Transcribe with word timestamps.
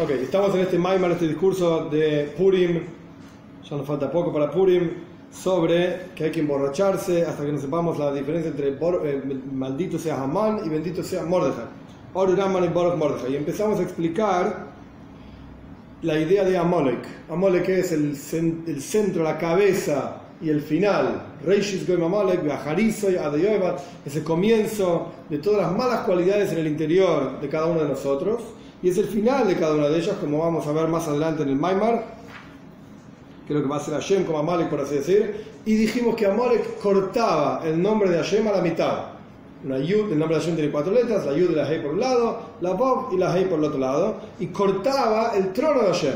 Ok, 0.00 0.10
estamos 0.10 0.54
en 0.54 0.60
este 0.60 0.78
Maimar, 0.78 1.10
este 1.10 1.26
discurso 1.26 1.86
de 1.86 2.32
Purim, 2.38 2.82
ya 3.68 3.76
nos 3.76 3.84
falta 3.84 4.08
poco 4.08 4.32
para 4.32 4.48
Purim, 4.48 4.90
sobre 5.32 6.10
que 6.14 6.22
hay 6.22 6.30
que 6.30 6.38
emborracharse 6.38 7.26
hasta 7.26 7.44
que 7.44 7.50
no 7.50 7.58
sepamos 7.58 7.98
la 7.98 8.12
diferencia 8.12 8.52
entre 8.52 8.68
eh, 8.68 9.22
maldito 9.52 9.98
sea 9.98 10.22
Hamán 10.22 10.60
y 10.64 10.68
bendito 10.68 11.02
sea 11.02 11.24
Mordejai. 11.24 11.66
Y. 12.14 13.32
Y 13.32 13.36
empezamos 13.36 13.80
a 13.80 13.82
explicar 13.82 14.68
la 16.02 16.16
idea 16.16 16.44
de 16.44 16.56
Amalek. 16.56 17.04
Amalek 17.28 17.68
es 17.68 17.90
el, 17.90 18.16
el 18.68 18.80
centro, 18.80 19.24
la 19.24 19.36
cabeza 19.36 20.22
y 20.40 20.48
el 20.48 20.60
final. 20.60 21.24
Reishis 21.44 21.88
Goim 21.88 22.04
Amalek, 22.04 22.44
Beaharisoy, 22.44 23.16
Adeyoevat, 23.16 23.80
es 24.06 24.14
el 24.14 24.22
comienzo 24.22 25.10
de 25.28 25.38
todas 25.38 25.62
las 25.62 25.76
malas 25.76 26.02
cualidades 26.02 26.52
en 26.52 26.58
el 26.58 26.68
interior 26.68 27.40
de 27.40 27.48
cada 27.48 27.66
uno 27.66 27.82
de 27.82 27.88
nosotros. 27.88 28.42
Y 28.82 28.90
es 28.90 28.98
el 28.98 29.06
final 29.06 29.48
de 29.48 29.56
cada 29.56 29.74
una 29.74 29.88
de 29.88 29.98
ellas, 29.98 30.16
como 30.20 30.38
vamos 30.38 30.66
a 30.66 30.72
ver 30.72 30.88
más 30.88 31.08
adelante 31.08 31.42
en 31.42 31.48
el 31.48 31.56
Maimar, 31.56 32.18
lo 33.48 33.62
que 33.62 33.68
va 33.68 33.76
a 33.76 33.78
hacer 33.78 33.94
Hashem 33.94 34.24
como 34.24 34.38
Amalek, 34.38 34.68
por 34.68 34.80
así 34.80 34.96
decir. 34.96 35.44
Y 35.64 35.74
dijimos 35.74 36.14
que 36.16 36.26
Amalek 36.26 36.78
cortaba 36.80 37.62
el 37.64 37.80
nombre 37.80 38.10
de 38.10 38.16
Hashem 38.16 38.46
a 38.46 38.52
la 38.52 38.60
mitad. 38.60 38.98
Una 39.64 39.78
yud, 39.78 40.12
el 40.12 40.18
nombre 40.18 40.36
de 40.36 40.42
Hashem 40.42 40.54
tiene 40.54 40.70
cuatro 40.70 40.92
letras, 40.92 41.26
la 41.26 41.32
yud 41.32 41.50
y 41.50 41.54
la 41.54 41.68
hei 41.68 41.82
por 41.82 41.92
un 41.92 42.00
lado, 42.00 42.40
la 42.60 42.74
bob 42.74 43.12
y 43.12 43.16
la 43.16 43.36
hei 43.36 43.46
por 43.46 43.58
el 43.58 43.64
otro 43.64 43.78
lado, 43.78 44.16
y 44.38 44.46
cortaba 44.48 45.32
el 45.36 45.52
trono 45.52 45.80
de 45.80 45.86
Hashem. 45.88 46.14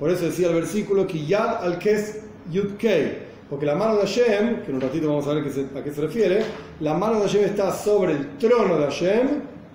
Por 0.00 0.10
eso 0.10 0.24
decía 0.24 0.48
el 0.48 0.54
versículo 0.54 1.06
que 1.06 1.24
Yad 1.24 1.62
al 1.64 1.78
que 1.78 1.92
es 1.92 2.22
Yud 2.50 2.76
Kei, 2.76 3.18
porque 3.48 3.66
la 3.66 3.76
mano 3.76 3.96
de 3.96 4.00
Hashem, 4.00 4.62
que 4.62 4.70
en 4.70 4.74
un 4.74 4.80
ratito 4.80 5.06
vamos 5.06 5.26
a 5.28 5.34
ver 5.34 5.44
a 5.44 5.84
qué 5.84 5.92
se 5.92 6.00
refiere, 6.00 6.44
la 6.80 6.94
mano 6.94 7.20
de 7.20 7.22
Hashem 7.22 7.44
está 7.44 7.72
sobre 7.72 8.12
el 8.12 8.38
trono 8.38 8.78
de 8.78 8.84
Hashem, 8.84 9.28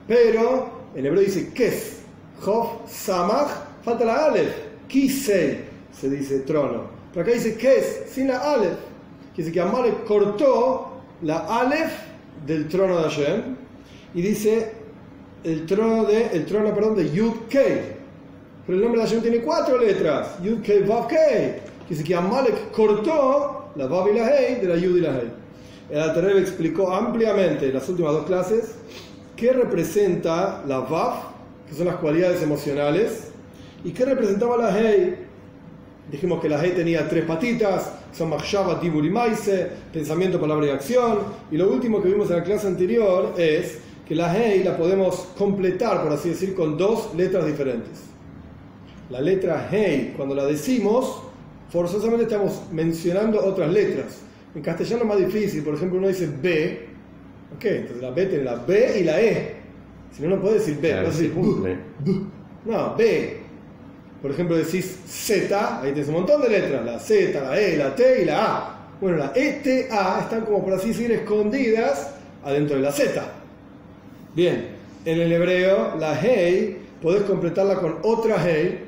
pero 0.08 0.75
en 0.96 1.06
hebreo 1.06 1.22
dice 1.22 1.52
Kes, 1.54 2.00
Hof, 2.46 2.90
Samach, 2.90 3.52
falta 3.84 4.06
la 4.06 4.26
Aleph, 4.26 4.56
Kisei, 4.88 5.66
se 5.92 6.10
dice 6.10 6.40
trono. 6.40 6.84
Pero 7.14 7.26
acá 7.26 7.34
dice 7.34 7.56
Kes, 7.56 8.04
sin 8.10 8.30
la 8.30 8.54
Aleph. 8.54 8.78
Quiere 9.36 9.50
decir 9.50 9.54
que 9.54 9.62
Amalek 9.62 10.06
cortó 10.06 11.02
la 11.22 11.40
Aleph 11.60 11.92
del 12.46 12.70
trono 12.70 12.98
de 12.98 13.04
Hashem 13.04 13.42
y 14.14 14.22
dice 14.22 14.72
el 15.44 15.66
trono 15.66 16.06
de, 16.06 16.28
el 16.28 16.46
trono, 16.46 16.74
perdón, 16.74 16.96
de 16.96 17.12
Yud 17.12 17.48
Kei. 17.50 17.96
Pero 18.66 18.78
el 18.78 18.82
nombre 18.82 19.02
de 19.02 19.08
Hashem 19.08 19.22
tiene 19.22 19.42
cuatro 19.42 19.78
letras. 19.78 20.42
Yud 20.42 20.62
Kei 20.62 20.84
Vav 20.84 21.08
Kei. 21.08 21.18
Quiere 21.18 21.90
decir 21.90 22.06
que 22.06 22.16
Amalek 22.16 22.72
cortó 22.72 23.72
la 23.76 23.88
Vav 23.88 24.08
y 24.08 24.18
la 24.18 24.30
Hei 24.30 24.62
de 24.62 24.68
la 24.70 24.78
Yud 24.78 24.98
y 24.98 25.02
la 25.02 25.10
Hei. 25.10 25.32
El 25.90 26.00
Alter 26.00 26.38
explicó 26.38 26.92
ampliamente 26.94 27.68
en 27.68 27.74
las 27.74 27.88
últimas 27.90 28.14
dos 28.14 28.26
clases 28.26 28.76
qué 29.36 29.54
representa 29.54 30.64
la 30.68 30.80
Vav, 30.80 31.36
que 31.68 31.76
son 31.76 31.88
las 31.88 31.98
cualidades 31.98 32.42
emocionales, 32.42 33.30
y 33.84 33.92
qué 33.92 34.06
representaba 34.06 34.58
la 34.58 34.78
Hei. 34.78 35.16
Dijimos 36.12 36.42
que 36.42 36.50
la 36.50 36.64
Hei 36.64 36.72
tenía 36.72 37.08
tres 37.10 37.26
patitas, 37.26 37.92
son 38.14 38.30
Machshava, 38.30 38.80
Tibur 38.80 39.06
y 39.06 39.10
Maise, 39.10 39.70
pensamiento, 39.92 40.40
palabra 40.40 40.68
y 40.68 40.70
acción. 40.70 41.20
Y 41.52 41.58
lo 41.58 41.70
último 41.70 42.02
que 42.02 42.10
vimos 42.10 42.30
en 42.30 42.38
la 42.38 42.44
clase 42.44 42.68
anterior 42.68 43.34
es 43.38 43.80
que 44.08 44.16
la 44.16 44.36
Hei 44.36 44.64
la 44.64 44.78
podemos 44.78 45.28
completar, 45.38 46.04
por 46.04 46.14
así 46.14 46.30
decir, 46.30 46.56
con 46.56 46.78
dos 46.78 47.14
letras 47.16 47.46
diferentes. 47.46 48.04
La 49.10 49.20
letra 49.20 49.68
Hei, 49.72 50.14
cuando 50.16 50.34
la 50.34 50.46
decimos, 50.46 51.24
forzosamente 51.70 52.24
estamos 52.24 52.62
mencionando 52.72 53.44
otras 53.44 53.72
letras. 53.72 54.20
En 54.56 54.62
castellano 54.62 55.02
es 55.02 55.08
más 55.08 55.18
difícil, 55.18 55.64
por 55.64 55.76
ejemplo, 55.76 56.00
uno 56.00 56.08
dice 56.08 56.30
B, 56.42 56.95
ok, 57.56 57.66
entonces 57.66 58.02
la 58.02 58.12
B 58.12 58.26
tiene 58.26 58.44
la 58.44 58.56
B 58.56 59.00
y 59.00 59.04
la 59.04 59.22
E. 59.22 59.56
Si 60.12 60.24
no, 60.24 60.30
no 60.36 60.42
puede 60.42 60.56
decir 60.56 60.76
B, 60.80 60.88
Claro, 60.90 61.02
puedes 61.04 61.18
se 61.18 61.24
decir 61.24 61.36
cumple. 61.36 61.78
no, 62.66 62.96
B. 62.96 63.38
Por 64.22 64.32
ejemplo, 64.32 64.56
decís 64.56 65.00
Z, 65.08 65.82
ahí 65.82 65.92
tienes 65.92 66.08
un 66.08 66.16
montón 66.16 66.42
de 66.42 66.50
letras, 66.50 66.86
la 66.86 67.00
Z, 67.00 67.40
la 67.42 67.60
E, 67.60 67.78
la 67.78 67.96
T 67.96 68.22
y 68.22 68.26
la 68.26 68.46
A. 68.46 68.76
Bueno, 69.00 69.18
la 69.18 69.32
E, 69.36 69.60
T, 69.64 69.88
A 69.92 70.22
están 70.22 70.42
como 70.46 70.64
por 70.64 70.74
así 70.74 70.88
decir 70.90 71.12
escondidas 71.12 72.12
adentro 72.44 72.78
de 72.78 72.82
la 72.82 72.92
Z. 72.92 73.22
Bien, 74.36 74.70
en 75.06 75.20
el 75.22 75.32
hebreo, 75.32 75.96
la 76.00 76.20
Hei, 76.20 76.78
podés 77.02 77.24
completarla 77.24 77.76
con 77.76 77.98
otra 78.04 78.38
Hei, 78.44 78.80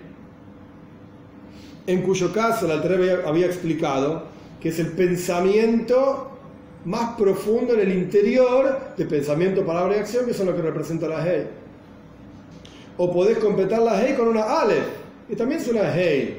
en 1.86 2.02
cuyo 2.02 2.34
caso 2.34 2.66
el 2.66 2.72
Alter 2.72 2.92
Rebbe 2.92 3.24
había 3.26 3.46
explicado 3.46 4.24
que 4.60 4.70
es 4.70 4.80
el 4.80 4.88
pensamiento 4.88 6.37
más 6.88 7.18
profundo 7.18 7.74
en 7.74 7.82
el 7.82 7.92
interior 7.98 8.80
de 8.96 9.06
pensamiento, 9.06 9.66
palabra 9.66 9.98
y 9.98 10.00
acción, 10.00 10.26
que 10.26 10.34
son 10.34 10.46
lo 10.48 10.56
que 10.56 10.62
representa 10.62 11.06
la 11.08 11.22
Hei. 11.22 11.44
O 12.98 13.12
podés 13.12 13.38
completar 13.40 13.82
la 13.82 14.02
Hei 14.02 14.16
con 14.16 14.30
una 14.30 14.62
Aleph, 14.62 14.86
que 15.28 15.36
también 15.36 15.60
es 15.60 15.68
una 15.68 15.94
Hei. 15.94 16.38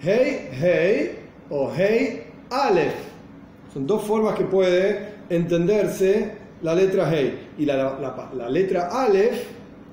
Hei, 0.00 0.48
Hei 0.62 1.10
o 1.50 1.72
Hei, 1.76 2.22
Aleph. 2.50 2.94
Son 3.74 3.84
dos 3.84 4.04
formas 4.04 4.36
que 4.36 4.44
puede 4.44 5.08
entenderse 5.28 6.34
la 6.62 6.74
letra 6.76 7.12
Hei. 7.12 7.48
Y 7.58 7.66
la, 7.66 7.76
la- 7.76 8.48
letra 8.48 8.88
Aleph, 8.92 9.42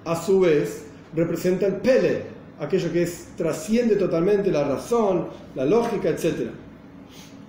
a 0.06 0.16
su 0.16 0.42
vez, 0.42 0.86
representa 1.16 1.66
el 1.66 1.78
Pele, 1.78 2.22
aquello 2.60 2.92
que 2.94 3.02
es, 3.02 3.30
trasciende 3.36 3.96
totalmente 3.96 4.52
la 4.52 4.64
razón, 4.64 5.30
la 5.56 5.66
lógica, 5.66 6.10
etc. 6.10 6.52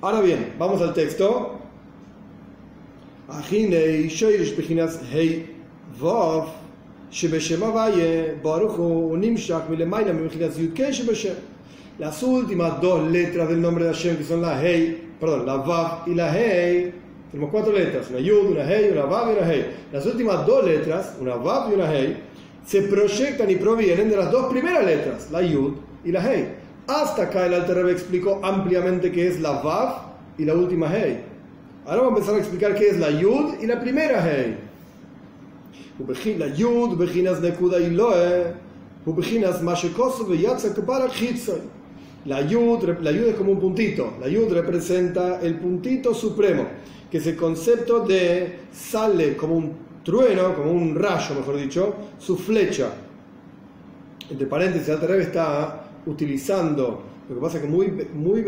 Ahora 0.01 0.23
bien, 0.23 0.55
vamos 0.59 0.81
al 0.81 0.95
texto. 0.95 1.58
Ahinei 3.30 4.10
shoirish 4.10 4.56
bechinas 4.56 5.00
hei 5.12 5.44
vav 6.00 6.48
שבשם 7.14 7.64
הוויה, 7.64 8.24
ברוך 8.42 8.76
הוא, 8.76 9.10
הוא 9.10 9.18
נמשך 9.18 9.60
מלמעלה 9.70 10.14
מבחינת 10.14 10.52
י"ק 10.58 10.92
שבשם. 10.92 11.34
Las 12.00 12.24
últimas 12.24 12.82
dos 12.82 13.04
letras 13.12 13.50
del 13.50 13.62
nombre 13.62 13.84
de 13.86 13.94
Hashem, 13.94 14.18
que 14.18 14.24
son 14.24 14.42
la 14.42 14.60
Hei, 14.60 14.98
perdón, 15.20 15.46
la 15.46 15.58
Vav 15.58 16.08
y 16.08 16.16
la 16.16 16.36
Hei, 16.36 16.92
tenemos 17.30 17.52
cuatro 17.52 17.72
letras, 17.72 18.10
una 18.10 18.20
Yud, 18.20 18.50
una 18.50 18.64
Hei, 18.68 18.90
una 18.90 19.06
Vav 19.06 19.30
y 19.30 19.38
una 19.38 19.48
Hei. 19.48 19.66
Las 19.92 20.04
últimas 20.08 20.44
dos 20.48 20.66
letras, 20.66 21.16
una 21.22 21.36
Vav 21.36 21.72
y 21.72 21.76
una 21.76 21.94
Hei, 21.94 22.18
se 22.66 22.82
proyectan 22.82 23.48
y 23.52 23.58
provienen 23.58 24.10
de 24.10 24.18
las 24.18 24.32
dos 24.32 24.52
primeras 24.52 24.84
letras, 24.84 25.30
la 25.30 25.44
Yud 25.44 25.74
y 26.04 26.12
la 26.12 26.22
Hei. 26.28 26.48
Hasta 26.88 27.24
acá 27.24 27.46
el 27.46 27.54
Alter 27.54 27.76
Rebbe 27.76 27.92
explicó 27.92 28.40
ampliamente 28.44 29.12
qué 29.12 29.28
es 29.28 29.40
la 29.40 29.62
Vav 29.62 29.90
y 30.40 30.46
la 30.46 30.56
última 30.56 30.88
Hei. 30.88 31.27
Ahora 31.89 32.03
vamos 32.03 32.17
a 32.17 32.19
empezar 32.19 32.35
a 32.35 32.39
explicar 32.41 32.75
qué 32.75 32.89
es 32.91 32.99
la 32.99 33.11
Yud 33.11 33.63
y 33.63 33.67
la 33.67 33.81
primera 33.81 34.23
Hey. 34.23 34.59
La 36.37 36.49
Yud, 36.49 36.99
Bejinas 36.99 37.41
Nekuda 37.41 37.81
Iloe, 37.81 38.53
Bejinas 39.07 39.63
Mashekosu, 39.63 40.27
Beyatza 40.27 40.75
Kupara 40.75 41.09
Hitzoy. 41.09 41.61
La 42.27 42.43
yud, 42.43 42.85
la 43.01 43.11
yud 43.11 43.29
es 43.29 43.37
como 43.37 43.53
un 43.53 43.59
puntito. 43.59 44.13
La 44.21 44.29
yud 44.29 44.53
representa 44.53 45.41
el 45.41 45.59
puntito 45.59 46.13
supremo, 46.13 46.67
que 47.11 47.17
es 47.17 47.27
el 47.27 47.37
concepto 47.37 48.01
de 48.01 48.59
sale 48.71 49.35
como 49.35 49.57
un 49.57 49.73
trueno, 50.05 50.55
como 50.55 50.73
un 50.73 50.95
rayo, 50.95 51.37
mejor 51.37 51.57
dicho, 51.57 51.95
su 52.19 52.37
flecha. 52.37 52.93
Entre 54.29 54.47
paréntesis, 54.47 54.91
Altareb 54.91 55.21
está 55.21 55.85
utilizando, 56.05 57.03
lo 57.31 57.35
que 57.35 57.41
pasa 57.41 57.63
que 57.63 57.67
muy, 57.67 57.91
muy 58.13 58.43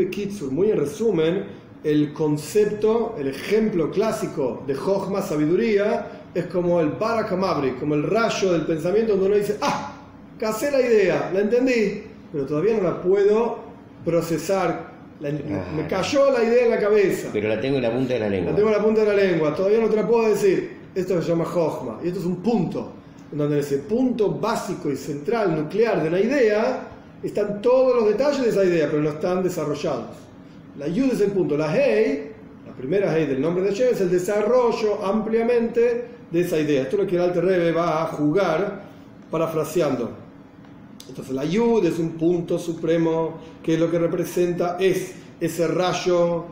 muy 0.50 0.70
en 0.70 0.76
resumen, 0.76 1.69
el 1.84 2.12
concepto, 2.12 3.14
el 3.18 3.28
ejemplo 3.28 3.90
clásico 3.90 4.62
de 4.66 4.74
Jochma, 4.74 5.22
sabiduría, 5.22 6.06
es 6.34 6.46
como 6.46 6.80
el 6.80 6.90
Barakamabri, 6.90 7.72
como 7.72 7.94
el 7.94 8.02
rayo 8.04 8.52
del 8.52 8.62
pensamiento 8.62 9.12
donde 9.12 9.26
uno 9.28 9.36
dice, 9.36 9.56
ah, 9.62 9.94
casé 10.38 10.70
la 10.70 10.80
idea, 10.80 11.30
la 11.32 11.40
entendí, 11.40 12.02
pero 12.32 12.44
todavía 12.46 12.76
no 12.76 12.82
la 12.82 13.00
puedo 13.02 13.58
procesar, 14.04 14.90
la- 15.20 15.28
Ah. 15.28 15.72
me 15.76 15.86
cayó 15.86 16.30
la 16.30 16.42
idea 16.44 16.64
en 16.64 16.70
la 16.70 16.78
cabeza. 16.78 17.28
Pero 17.32 17.48
la 17.48 17.60
tengo 17.60 17.76
en 17.76 17.82
la 17.82 17.92
punta 17.92 18.14
de 18.14 18.20
la 18.20 18.28
lengua. 18.28 18.50
La 18.52 18.56
tengo 18.56 18.68
en 18.70 18.76
la 18.76 18.82
punta 18.84 19.00
de 19.02 19.06
la 19.06 19.14
lengua, 19.14 19.54
todavía 19.54 19.80
no 19.80 19.88
te 19.88 19.96
la 19.96 20.06
puedo 20.06 20.28
decir. 20.28 20.78
Esto 20.94 21.20
se 21.22 21.28
llama 21.28 21.44
Jochma. 21.44 21.98
Y 22.02 22.08
esto 22.08 22.20
es 22.20 22.26
un 22.26 22.36
punto, 22.36 22.92
donde 23.32 23.54
en 23.56 23.60
ese 23.60 23.78
punto 23.78 24.30
básico 24.30 24.90
y 24.90 24.96
central, 24.96 25.54
nuclear 25.56 26.02
de 26.02 26.08
una 26.08 26.20
idea, 26.20 26.88
están 27.22 27.60
todos 27.62 27.94
los 27.96 28.08
detalles 28.08 28.42
de 28.42 28.48
esa 28.50 28.64
idea, 28.64 28.88
pero 28.90 29.02
no 29.02 29.10
están 29.10 29.42
desarrollados. 29.42 30.06
La 30.80 30.88
Yud 30.88 31.12
es 31.12 31.20
el 31.20 31.32
punto. 31.32 31.58
La 31.58 31.70
Hei, 31.76 32.32
la 32.66 32.72
primera 32.72 33.14
Hei 33.14 33.26
del 33.26 33.38
nombre 33.38 33.62
de 33.62 33.68
Hashem, 33.68 33.88
es 33.92 34.00
el 34.00 34.10
desarrollo 34.10 35.04
ampliamente 35.04 36.06
de 36.30 36.40
esa 36.40 36.58
idea. 36.58 36.84
Esto 36.84 36.96
es 36.96 37.02
lo 37.02 37.06
que 37.06 37.16
el 37.16 37.22
Alter 37.22 37.44
Rebbe 37.44 37.72
va 37.72 38.02
a 38.02 38.06
jugar 38.06 38.84
parafraseando. 39.30 40.10
Entonces 41.06 41.34
la 41.34 41.44
Yud 41.44 41.84
es 41.84 41.98
un 41.98 42.12
punto 42.12 42.58
supremo 42.58 43.40
que 43.62 43.76
lo 43.76 43.90
que 43.90 43.98
representa 43.98 44.78
es 44.80 45.12
ese 45.38 45.66
rayo 45.66 46.46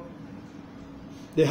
de. 1.34 1.44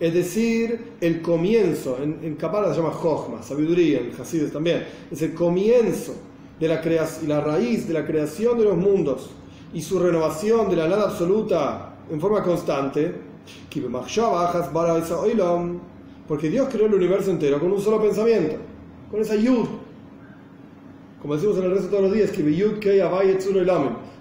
Es 0.00 0.14
decir, 0.14 0.80
el 1.00 1.22
comienzo, 1.22 1.98
en, 2.02 2.18
en 2.22 2.36
se 2.38 2.76
llama 2.76 2.90
Jochma, 2.90 3.42
sabiduría, 3.42 4.00
en 4.00 4.12
Hasides 4.20 4.52
también, 4.52 4.84
es 5.10 5.22
el 5.22 5.32
comienzo 5.32 6.29
de 6.60 6.68
la 6.68 6.80
creación, 6.80 7.28
la 7.28 7.40
raíz 7.40 7.88
de 7.88 7.94
la 7.94 8.06
creación 8.06 8.58
de 8.58 8.64
los 8.64 8.76
mundos 8.76 9.30
y 9.72 9.80
su 9.82 9.98
renovación 9.98 10.68
de 10.68 10.76
la 10.76 10.88
nada 10.88 11.04
absoluta 11.04 11.94
en 12.10 12.20
forma 12.20 12.42
constante, 12.42 13.14
porque 16.28 16.50
Dios 16.50 16.68
creó 16.70 16.86
el 16.86 16.94
universo 16.94 17.30
entero 17.30 17.58
con 17.58 17.72
un 17.72 17.80
solo 17.80 18.00
pensamiento, 18.00 18.56
con 19.10 19.20
esa 19.20 19.34
yud. 19.36 19.66
Como 21.22 21.34
decimos 21.34 21.58
en 21.58 21.64
el 21.64 21.70
resto 21.72 21.86
de 21.86 21.90
todos 21.96 22.02
los 22.04 22.12
días, 22.12 22.30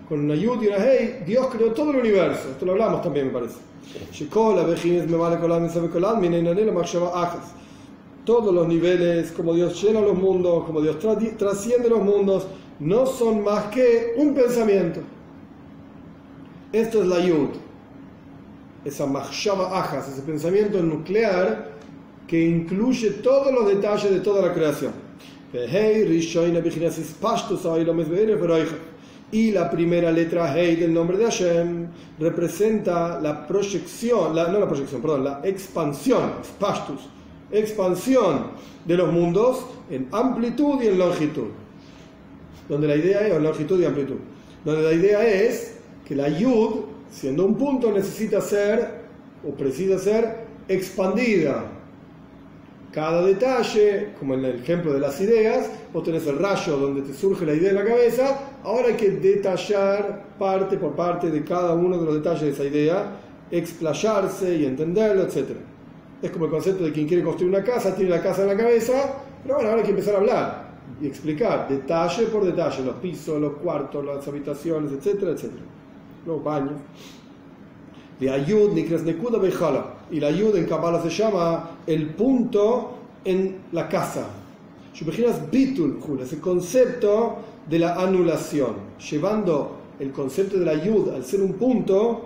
con 0.07 0.19
una 0.21 0.35
yud 0.35 0.61
y 0.61 0.67
una 0.67 0.77
hey, 0.79 1.23
Dios 1.25 1.47
creó 1.51 1.71
todo 1.71 1.91
el 1.91 1.97
universo. 1.97 2.49
Esto 2.49 2.65
lo 2.65 2.71
hablamos 2.71 3.03
también, 3.03 3.27
me 3.27 3.33
parece. 3.33 3.57
Todos 8.29 8.53
los 8.53 8.67
niveles, 8.67 9.31
como 9.31 9.55
Dios 9.55 9.81
llena 9.81 10.01
los 10.01 10.15
mundos, 10.15 10.63
como 10.65 10.81
Dios 10.81 10.97
trasciende 10.99 11.89
los 11.89 12.03
mundos, 12.03 12.45
no 12.79 13.07
son 13.07 13.43
más 13.43 13.65
que 13.73 14.13
un 14.17 14.35
pensamiento. 14.35 14.99
Esto 16.71 17.01
es 17.01 17.07
la 17.07 17.25
yud. 17.25 17.49
Esa 18.85 19.07
machshava 19.07 19.79
ajas, 19.79 20.09
ese 20.09 20.21
pensamiento 20.21 20.79
nuclear 20.79 21.71
que 22.27 22.39
incluye 22.47 23.09
todos 23.23 23.51
los 23.51 23.65
detalles 23.67 24.11
de 24.11 24.19
toda 24.19 24.45
la 24.45 24.53
creación. 24.53 24.93
Y 29.31 29.51
la 29.51 29.71
primera 29.71 30.11
letra 30.11 30.55
Hei 30.55 30.75
del 30.75 30.93
nombre 30.93 31.17
de 31.17 31.23
Hashem 31.23 31.87
representa 32.19 33.19
la 33.19 33.47
proyección, 33.47 34.35
la, 34.35 34.49
no 34.49 34.59
la 34.59 34.67
proyección, 34.67 35.01
perdón, 35.01 35.23
la 35.23 35.41
expansión, 35.43 36.33
Spashtus, 36.43 37.09
expansión 37.51 38.47
de 38.85 38.97
los 38.97 39.11
mundos 39.11 39.65
en 39.89 40.07
amplitud 40.11 40.81
y 40.81 40.87
en 40.87 40.97
longitud. 40.97 41.47
Donde 42.67 42.87
la 42.87 42.95
idea 42.95 43.27
es, 43.27 43.41
longitud 43.41 43.79
y 43.79 43.85
amplitud, 43.85 44.17
donde 44.63 44.83
la 44.83 44.93
idea 44.93 45.25
es 45.25 45.77
que 46.05 46.15
la 46.15 46.29
Yud, 46.29 46.81
siendo 47.11 47.45
un 47.45 47.55
punto, 47.55 47.91
necesita 47.91 48.41
ser, 48.41 48.99
o 49.47 49.51
precisa 49.53 49.97
ser, 49.97 50.45
expandida 50.67 51.65
cada 52.91 53.23
detalle, 53.23 54.09
como 54.17 54.33
en 54.33 54.45
el 54.45 54.55
ejemplo 54.61 54.93
de 54.93 54.99
las 54.99 55.21
ideas, 55.21 55.69
vos 55.93 56.03
tenés 56.03 56.25
el 56.25 56.39
rayo 56.39 56.77
donde 56.77 57.01
te 57.01 57.13
surge 57.13 57.45
la 57.45 57.53
idea 57.53 57.69
en 57.69 57.75
la 57.75 57.85
cabeza, 57.85 58.39
ahora 58.63 58.87
hay 58.87 58.95
que 58.95 59.11
detallar 59.11 60.25
parte 60.39 60.77
por 60.77 60.95
parte 60.95 61.29
de 61.29 61.43
cada 61.43 61.73
uno 61.73 61.99
de 61.99 62.05
los 62.05 62.15
detalles 62.15 62.41
de 62.41 62.49
esa 62.49 62.63
idea, 62.63 63.11
explayarse 63.51 64.55
y 64.55 64.65
entenderlo, 64.65 65.23
etc. 65.23 65.49
Es 66.21 66.31
como 66.31 66.45
el 66.45 66.51
concepto 66.51 66.83
de 66.83 66.91
quien 66.91 67.07
quiere 67.07 67.23
construir 67.23 67.53
una 67.53 67.63
casa, 67.63 67.95
tiene 67.95 68.11
la 68.11 68.21
casa 68.21 68.41
en 68.41 68.49
la 68.49 68.57
cabeza, 68.57 69.15
pero 69.43 69.55
bueno, 69.55 69.69
ahora 69.69 69.81
hay 69.81 69.85
que 69.85 69.91
empezar 69.91 70.15
a 70.15 70.17
hablar 70.17 70.69
y 71.01 71.07
explicar 71.07 71.67
detalle 71.69 72.25
por 72.25 72.45
detalle, 72.45 72.83
los 72.83 72.95
pisos, 72.95 73.39
los 73.39 73.53
cuartos, 73.53 74.03
las 74.03 74.27
habitaciones, 74.27 74.91
etcétera, 74.91 75.31
etcétera. 75.31 75.63
Los 76.25 76.43
baños. 76.43 76.73
De 78.19 78.29
ayud, 78.29 78.73
nekuda 78.73 79.95
Y 80.11 80.19
la 80.19 80.27
ayud 80.27 80.55
en 80.57 80.65
Kabbalah 80.65 81.01
se 81.01 81.09
llama 81.09 81.77
el 81.87 82.09
punto 82.09 82.97
en 83.23 83.59
la 83.71 83.87
casa. 83.87 84.27
Imaginas 84.99 85.49
bitul, 85.49 85.99
ese 86.21 86.39
concepto 86.39 87.37
de 87.69 87.79
la 87.79 87.95
anulación, 87.95 88.73
llevando 89.09 89.77
el 89.97 90.11
concepto 90.11 90.57
de 90.57 90.65
la 90.65 90.71
ayud 90.71 91.13
al 91.13 91.23
ser 91.23 91.41
un 91.41 91.53
punto 91.53 92.25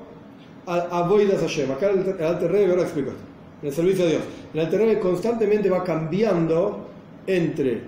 a, 0.65 1.07
Boidas 1.07 1.41
Hashem. 1.41 1.71
Acá 1.71 1.91
el, 1.91 1.99
el 1.99 2.25
Alter 2.25 2.69
ahora 2.71 2.81
explico 2.81 3.11
esto, 3.11 3.23
en 3.63 3.69
el 3.69 3.73
servicio 3.73 4.05
de 4.05 4.11
Dios. 4.11 4.23
El 4.53 4.59
Alter 4.59 4.99
constantemente 4.99 5.69
va 5.69 5.83
cambiando 5.83 6.87
entre 7.25 7.81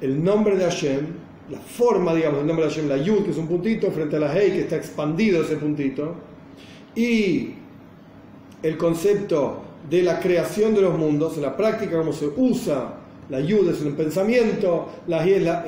el 0.00 0.22
nombre 0.22 0.56
de 0.56 0.64
Hashem, 0.64 1.06
la 1.50 1.58
forma, 1.58 2.14
digamos, 2.14 2.38
del 2.38 2.46
nombre 2.46 2.66
de 2.66 2.70
Hashem, 2.70 2.88
la 2.88 2.98
yud, 2.98 3.24
que 3.24 3.30
es 3.30 3.38
un 3.38 3.48
puntito, 3.48 3.90
frente 3.90 4.16
a 4.16 4.20
la 4.20 4.38
hei, 4.38 4.52
que 4.52 4.60
está 4.60 4.76
expandido 4.76 5.42
ese 5.42 5.56
puntito, 5.56 6.14
y 6.94 7.54
el 8.62 8.76
concepto 8.76 9.62
de 9.88 10.02
la 10.02 10.20
creación 10.20 10.74
de 10.74 10.82
los 10.82 10.96
mundos, 10.98 11.36
en 11.36 11.42
la 11.42 11.56
práctica 11.56 11.98
cómo 11.98 12.12
se 12.12 12.28
usa 12.36 13.00
la 13.30 13.40
yud 13.40 13.70
es 13.70 13.80
un 13.80 13.94
pensamiento, 13.94 14.86
la 15.06 15.24
hei 15.24 15.34
es 15.34 15.42
la, 15.42 15.64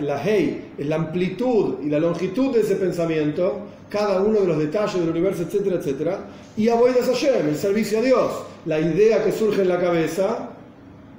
es 0.76 0.86
la 0.86 0.96
amplitud 0.96 1.76
y 1.82 1.88
la 1.88 1.98
longitud 1.98 2.54
de 2.54 2.60
ese 2.60 2.76
pensamiento, 2.76 3.60
cada 3.88 4.20
uno 4.20 4.40
de 4.40 4.46
los 4.46 4.58
detalles 4.58 5.00
del 5.00 5.08
universo, 5.08 5.42
etcétera, 5.42 5.76
etcétera, 5.76 6.20
y 6.56 6.68
Aboidas 6.68 7.06
Hashem, 7.06 7.48
el 7.48 7.56
servicio 7.56 7.98
a 7.98 8.02
Dios, 8.02 8.30
la 8.66 8.80
idea 8.80 9.24
que 9.24 9.32
surge 9.32 9.62
en 9.62 9.68
la 9.68 9.78
cabeza 9.78 10.50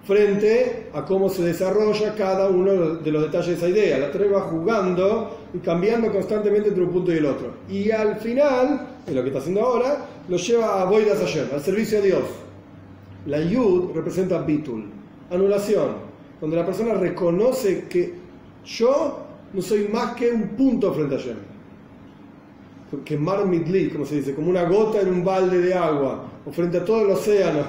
frente 0.06 0.88
a 0.94 1.04
cómo 1.04 1.30
se 1.30 1.44
desarrolla 1.44 2.16
cada 2.16 2.50
uno 2.50 2.96
de 2.96 3.12
los 3.12 3.24
detalles 3.24 3.48
de 3.48 3.54
esa 3.56 3.70
idea. 3.70 3.98
La 3.98 4.12
tres 4.12 4.32
va 4.32 4.42
jugando 4.42 5.38
y 5.54 5.58
cambiando 5.60 6.12
constantemente 6.12 6.70
entre 6.70 6.84
un 6.84 6.92
punto 6.92 7.12
y 7.14 7.18
el 7.18 7.26
otro. 7.26 7.54
Y 7.70 7.92
al 7.92 8.18
final, 8.18 8.88
lo 9.12 9.22
que 9.22 9.28
está 9.28 9.40
haciendo 9.40 9.62
ahora, 9.62 10.06
lo 10.30 10.38
lleva 10.38 10.82
a 10.82 10.86
Boidas 10.86 11.20
Hashem, 11.20 11.48
al 11.54 11.62
servicio 11.62 12.00
a 12.00 12.02
Dios. 12.02 12.24
La 13.26 13.42
Yud 13.42 13.92
representa 13.94 14.42
Bitul, 14.42 14.86
anulación, 15.30 16.08
donde 16.40 16.56
la 16.56 16.66
persona 16.66 16.94
reconoce 16.94 17.86
que 17.90 18.14
yo 18.66 19.20
no 19.54 19.62
soy 19.62 19.88
más 19.90 20.16
que 20.16 20.32
un 20.32 20.50
punto 20.50 20.94
frente 20.94 21.16
a 21.16 21.18
Hashem. 21.18 21.38
Que 23.04 23.18
Mar 23.18 23.46
Midli, 23.46 23.90
como 23.90 24.06
se 24.06 24.16
dice, 24.16 24.34
como 24.34 24.50
una 24.50 24.64
gota 24.64 25.02
en 25.02 25.10
un 25.10 25.26
balde 25.26 25.60
de 25.60 25.74
agua, 25.74 26.24
o 26.48 26.52
frente 26.52 26.78
a 26.78 26.86
todo 26.86 27.02
el 27.02 27.12
océano. 27.12 27.64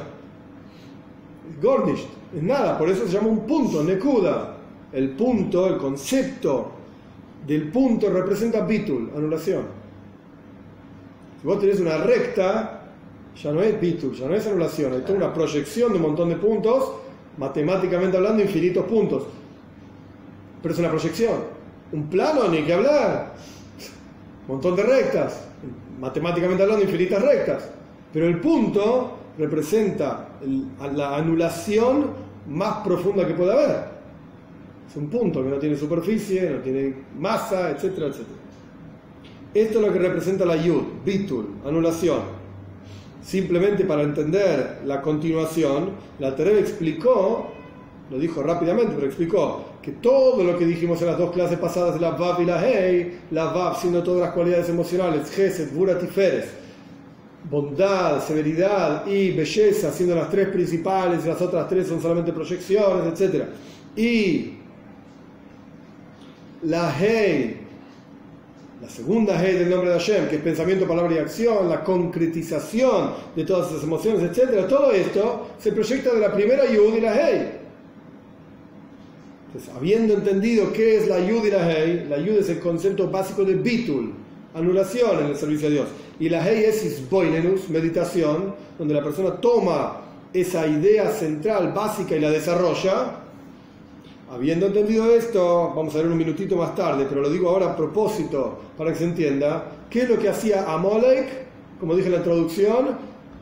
Gornisht, 1.60 2.06
es 2.36 2.42
nada, 2.42 2.78
por 2.78 2.88
eso 2.88 3.06
se 3.06 3.12
llama 3.12 3.28
un 3.28 3.46
punto, 3.46 3.82
Nekuda. 3.82 4.54
El 4.92 5.10
punto, 5.10 5.66
el 5.66 5.76
concepto 5.76 6.70
del 7.46 7.70
punto 7.70 8.10
representa 8.10 8.60
Bitul, 8.60 9.10
anulación. 9.16 9.64
Si 11.40 11.46
vos 11.46 11.58
tenés 11.60 11.80
una 11.80 11.98
recta, 11.98 12.82
ya 13.42 13.52
no 13.52 13.62
es 13.62 13.80
bitul, 13.80 14.14
ya 14.14 14.26
no 14.26 14.34
es 14.34 14.46
anulación, 14.46 14.94
es 14.94 15.08
una 15.08 15.32
proyección 15.32 15.92
de 15.92 15.96
un 15.96 16.02
montón 16.02 16.28
de 16.31 16.36
puntos, 16.36 16.94
matemáticamente 17.36 18.16
hablando, 18.16 18.42
infinitos 18.42 18.84
puntos. 18.86 19.24
Pero 20.60 20.74
es 20.74 20.81
una 20.81 20.90
proyección. 20.90 21.36
Un 21.92 22.08
plano, 22.08 22.48
ni 22.48 22.62
que 22.62 22.72
hablar. 22.72 23.34
Un 24.48 24.54
montón 24.54 24.74
de 24.74 24.82
rectas, 24.82 25.44
matemáticamente 26.00 26.64
hablando, 26.64 26.84
infinitas 26.84 27.22
rectas. 27.22 27.77
Pero 28.12 28.26
el 28.26 28.40
punto 28.40 29.19
representa 29.38 30.28
la 30.94 31.16
anulación 31.16 32.06
más 32.49 32.78
profunda 32.78 33.26
que 33.26 33.34
puede 33.34 33.52
haber. 33.52 33.99
Es 34.88 34.96
un 34.96 35.08
punto 35.08 35.43
que 35.43 35.50
no 35.50 35.56
tiene 35.56 35.76
superficie, 35.76 36.50
no 36.50 36.58
tiene 36.58 36.94
masa, 37.19 37.70
etcétera, 37.70 38.06
etcétera. 38.06 38.38
Esto 39.52 39.81
es 39.81 39.87
lo 39.87 39.93
que 39.93 39.99
representa 39.99 40.44
la 40.44 40.56
yud, 40.56 40.82
bitul, 41.05 41.46
anulación. 41.66 42.20
Simplemente 43.22 43.84
para 43.84 44.03
entender 44.03 44.81
la 44.86 45.03
continuación, 45.03 45.91
la 46.19 46.34
Tereb 46.34 46.58
explicó, 46.58 47.48
lo 48.10 48.19
dijo 48.19 48.43
rápidamente, 48.43 48.93
pero 48.94 49.06
explicó 49.06 49.65
que 49.82 49.93
todo 49.93 50.43
lo 50.43 50.58
que 50.58 50.65
dijimos 50.65 51.00
en 51.03 51.08
las 51.08 51.19
dos 51.19 51.32
clases 51.32 51.58
pasadas 51.58 52.00
la 52.00 52.12
Vav 52.12 52.41
y 52.41 52.46
la 52.46 52.67
Hei, 52.67 53.19
la 53.31 53.46
Vav 53.53 53.79
siendo 53.79 54.03
todas 54.03 54.20
las 54.20 54.32
cualidades 54.32 54.69
emocionales, 54.70 55.31
Gesed, 55.31 55.74
Burat 55.74 56.03
y 56.03 56.06
Feres, 56.06 56.46
bondad, 57.50 58.24
severidad 58.24 59.06
y 59.06 59.32
belleza 59.32 59.90
siendo 59.93 60.14
las 60.14 60.31
tres 60.31 60.48
principales 60.48 61.24
y 61.24 61.28
las 61.28 61.40
otras 61.40 61.69
tres 61.69 61.86
son 61.86 62.00
solamente 62.00 62.32
proyecciones, 62.32 63.20
etc. 63.20 63.44
Y 63.96 64.52
la 66.62 66.94
Hei 66.98 67.69
la 68.81 68.88
segunda 68.88 69.34
Hei 69.44 69.55
del 69.55 69.70
nombre 69.70 69.90
de 69.90 69.98
Hashem, 69.98 70.28
que 70.28 70.36
es 70.36 70.43
pensamiento, 70.43 70.86
palabra 70.86 71.12
y 71.14 71.19
acción, 71.19 71.69
la 71.69 71.82
concretización 71.82 73.10
de 73.34 73.44
todas 73.44 73.70
esas 73.70 73.82
emociones, 73.82 74.22
etc. 74.22 74.69
Todo 74.69 74.93
esto 74.93 75.48
se 75.58 75.72
proyecta 75.72 76.14
de 76.14 76.20
la 76.20 76.32
primera 76.32 76.64
Yud 76.64 76.94
y 76.94 77.00
la 77.00 77.14
Hei. 77.14 77.48
Entonces, 79.46 79.74
habiendo 79.74 80.14
entendido 80.14 80.72
qué 80.72 80.98
es 80.98 81.08
la 81.08 81.19
Yud 81.19 81.44
y 81.44 81.50
la 81.50 81.69
Hei, 81.69 82.06
la 82.08 82.19
Yud 82.19 82.38
es 82.38 82.50
el 82.50 82.60
concepto 82.60 83.10
básico 83.10 83.44
de 83.44 83.55
Bitul, 83.55 84.12
anulación 84.55 85.24
en 85.24 85.26
el 85.26 85.36
servicio 85.36 85.67
a 85.67 85.70
Dios. 85.70 85.88
Y 86.20 86.29
la 86.29 86.46
Hei 86.46 86.65
es 86.65 86.84
Isboinenus, 86.84 87.69
meditación, 87.69 88.55
donde 88.79 88.94
la 88.94 89.03
persona 89.03 89.41
toma 89.41 90.01
esa 90.32 90.67
idea 90.67 91.10
central, 91.10 91.72
básica 91.72 92.17
y 92.17 92.20
la 92.20 92.31
desarrolla 92.31 93.19
Habiendo 94.31 94.67
entendido 94.67 95.10
esto, 95.15 95.72
vamos 95.75 95.94
a 95.94 95.98
ver 95.98 96.08
un 96.08 96.19
minutito 96.19 96.55
más 96.56 96.75
tarde, 96.75 97.06
pero 97.08 97.22
lo 97.22 97.31
digo 97.31 97.48
ahora 97.48 97.70
a 97.70 97.77
propósito 97.77 98.58
para 98.77 98.93
que 98.93 98.98
se 98.98 99.05
entienda, 99.05 99.65
¿qué 99.89 100.03
es 100.03 100.10
lo 100.10 100.19
que 100.19 100.29
hacía 100.29 100.70
Amalek? 100.70 101.46
Como 101.81 101.94
dije 101.94 102.08
en 102.08 102.13
la 102.13 102.19
introducción, 102.19 102.89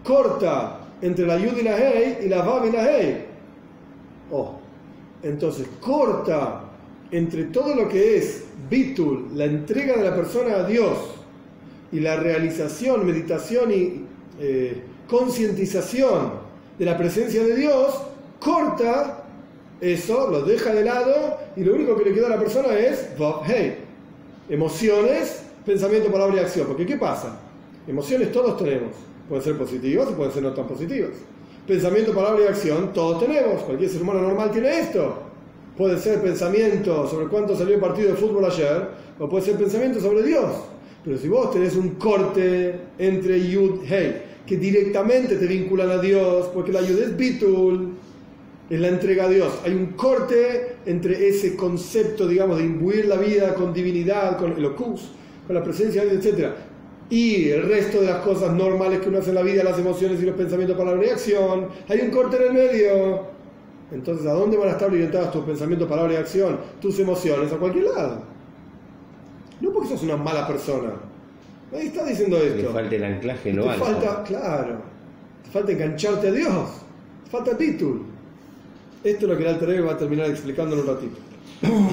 corta 0.05 0.79
entre 1.03 1.27
la 1.27 1.39
Yud 1.39 1.59
y 1.59 1.63
la 1.63 1.77
Hei 1.77 2.19
y 2.25 2.29
la 2.29 2.43
Vav 2.43 2.67
y 2.67 2.71
la 2.71 2.85
Hei. 2.89 3.25
Oh, 4.31 4.61
entonces 5.25 5.67
corta 5.81 6.61
entre 7.11 7.47
todo 7.47 7.75
lo 7.75 7.89
que 7.89 8.19
es 8.19 8.45
Bitul, 8.71 9.31
la 9.35 9.47
entrega 9.47 9.97
de 9.97 10.05
la 10.05 10.15
persona 10.15 10.55
a 10.55 10.63
Dios, 10.69 11.16
y 11.93 12.01
la 12.01 12.17
realización, 12.17 13.07
meditación 13.07 13.73
y 13.73 14.05
eh, 14.41 14.83
concientización 15.09 16.33
de 16.79 16.85
la 16.85 16.99
presencia 16.99 17.43
de 17.43 17.57
Dios, 17.57 17.95
corta 18.41 19.25
eso 19.81 20.31
lo 20.31 20.43
deja 20.43 20.73
de 20.73 20.85
lado 20.85 21.39
y 21.55 21.63
lo 21.63 21.75
único 21.75 21.97
que 21.97 22.05
le 22.05 22.15
queda 22.15 22.27
a 22.27 22.31
la 22.31 22.39
persona 22.39 22.75
es 22.79 23.11
hey, 23.47 23.77
emociones, 24.49 25.43
pensamiento, 25.65 26.11
palabra 26.11 26.37
y 26.37 26.39
acción. 26.39 26.67
Porque 26.67 26.87
¿qué 26.87 26.97
pasa? 26.97 27.39
Emociones 27.87 28.33
todos 28.33 28.57
tenemos. 28.57 28.93
Pueden 29.29 29.45
ser 29.45 29.59
positivas 29.59 30.09
y 30.11 30.15
pueden 30.15 30.33
ser 30.33 30.43
no 30.43 30.53
tan 30.53 30.67
positivas. 30.67 31.11
Pensamiento, 31.67 32.15
palabra 32.15 32.45
y 32.45 32.47
acción, 32.47 32.93
todos 32.93 33.25
tenemos. 33.25 33.63
Cualquier 33.63 33.91
ser 33.91 34.03
humano 34.03 34.23
normal 34.23 34.51
tiene 34.51 34.81
esto. 34.81 35.23
Puede 35.77 35.99
ser 35.99 36.23
pensamiento 36.23 37.07
sobre 37.09 37.27
cuánto 37.27 37.57
salió 37.57 37.75
el 37.75 37.81
partido 37.81 38.11
de 38.11 38.15
fútbol 38.15 38.45
ayer, 38.47 38.89
o 39.19 39.29
puede 39.29 39.45
ser 39.45 39.57
pensamiento 39.57 40.01
sobre 40.01 40.23
Dios. 40.23 40.53
Pero 41.07 41.19
si 41.19 41.29
vos 41.29 41.53
tenés 41.53 41.77
un 41.77 41.91
corte 41.91 42.75
entre 42.99 43.41
Yud, 43.49 43.83
Hey, 43.87 44.23
que 44.45 44.57
directamente 44.57 45.37
te 45.37 45.47
vinculan 45.47 45.89
a 45.89 45.99
Dios, 45.99 46.51
porque 46.53 46.73
la 46.73 46.81
Yud 46.81 46.99
es 46.99 47.17
Bitul, 47.17 47.93
es 48.69 48.81
la 48.81 48.89
entrega 48.89 49.27
a 49.27 49.29
Dios. 49.29 49.53
Hay 49.65 49.73
un 49.73 49.93
corte 49.93 50.79
entre 50.85 51.29
ese 51.29 51.55
concepto, 51.55 52.27
digamos, 52.27 52.59
de 52.59 52.65
imbuir 52.65 53.07
la 53.07 53.19
vida 53.19 53.55
con 53.55 53.73
divinidad, 53.73 54.37
con 54.37 54.55
el 54.55 54.65
ocus, 54.65 55.13
con 55.47 55.55
la 55.55 55.63
presencia 55.63 56.05
de 56.05 56.17
Dios, 56.17 56.27
etc. 56.27 56.49
Y 57.09 57.51
el 57.51 57.63
resto 57.69 58.01
de 58.01 58.07
las 58.07 58.25
cosas 58.25 58.53
normales 58.53 58.99
que 58.99 59.09
uno 59.09 59.19
hace 59.19 59.29
en 59.29 59.37
la 59.37 59.43
vida, 59.43 59.63
las 59.63 59.79
emociones 59.79 60.21
y 60.21 60.27
los 60.27 60.35
pensamientos 60.35 60.77
para 60.77 60.91
la 60.91 60.97
reacción, 60.97 61.69
hay 61.87 62.01
un 62.01 62.11
corte 62.11 62.37
en 62.39 62.43
el 62.43 62.53
medio. 62.53 63.27
Entonces, 63.93 64.27
¿a 64.27 64.33
dónde 64.33 64.57
van 64.57 64.71
a 64.71 64.73
estar 64.73 64.91
orientados 64.91 65.31
tus 65.31 65.45
pensamientos, 65.45 65.89
palabra 65.89 66.15
y 66.15 66.17
acción, 66.17 66.59
tus 66.81 66.99
emociones? 66.99 67.53
A 67.53 67.59
cualquier 67.59 67.85
lado. 67.85 68.36
No 69.61 69.71
porque 69.71 69.89
sos 69.89 70.03
una 70.03 70.17
mala 70.17 70.47
persona. 70.47 70.91
Nadie 71.73 71.87
está 71.87 72.05
diciendo 72.05 72.37
esto. 72.37 72.69
Te 72.69 72.73
falta 72.73 72.95
el 72.95 73.05
anclaje 73.05 73.53
lo 73.53 73.65
te 73.65 73.79
falta, 73.79 74.23
claro. 74.23 74.77
Te 75.45 75.51
falta 75.51 75.73
engancharte 75.73 76.29
a 76.29 76.33
Dios. 76.33 76.71
Te 77.25 77.31
falta 77.31 77.57
título. 77.57 78.01
Esto 79.03 79.27
es 79.27 79.33
lo 79.33 79.37
que 79.37 79.43
el 79.45 79.49
alter 79.51 79.71
ego 79.71 79.87
va 79.87 79.93
a 79.93 79.99
terminar 79.99 80.29
explicando 80.29 80.75
en 80.75 80.83
un 80.83 80.87
ratito. 80.87 81.17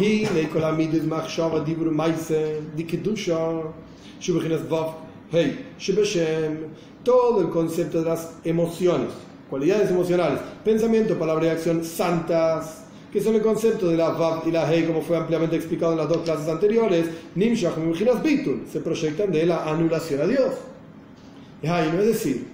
Y 0.01 0.27
Nicolamides 0.33 1.05
Machshava 1.05 1.63
Dibur 1.63 1.91
Maise, 1.91 2.61
Dikedusha, 2.75 3.37
Shubechinas 4.19 4.67
Vav, 4.67 4.95
Hey, 5.31 5.73
Shubeshem, 5.79 6.67
todo 7.03 7.41
el 7.41 7.49
concepto 7.49 8.03
de 8.03 8.09
las 8.09 8.33
emociones, 8.43 9.09
cualidades 9.49 9.89
emocionales, 9.89 10.39
pensamiento, 10.63 11.17
palabra 11.17 11.47
y 11.47 11.49
acción 11.49 11.83
santas, 11.83 12.82
que 13.13 13.21
son 13.21 13.35
el 13.35 13.43
concepto 13.43 13.89
de 13.89 13.95
la 13.95 14.09
Vav 14.09 14.47
y 14.47 14.51
la 14.51 14.67
Hei, 14.73 14.87
como 14.87 14.99
fue 15.03 15.15
ampliamente 15.15 15.55
explicado 15.55 15.91
en 15.91 15.99
las 15.99 16.09
dos 16.09 16.23
clases 16.23 16.47
anteriores, 16.49 17.05
Nimshach 17.35 17.75
Bitun, 18.23 18.65
se 18.71 18.79
proyectan 18.79 19.31
de 19.31 19.45
la 19.45 19.69
anulación 19.69 20.21
a 20.21 20.25
Dios. 20.25 20.55
Es 21.61 21.69
no 21.69 21.99
es 21.99 22.07
decir, 22.07 22.47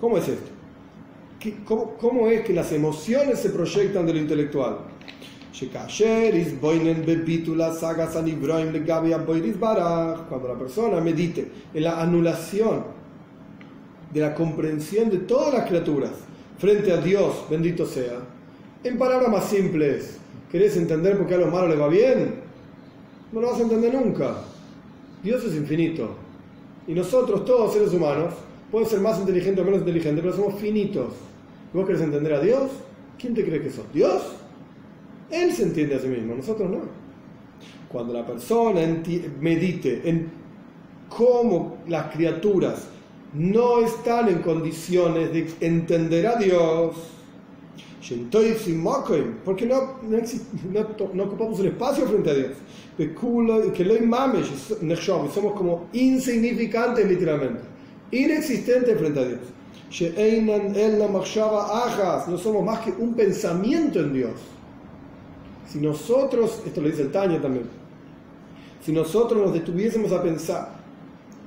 ¿cómo 0.00 0.18
es 0.18 0.26
esto? 0.26 0.50
Cómo, 1.64 1.94
cómo, 2.00 2.26
es 2.26 2.40
que 2.40 2.52
las 2.52 2.72
emociones 2.72 3.38
se 3.38 3.50
proyectan 3.50 4.04
de 4.06 4.14
lo 4.14 4.18
intelectual? 4.18 4.78
Cuando 10.28 10.48
la 10.48 10.58
persona 10.58 11.00
medite 11.00 11.48
en 11.74 11.84
la 11.84 12.02
anulación 12.02 12.84
de 14.12 14.20
la 14.20 14.34
comprensión 14.34 15.08
de 15.10 15.18
todas 15.18 15.54
las 15.54 15.68
criaturas 15.68 16.10
frente 16.58 16.90
a 16.90 16.96
Dios, 16.96 17.44
bendito 17.48 17.86
sea, 17.86 18.27
en 18.84 18.98
palabras 18.98 19.30
más 19.30 19.44
simples, 19.48 20.18
¿querés 20.50 20.76
entender 20.76 21.16
por 21.18 21.26
qué 21.26 21.34
a 21.34 21.38
los 21.38 21.52
malos 21.52 21.70
les 21.70 21.80
va 21.80 21.88
bien? 21.88 22.34
No 23.32 23.40
lo 23.40 23.50
vas 23.50 23.58
a 23.58 23.62
entender 23.62 23.94
nunca. 23.94 24.36
Dios 25.22 25.44
es 25.44 25.54
infinito. 25.54 26.10
Y 26.86 26.94
nosotros, 26.94 27.44
todos 27.44 27.74
seres 27.74 27.92
humanos, 27.92 28.34
pueden 28.70 28.88
ser 28.88 29.00
más 29.00 29.18
inteligentes 29.18 29.60
o 29.62 29.64
menos 29.64 29.80
inteligentes, 29.80 30.22
pero 30.22 30.36
somos 30.36 30.60
finitos. 30.60 31.12
¿Vos 31.72 31.86
querés 31.86 32.02
entender 32.02 32.32
a 32.32 32.40
Dios? 32.40 32.70
¿Quién 33.18 33.34
te 33.34 33.44
cree 33.44 33.60
que 33.60 33.70
sos? 33.70 33.84
¿Dios? 33.92 34.22
Él 35.30 35.52
se 35.52 35.64
entiende 35.64 35.96
a 35.96 35.98
sí 35.98 36.06
mismo, 36.06 36.34
nosotros 36.34 36.70
no. 36.70 36.80
Cuando 37.88 38.14
la 38.14 38.26
persona 38.26 38.80
medite 39.40 40.08
en 40.08 40.30
cómo 41.08 41.78
las 41.88 42.12
criaturas 42.14 42.88
no 43.34 43.80
están 43.80 44.28
en 44.28 44.38
condiciones 44.38 45.32
de 45.32 45.50
entender 45.60 46.26
a 46.26 46.36
Dios, 46.36 46.96
porque 49.44 49.66
no, 49.66 49.98
no, 50.02 50.18
no, 50.72 51.14
no, 51.14 51.24
ocupamos 51.24 51.60
un 51.60 51.66
espacio 51.66 52.06
frente 52.06 52.30
a 52.30 52.34
Dios. 52.34 52.52
Que 52.96 53.84
lo 53.84 54.06
mames, 54.06 54.46
somos 55.00 55.52
como 55.54 55.88
insignificantes 55.92 57.08
literalmente, 57.08 57.60
inexistentes 58.10 58.98
frente 58.98 59.20
a 59.20 59.24
Dios. 59.24 59.40
No 62.28 62.38
somos 62.38 62.64
más 62.64 62.80
que 62.80 62.90
un 62.92 63.14
pensamiento 63.14 64.00
en 64.00 64.12
Dios. 64.12 64.32
Si 65.66 65.78
nosotros, 65.78 66.62
esto 66.66 66.80
lo 66.80 66.88
dice 66.88 67.02
el 67.02 67.12
Taño 67.12 67.40
también, 67.40 67.66
si 68.84 68.92
nosotros 68.92 69.42
nos 69.42 69.52
detuviésemos 69.52 70.12
a 70.12 70.22
pensar, 70.22 70.70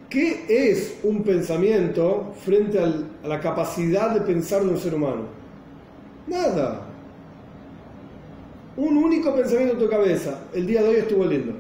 ¿qué 0.10 0.46
es 0.48 1.00
un 1.04 1.24
pensamiento 1.24 2.34
frente 2.44 2.80
a 2.80 3.28
la 3.28 3.40
capacidad 3.40 4.12
de 4.12 4.22
pensar 4.22 4.64
de 4.64 4.70
un 4.70 4.78
ser 4.78 4.94
humano? 4.94 5.41
Nada. 6.28 6.82
Un 8.78 8.98
único 8.98 9.36
pensamiento 9.36 9.74
en 9.74 9.80
tu 9.80 9.90
cabeza, 9.90 10.46
el 10.54 10.66
día 10.66 10.82
de 10.82 10.90
hoy 10.90 10.96
estuvo 10.98 11.26
lindo. 11.26 11.54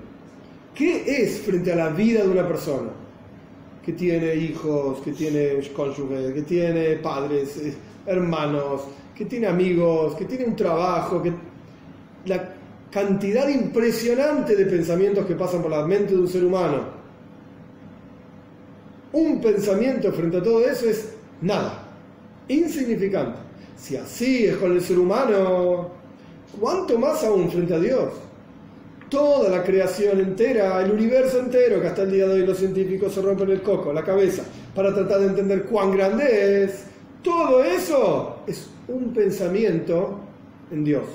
¿Qué 0.73 1.03
es 1.23 1.41
frente 1.41 1.73
a 1.73 1.75
la 1.75 1.89
vida 1.89 2.23
de 2.23 2.29
una 2.29 2.47
persona? 2.47 2.89
Que 3.83 3.93
tiene 3.93 4.35
hijos, 4.35 5.01
que 5.01 5.11
tiene 5.11 5.61
cónyuge, 5.75 6.33
que 6.33 6.41
tiene 6.43 6.95
padres, 6.97 7.57
eh, 7.57 7.73
hermanos, 8.05 8.83
que 9.15 9.25
tiene 9.25 9.47
amigos, 9.47 10.15
que 10.15 10.25
tiene 10.25 10.45
un 10.45 10.55
trabajo, 10.55 11.21
que 11.21 11.33
la 12.25 12.53
cantidad 12.89 13.47
impresionante 13.49 14.55
de 14.55 14.65
pensamientos 14.65 15.25
que 15.25 15.35
pasan 15.35 15.61
por 15.61 15.71
la 15.71 15.85
mente 15.85 16.13
de 16.13 16.21
un 16.21 16.27
ser 16.27 16.45
humano. 16.45 17.01
Un 19.13 19.41
pensamiento 19.41 20.11
frente 20.13 20.37
a 20.37 20.43
todo 20.43 20.65
eso 20.65 20.87
es 20.87 21.13
nada, 21.41 21.83
insignificante. 22.47 23.50
Si 23.81 23.97
así 23.97 24.45
es 24.45 24.57
con 24.57 24.73
el 24.73 24.81
ser 24.81 24.99
humano, 24.99 25.89
¿cuánto 26.59 26.99
más 26.99 27.23
aún 27.23 27.49
frente 27.49 27.73
a 27.73 27.79
Dios? 27.79 28.13
Toda 29.09 29.49
la 29.49 29.63
creación 29.63 30.19
entera, 30.19 30.83
el 30.83 30.91
universo 30.91 31.39
entero, 31.39 31.81
que 31.81 31.87
hasta 31.87 32.03
el 32.03 32.11
día 32.11 32.27
de 32.27 32.33
hoy 32.33 32.45
los 32.45 32.59
científicos 32.59 33.11
se 33.11 33.23
rompen 33.23 33.49
el 33.49 33.63
coco, 33.63 33.91
la 33.91 34.03
cabeza, 34.03 34.43
para 34.75 34.93
tratar 34.93 35.21
de 35.21 35.27
entender 35.27 35.63
cuán 35.63 35.91
grande 35.97 36.63
es, 36.63 36.85
todo 37.23 37.63
eso 37.63 38.37
es 38.45 38.69
un 38.87 39.13
pensamiento 39.13 40.19
en 40.69 40.83
Dios. 40.83 41.05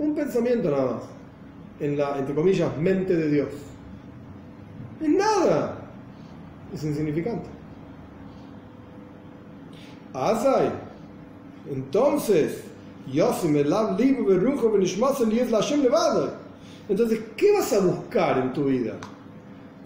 Un 0.00 0.12
pensamiento 0.12 0.72
nada 0.72 0.92
más. 0.92 1.02
En 1.78 1.96
la, 1.96 2.18
entre 2.18 2.34
comillas, 2.34 2.76
mente 2.78 3.14
de 3.14 3.30
Dios. 3.30 3.48
Es 5.00 5.08
nada. 5.08 5.78
Es 6.74 6.82
insignificante. 6.82 7.46
Azai. 10.12 10.86
Entonces. 11.72 12.62
Entonces, 16.88 17.20
¿qué 17.36 17.52
vas 17.52 17.72
a 17.72 17.78
buscar 17.80 18.38
en 18.38 18.52
tu 18.52 18.64
vida? 18.64 18.94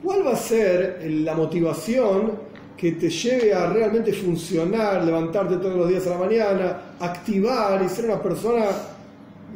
¿Cuál 0.02 0.26
va 0.26 0.32
a 0.32 0.36
ser 0.36 1.06
la 1.06 1.34
motivación 1.34 2.32
que 2.76 2.92
te 2.92 3.10
lleve 3.10 3.52
a 3.52 3.70
realmente 3.70 4.12
funcionar, 4.14 5.04
levantarte 5.04 5.56
todos 5.56 5.76
los 5.76 5.88
días 5.90 6.06
a 6.06 6.10
la 6.10 6.18
mañana, 6.18 6.82
activar 6.98 7.82
y 7.84 7.88
ser 7.90 8.06
una 8.06 8.22
persona 8.22 8.64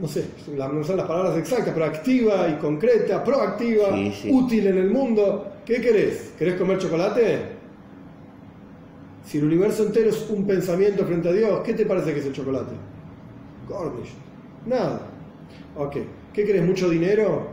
no 0.01 0.09
sé, 0.09 0.25
no 0.57 0.85
son 0.85 0.97
las 0.97 1.07
palabras 1.07 1.39
exactas, 1.39 1.73
pero 1.73 1.87
activa 1.87 2.49
y 2.49 2.55
concreta, 2.61 3.23
proactiva, 3.23 3.95
Sí, 3.95 4.13
sí. 4.23 4.31
útil 4.31 4.67
en 4.67 4.79
el 4.79 4.91
mundo. 4.91 5.53
¿Qué 5.65 5.81
querés? 5.81 6.33
¿Querés 6.39 6.55
comer 6.57 6.79
chocolate? 6.79 7.54
Si 9.25 9.39
el 9.39 9.45
universo 9.45 9.87
entero 9.87 10.11
es 10.11 10.29
un 10.29 10.47
pensamiento 10.47 11.05
frente 11.07 11.29
a 11.29 11.33
Dios, 11.33 11.61
¿qué 11.65 11.75
te 11.75 11.87
parece 11.87 12.13
que 12.13 12.21
es 12.21 12.27
el 12.27 12.33
chocolate? 12.33 12.73
Gornish. 13.69 14.13
Nada. 14.67 15.01
Ok. 15.77 15.97
¿Qué 16.33 16.45
querés? 16.45 16.65
¿Mucho 16.65 16.91
dinero? 16.91 17.49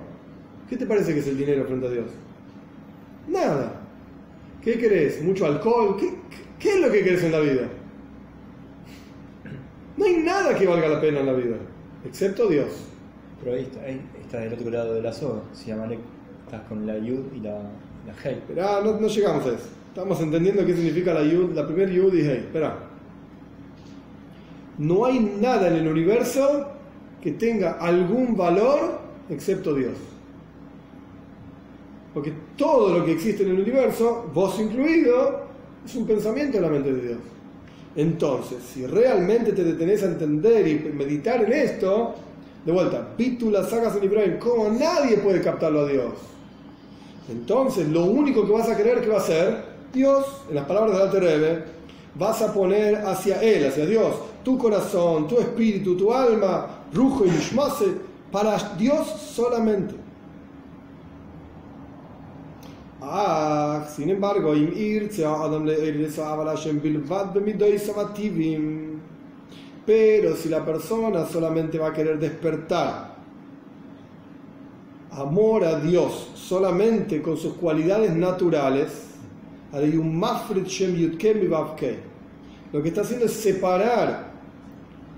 ¿Qué 0.69 0.77
te 0.77 0.85
parece 0.85 1.13
que 1.13 1.19
es 1.19 1.27
el 1.27 1.37
dinero 1.37 1.65
frente 1.65 1.87
a 1.87 1.89
Dios? 1.89 2.07
Nada. 3.27 3.81
¿Qué 4.61 4.77
querés? 4.77 5.23
¿Mucho 5.23 5.45
alcohol? 5.45 5.97
¿Qué, 6.59 6.69
es 6.69 6.79
lo 6.79 6.91
que 6.91 7.03
querés 7.03 7.23
en 7.23 7.31
la 7.31 7.39
vida? 7.39 7.67
No 9.97 10.05
hay 10.05 10.17
nada 10.17 10.55
que 10.55 10.67
valga 10.67 10.87
la 10.87 11.01
pena 11.01 11.19
en 11.19 11.25
la 11.25 11.33
vida, 11.33 11.57
excepto 12.05 12.47
Dios. 12.47 12.69
Pero 13.43 13.55
ahí 13.55 13.63
está, 13.63 13.81
ahí 13.81 14.01
está 14.21 14.39
del 14.39 14.53
otro 14.53 14.69
lado 14.69 14.93
de 14.93 15.01
la 15.01 15.11
soga. 15.11 15.41
Si 15.53 15.71
Amalek 15.71 15.99
estás 16.45 16.61
con 16.67 16.85
la 16.85 16.97
Yud 16.97 17.33
y 17.35 17.39
la, 17.39 17.53
la 17.53 18.13
Hel. 18.23 18.37
Esperá, 18.37 18.81
no, 18.81 18.99
no 18.99 19.07
llegamos 19.07 19.45
a 19.45 19.49
eso. 19.49 19.67
Estamos 19.93 20.21
entendiendo 20.21 20.65
qué 20.65 20.73
significa 20.73 21.13
la 21.13 21.21
yud, 21.21 21.51
la 21.51 21.67
primer 21.67 21.91
yud 21.91 22.13
y 22.13 22.21
hey. 22.21 22.45
Espera. 22.45 22.77
No 24.77 25.03
hay 25.03 25.19
nada 25.19 25.67
en 25.67 25.75
el 25.75 25.87
universo 25.89 26.65
que 27.21 27.33
tenga 27.33 27.73
algún 27.73 28.37
valor 28.37 28.99
excepto 29.29 29.75
Dios. 29.75 29.91
Porque 32.13 32.31
todo 32.55 32.99
lo 32.99 33.05
que 33.05 33.11
existe 33.11 33.43
en 33.43 33.49
el 33.49 33.59
universo, 33.59 34.29
vos 34.33 34.57
incluido, 34.61 35.41
es 35.85 35.93
un 35.95 36.07
pensamiento 36.07 36.55
en 36.55 36.63
la 36.63 36.69
mente 36.69 36.93
de 36.93 37.07
Dios. 37.09 37.19
Entonces, 37.93 38.59
si 38.63 38.87
realmente 38.87 39.51
te 39.51 39.65
detenés 39.65 40.03
a 40.03 40.05
entender 40.05 40.67
y 40.69 40.93
meditar 40.93 41.43
en 41.43 41.51
esto, 41.51 42.15
de 42.65 42.71
vuelta, 42.71 43.05
pítula, 43.17 43.65
sagas 43.65 43.97
en 43.97 44.05
Ibrahim, 44.05 44.39
como 44.39 44.69
nadie 44.69 45.17
puede 45.17 45.41
captarlo 45.41 45.81
a 45.81 45.87
Dios. 45.87 46.13
Entonces, 47.29 47.89
lo 47.89 48.05
único 48.05 48.45
que 48.45 48.53
vas 48.53 48.69
a 48.69 48.77
querer 48.77 49.01
que 49.01 49.09
va 49.09 49.17
a 49.17 49.21
ser 49.21 49.70
Dios, 49.93 50.25
en 50.49 50.55
las 50.55 50.65
palabras 50.65 50.93
del 50.93 51.01
Alter 51.01 51.23
Rebbe, 51.23 51.63
vas 52.15 52.41
a 52.41 52.53
poner 52.53 52.95
hacia 53.05 53.41
Él, 53.41 53.67
hacia 53.67 53.85
Dios, 53.85 54.15
tu 54.43 54.57
corazón, 54.57 55.27
tu 55.27 55.39
espíritu, 55.39 55.95
tu 55.95 56.13
alma, 56.13 56.67
rujo 56.93 57.25
y 57.25 57.29
mishmase, 57.29 57.85
para 58.31 58.57
Dios 58.77 59.07
solamente. 59.07 59.95
Ah, 63.01 63.87
sin 63.95 64.09
embargo, 64.09 64.55
im 64.55 64.71
Adam 65.25 65.65
pero 69.83 70.35
si 70.35 70.49
la 70.49 70.63
persona 70.63 71.25
solamente 71.25 71.79
va 71.79 71.87
a 71.87 71.93
querer 71.93 72.19
despertar 72.19 73.15
amor 75.11 75.65
a 75.65 75.79
Dios 75.79 76.29
solamente 76.35 77.21
con 77.21 77.35
sus 77.35 77.55
cualidades 77.55 78.15
naturales, 78.15 79.10
lo 82.73 82.81
que 82.81 82.89
está 82.89 83.01
haciendo 83.01 83.25
es 83.25 83.33
separar 83.33 84.31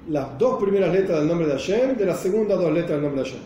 las 0.09 0.37
dos 0.37 0.61
primeras 0.61 0.93
letras 0.93 1.19
del 1.19 1.27
nombre 1.27 1.47
de 1.47 1.53
Hashem 1.53 1.95
de 1.97 2.05
las 2.05 2.19
segundas 2.19 2.59
dos 2.59 2.71
letras 2.71 2.91
del 2.91 3.01
nombre 3.01 3.23
de 3.23 3.29
Hashem. 3.29 3.43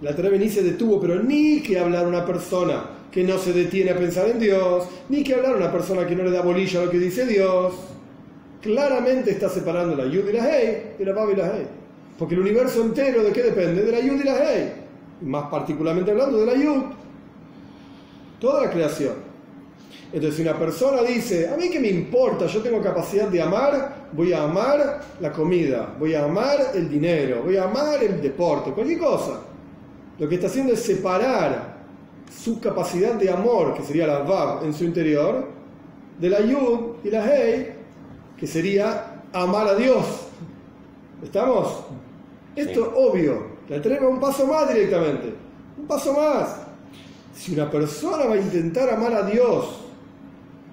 La 0.00 0.16
Torah 0.16 0.30
ni 0.30 0.48
se 0.48 0.62
detuvo, 0.62 1.00
pero 1.00 1.22
ni 1.22 1.62
que 1.62 1.78
hablar 1.78 2.06
una 2.06 2.26
persona 2.26 2.84
que 3.10 3.22
no 3.22 3.38
se 3.38 3.52
detiene 3.52 3.90
a 3.90 3.96
pensar 3.96 4.28
en 4.28 4.40
Dios, 4.40 4.84
ni 5.08 5.22
que 5.22 5.34
hablar 5.34 5.54
una 5.54 5.70
persona 5.70 6.06
que 6.06 6.16
no 6.16 6.24
le 6.24 6.30
da 6.30 6.40
bolilla 6.40 6.80
a 6.80 6.84
lo 6.86 6.90
que 6.90 6.98
dice 6.98 7.26
Dios. 7.26 7.74
Claramente 8.60 9.30
está 9.30 9.48
separando 9.48 9.94
la 9.94 10.06
Yud 10.06 10.28
y 10.28 10.32
la 10.32 10.44
Hey 10.44 10.94
de 10.98 11.04
la 11.04 11.12
Bab 11.12 11.30
y 11.30 11.36
la 11.36 11.52
Hey. 11.54 11.66
Porque 12.18 12.34
el 12.34 12.40
universo 12.40 12.82
entero, 12.82 13.22
¿de 13.22 13.32
qué 13.32 13.42
depende? 13.42 13.84
De 13.84 13.92
la 13.92 14.00
Yud 14.00 14.20
y 14.20 14.24
la 14.24 14.36
Hey. 14.38 14.72
Más 15.20 15.48
particularmente 15.50 16.10
hablando 16.10 16.38
de 16.40 16.46
la 16.46 16.54
Yud. 16.54 16.82
Toda 18.40 18.64
la 18.64 18.70
creación. 18.70 19.31
Entonces, 20.12 20.36
si 20.36 20.42
una 20.42 20.58
persona 20.58 21.02
dice, 21.02 21.48
a 21.48 21.56
mí 21.56 21.70
que 21.70 21.80
me 21.80 21.88
importa, 21.88 22.46
yo 22.46 22.60
tengo 22.60 22.82
capacidad 22.82 23.28
de 23.28 23.40
amar, 23.40 24.08
voy 24.12 24.34
a 24.34 24.42
amar 24.42 25.00
la 25.20 25.32
comida, 25.32 25.94
voy 25.98 26.14
a 26.14 26.24
amar 26.24 26.58
el 26.74 26.90
dinero, 26.90 27.42
voy 27.42 27.56
a 27.56 27.64
amar 27.64 28.02
el 28.04 28.20
deporte, 28.20 28.72
cualquier 28.72 28.98
cosa. 28.98 29.40
Lo 30.18 30.28
que 30.28 30.34
está 30.34 30.48
haciendo 30.48 30.74
es 30.74 30.82
separar 30.82 31.76
su 32.30 32.60
capacidad 32.60 33.14
de 33.14 33.30
amor, 33.30 33.74
que 33.74 33.82
sería 33.82 34.06
la 34.06 34.18
Vav 34.18 34.64
en 34.66 34.74
su 34.74 34.84
interior, 34.84 35.48
de 36.20 36.28
la 36.28 36.40
Yud 36.42 36.96
y 37.02 37.10
la 37.10 37.24
Hei, 37.24 37.72
que 38.36 38.46
sería 38.46 39.22
amar 39.32 39.66
a 39.66 39.74
Dios. 39.74 40.04
¿Estamos? 41.22 41.84
Esto 42.54 42.82
es 42.82 42.88
obvio. 42.94 43.46
La 43.66 43.80
tenemos 43.80 44.12
un 44.12 44.20
paso 44.20 44.46
más 44.46 44.68
directamente. 44.68 45.32
Un 45.78 45.86
paso 45.86 46.12
más. 46.12 46.56
Si 47.34 47.54
una 47.54 47.70
persona 47.70 48.26
va 48.26 48.34
a 48.34 48.38
intentar 48.38 48.90
amar 48.90 49.14
a 49.14 49.22
Dios 49.22 49.81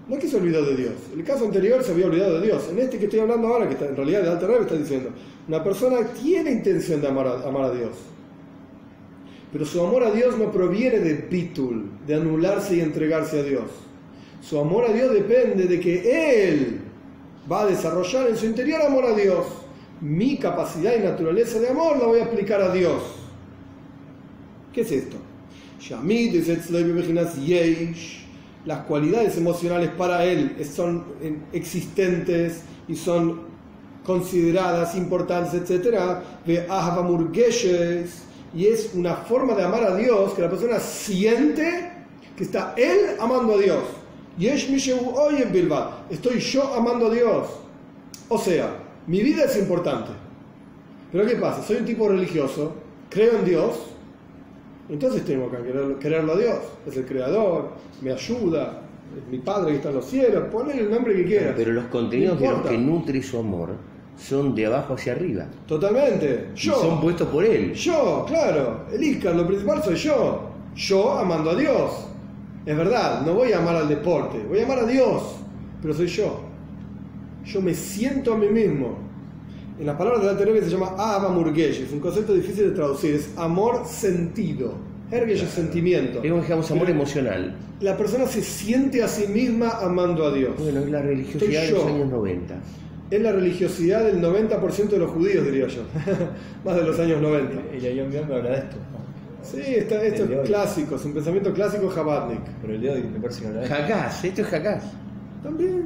no 0.09 0.15
es 0.15 0.21
que 0.21 0.27
se 0.27 0.37
olvidó 0.37 0.65
de 0.65 0.75
Dios. 0.75 0.93
En 1.13 1.19
el 1.19 1.25
caso 1.25 1.45
anterior 1.45 1.83
se 1.83 1.91
había 1.91 2.07
olvidado 2.07 2.39
de 2.39 2.47
Dios. 2.47 2.67
En 2.71 2.79
este 2.79 2.97
que 2.97 3.05
estoy 3.05 3.19
hablando 3.19 3.47
ahora, 3.47 3.69
que 3.69 3.85
en 3.85 3.95
realidad 3.95 4.23
de 4.23 4.29
Alta 4.29 4.47
está 4.59 4.75
diciendo, 4.75 5.11
una 5.47 5.63
persona 5.63 5.97
tiene 6.19 6.51
intención 6.51 6.99
de 6.99 7.07
amar 7.07 7.27
a, 7.27 7.71
Dios. 7.71 7.91
Pero 9.53 9.65
su 9.65 9.79
amor 9.85 10.03
a 10.03 10.11
Dios 10.11 10.35
no 10.35 10.51
proviene 10.51 10.99
de 10.99 11.13
bitul, 11.13 11.91
de 12.07 12.15
anularse 12.15 12.77
y 12.77 12.79
entregarse 12.81 13.39
a 13.39 13.43
Dios. 13.43 13.65
Su 14.41 14.59
amor 14.59 14.85
a 14.85 14.93
Dios 14.93 15.13
depende 15.13 15.65
de 15.65 15.79
que 15.79 16.47
Él 16.47 16.79
va 17.51 17.63
a 17.63 17.65
desarrollar 17.67 18.29
en 18.29 18.37
su 18.37 18.47
interior 18.47 18.81
amor 18.81 19.05
a 19.05 19.13
Dios. 19.13 19.45
Mi 20.01 20.37
capacidad 20.37 20.95
y 20.97 21.03
naturaleza 21.03 21.59
de 21.59 21.69
amor 21.69 21.99
la 21.99 22.07
voy 22.07 22.19
a 22.19 22.25
aplicar 22.25 22.61
a 22.61 22.73
Dios. 22.73 23.03
¿Qué 24.73 24.81
es 24.81 24.91
esto? 24.91 25.17
Las 28.65 28.79
cualidades 28.85 29.37
emocionales 29.37 29.89
para 29.91 30.25
él 30.25 30.55
son 30.65 31.05
existentes 31.53 32.61
y 32.87 32.95
son 32.95 33.41
consideradas 34.05 34.95
importantes, 34.95 35.53
etc. 35.53 36.21
De 36.45 36.65
Murgeshes, 37.03 38.23
y 38.53 38.65
es 38.65 38.91
una 38.95 39.15
forma 39.15 39.53
de 39.53 39.63
amar 39.63 39.83
a 39.83 39.95
Dios 39.95 40.33
que 40.33 40.41
la 40.41 40.49
persona 40.49 40.79
siente 40.79 41.91
que 42.35 42.43
está 42.43 42.73
él 42.77 43.17
amando 43.19 43.55
a 43.55 43.57
Dios. 43.57 43.83
Estoy 46.09 46.39
yo 46.39 46.73
amando 46.73 47.07
a 47.07 47.09
Dios. 47.09 47.47
O 48.29 48.37
sea, 48.37 48.77
mi 49.07 49.21
vida 49.21 49.43
es 49.43 49.57
importante. 49.57 50.11
Pero 51.11 51.25
¿qué 51.25 51.35
pasa? 51.35 51.63
Soy 51.63 51.77
un 51.77 51.85
tipo 51.85 52.07
religioso, 52.07 52.73
creo 53.09 53.39
en 53.39 53.45
Dios, 53.45 53.75
entonces 54.89 55.23
tengo 55.23 55.49
que 55.51 55.57
quererlo, 55.99 56.33
a 56.33 56.37
Dios. 56.37 56.57
Es 56.87 56.97
el 56.97 57.05
creador, 57.05 57.69
me 58.01 58.11
ayuda, 58.11 58.81
es 59.15 59.31
mi 59.31 59.39
padre 59.39 59.71
que 59.71 59.77
está 59.77 59.89
en 59.89 59.95
los 59.95 60.05
cielos, 60.05 60.43
ponle 60.51 60.79
el 60.79 60.89
nombre 60.89 61.15
que 61.15 61.25
quieras. 61.25 61.53
Pero 61.55 61.73
los 61.73 61.85
contenidos 61.85 62.39
de 62.39 62.47
los 62.47 62.61
que 62.61 62.77
nutre 62.77 63.21
su 63.21 63.39
amor 63.39 63.69
son 64.17 64.53
de 64.55 64.65
abajo 64.65 64.95
hacia 64.95 65.13
arriba. 65.13 65.45
Totalmente. 65.67 66.49
Yo. 66.55 66.75
son 66.75 66.99
puestos 66.99 67.27
por 67.29 67.45
él. 67.45 67.73
Yo, 67.73 68.25
claro. 68.27 68.85
El 68.91 69.03
Iscar, 69.03 69.35
lo 69.35 69.47
principal 69.47 69.81
soy 69.83 69.95
yo. 69.95 70.49
Yo 70.75 71.13
amando 71.13 71.51
a 71.51 71.55
Dios. 71.55 72.09
Es 72.65 72.77
verdad, 72.77 73.25
no 73.25 73.33
voy 73.33 73.51
a 73.53 73.59
amar 73.59 73.75
al 73.75 73.87
deporte, 73.87 74.37
voy 74.47 74.59
a 74.59 74.65
amar 74.65 74.79
a 74.79 74.85
Dios, 74.85 75.37
pero 75.81 75.93
soy 75.93 76.07
yo. 76.07 76.41
Yo 77.45 77.61
me 77.61 77.73
siento 77.73 78.33
a 78.33 78.37
mí 78.37 78.47
mismo. 78.47 79.08
En 79.79 79.85
las 79.85 79.95
palabras 79.95 80.21
de 80.23 80.33
la 80.33 80.37
Teresa 80.37 80.65
se 80.65 80.71
llama 80.71 80.93
Ava 80.97 81.29
Murgesh, 81.29 81.83
es 81.83 81.93
un 81.93 82.01
concepto 82.01 82.33
difícil 82.33 82.65
de 82.65 82.71
traducir, 82.71 83.15
es 83.15 83.29
amor 83.37 83.85
sentido. 83.85 84.73
Ergesh 85.09 85.43
es 85.43 85.51
sentimiento. 85.51 86.19
Digamos, 86.19 86.69
amor 86.69 86.89
emocional. 86.89 87.55
La 87.79 87.95
persona 87.95 88.27
se 88.27 88.43
siente 88.43 89.01
a 89.01 89.07
sí 89.07 89.27
misma 89.27 89.69
amando 89.81 90.25
a 90.25 90.33
Dios. 90.33 90.51
Bueno, 90.59 90.81
es 90.81 90.89
la 90.89 91.01
religiosidad 91.01 91.61
de 91.61 91.71
los 91.71 91.85
años 91.85 92.09
90. 92.09 92.55
Es 93.09 93.21
la 93.21 93.31
religiosidad 93.31 94.03
del 94.03 94.21
90% 94.21 94.89
de 94.89 94.99
los 94.99 95.11
judíos, 95.11 95.45
diría 95.45 95.67
yo. 95.67 95.83
Más 96.65 96.75
de 96.75 96.83
los 96.83 96.99
años 96.99 97.21
90. 97.21 97.61
El 97.73 97.85
Ayom 97.85 98.09
me 98.09 98.35
habla 98.35 98.49
de 98.49 98.57
esto. 98.57 98.75
Sí, 99.43 99.61
esto 99.63 99.95
es 99.95 100.45
clásico, 100.45 100.95
es 100.95 101.05
un 101.05 101.13
pensamiento 101.13 101.53
clásico 101.53 101.87
jabatnik. 101.87 102.41
Pero 102.61 102.73
el 102.73 102.81
de 102.81 102.89
hoy 102.89 103.03
me 103.03 103.19
parece 103.21 103.41
que 103.41 103.47
habla 103.47 103.61
de 103.61 103.65
esto. 103.65 104.27
esto 104.27 104.41
es 104.41 104.53
Hakás. 104.53 104.83
También, 105.41 105.85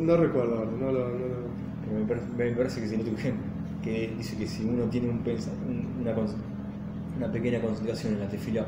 no, 0.00 0.16
recuerdo 0.18 0.58
ahora, 0.58 0.70
no, 0.78 0.92
no, 0.92 1.08
no 1.08 1.52
me, 1.92 2.50
parece 2.52 2.80
que 2.80 2.88
si 2.88 2.96
no 2.96 3.04
que 3.82 4.14
dice 4.16 4.36
que 4.36 4.46
si 4.46 4.64
uno 4.64 4.84
tiene 4.84 5.08
un 5.08 5.22
una, 6.00 6.14
una 7.16 7.32
pequeña 7.32 7.60
concentración 7.60 8.14
en 8.14 8.20
la 8.20 8.28
tefila 8.28 8.66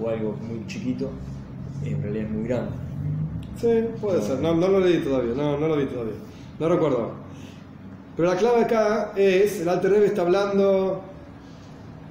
o 0.00 0.08
algo 0.08 0.32
muy 0.32 0.66
chiquito, 0.66 1.10
en 1.84 2.02
realidad 2.02 2.26
es 2.26 2.30
muy 2.30 2.48
grande. 2.48 2.70
Sí, 3.60 3.84
puede 4.00 4.22
ser, 4.22 4.40
no, 4.40 4.54
no 4.54 4.68
lo 4.68 4.80
leí 4.80 4.98
todavía, 4.98 5.34
no, 5.34 5.58
no 5.58 5.68
lo 5.68 5.76
vi 5.76 5.86
todavía, 5.86 6.14
no 6.58 6.68
recuerdo. 6.68 7.12
Pero 8.16 8.28
la 8.28 8.36
clave 8.36 8.62
acá 8.62 9.12
es, 9.16 9.60
el 9.60 9.68
Alter 9.68 9.90
Rebbe 9.90 10.06
está 10.06 10.22
hablando 10.22 11.02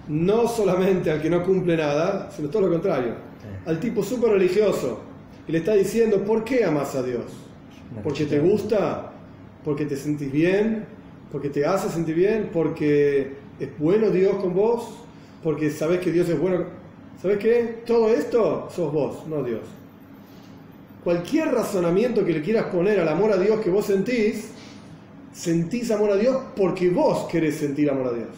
no 0.07 0.47
solamente 0.47 1.11
al 1.11 1.21
que 1.21 1.29
no 1.29 1.43
cumple 1.43 1.77
nada, 1.77 2.29
sino 2.35 2.49
todo 2.49 2.63
lo 2.63 2.69
contrario, 2.69 3.13
al 3.65 3.79
tipo 3.79 4.03
súper 4.03 4.31
religioso, 4.31 4.99
y 5.47 5.51
le 5.51 5.59
está 5.59 5.73
diciendo, 5.73 6.23
¿por 6.23 6.43
qué 6.43 6.65
amas 6.65 6.95
a 6.95 7.03
Dios? 7.03 7.23
¿Porque 8.03 8.25
te 8.25 8.39
gusta? 8.39 9.10
Porque 9.63 9.85
te 9.85 9.95
sentís 9.95 10.31
bien, 10.31 10.85
porque 11.31 11.49
te 11.49 11.65
hace 11.65 11.89
sentir 11.89 12.15
bien, 12.15 12.49
porque 12.51 13.33
es 13.59 13.69
bueno 13.77 14.09
Dios 14.09 14.35
con 14.35 14.53
vos, 14.53 14.89
porque 15.43 15.69
sabes 15.71 15.99
que 15.99 16.11
Dios 16.11 16.27
es 16.29 16.39
bueno. 16.39 16.65
¿Sabes 17.21 17.37
qué? 17.37 17.83
Todo 17.85 18.09
esto 18.09 18.67
sos 18.73 18.91
vos, 18.91 19.27
no 19.27 19.43
Dios. 19.43 19.61
Cualquier 21.03 21.49
razonamiento 21.49 22.25
que 22.25 22.33
le 22.33 22.41
quieras 22.41 22.65
poner 22.65 22.99
al 22.99 23.07
amor 23.07 23.31
a 23.31 23.37
Dios 23.37 23.59
que 23.61 23.69
vos 23.69 23.85
sentís, 23.85 24.51
sentís 25.31 25.89
amor 25.91 26.11
a 26.11 26.15
Dios 26.15 26.37
porque 26.55 26.89
vos 26.89 27.27
querés 27.29 27.55
sentir 27.55 27.89
amor 27.89 28.07
a 28.07 28.13
Dios. 28.13 28.29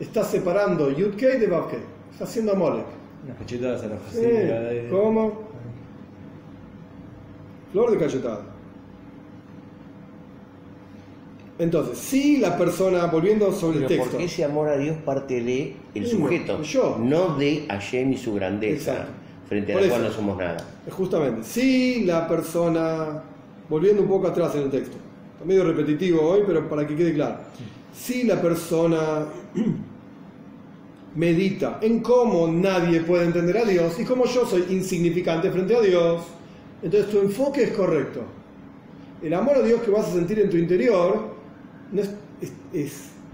Estás 0.00 0.30
separando 0.30 0.90
Yudkei 0.90 1.38
de 1.38 1.46
Babkei. 1.46 1.78
Estás 2.12 2.28
haciendo 2.28 2.52
amor. 2.52 2.84
Unas 3.24 3.38
cachetadas 3.38 3.84
a 3.84 3.86
la. 3.88 4.90
¿Cómo? 4.90 5.42
Flor 7.72 7.90
de 7.92 7.98
cachetada. 7.98 8.51
Entonces, 11.62 11.96
si 11.96 12.38
la 12.38 12.58
persona, 12.58 13.06
volviendo 13.06 13.52
sobre 13.52 13.78
el 13.78 13.86
texto. 13.86 14.10
Porque 14.10 14.24
ese 14.24 14.42
amor 14.42 14.68
a 14.68 14.76
Dios 14.76 14.96
parte 15.04 15.40
de 15.40 15.76
el 15.94 16.08
sujeto, 16.08 16.58
no 16.98 17.36
de 17.36 17.66
Hashem 17.68 18.12
y 18.12 18.16
su 18.16 18.34
grandeza, 18.34 19.06
frente 19.48 19.72
a 19.72 19.80
la 19.80 19.88
cual 19.88 20.02
no 20.02 20.10
somos 20.10 20.38
nada. 20.38 20.56
Justamente, 20.90 21.44
si 21.44 22.02
la 22.02 22.26
persona, 22.26 23.22
volviendo 23.68 24.02
un 24.02 24.08
poco 24.08 24.26
atrás 24.26 24.56
en 24.56 24.62
el 24.62 24.70
texto, 24.70 24.96
está 25.34 25.44
medio 25.44 25.62
repetitivo 25.62 26.20
hoy, 26.20 26.40
pero 26.44 26.68
para 26.68 26.84
que 26.84 26.96
quede 26.96 27.14
claro. 27.14 27.36
Si 27.94 28.24
la 28.24 28.42
persona 28.42 29.26
medita 31.14 31.78
en 31.80 32.00
cómo 32.00 32.48
nadie 32.48 33.02
puede 33.02 33.26
entender 33.26 33.58
a 33.58 33.64
Dios 33.64 34.00
y 34.00 34.04
cómo 34.04 34.24
yo 34.24 34.44
soy 34.46 34.64
insignificante 34.70 35.48
frente 35.52 35.76
a 35.76 35.80
Dios, 35.80 36.22
entonces 36.82 37.08
tu 37.08 37.20
enfoque 37.20 37.62
es 37.62 37.70
correcto. 37.70 38.22
El 39.22 39.32
amor 39.34 39.58
a 39.58 39.62
Dios 39.62 39.80
que 39.82 39.92
vas 39.92 40.08
a 40.08 40.12
sentir 40.14 40.40
en 40.40 40.50
tu 40.50 40.56
interior 40.56 41.31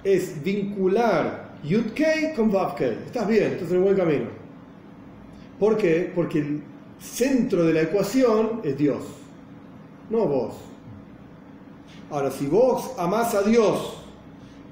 es, 0.04 0.42
vincular 0.42 1.54
Yudkei 1.64 2.34
con 2.34 2.50
Vavkei. 2.50 2.98
Estás 3.06 3.26
bien, 3.26 3.52
estás 3.52 3.70
en 3.70 3.76
el 3.76 3.82
buen 3.82 3.96
camino. 3.96 4.26
¿Por 5.58 5.76
qué? 5.76 6.12
Porque 6.14 6.38
el 6.38 6.62
centro 7.00 7.64
de 7.64 7.72
la 7.72 7.82
ecuación 7.82 8.60
es 8.62 8.76
Dios, 8.76 9.02
no 10.10 10.26
vos. 10.26 10.54
Ahora, 12.10 12.30
si 12.30 12.46
vos 12.46 12.92
amás 12.96 13.34
a 13.34 13.42
Dios 13.42 14.02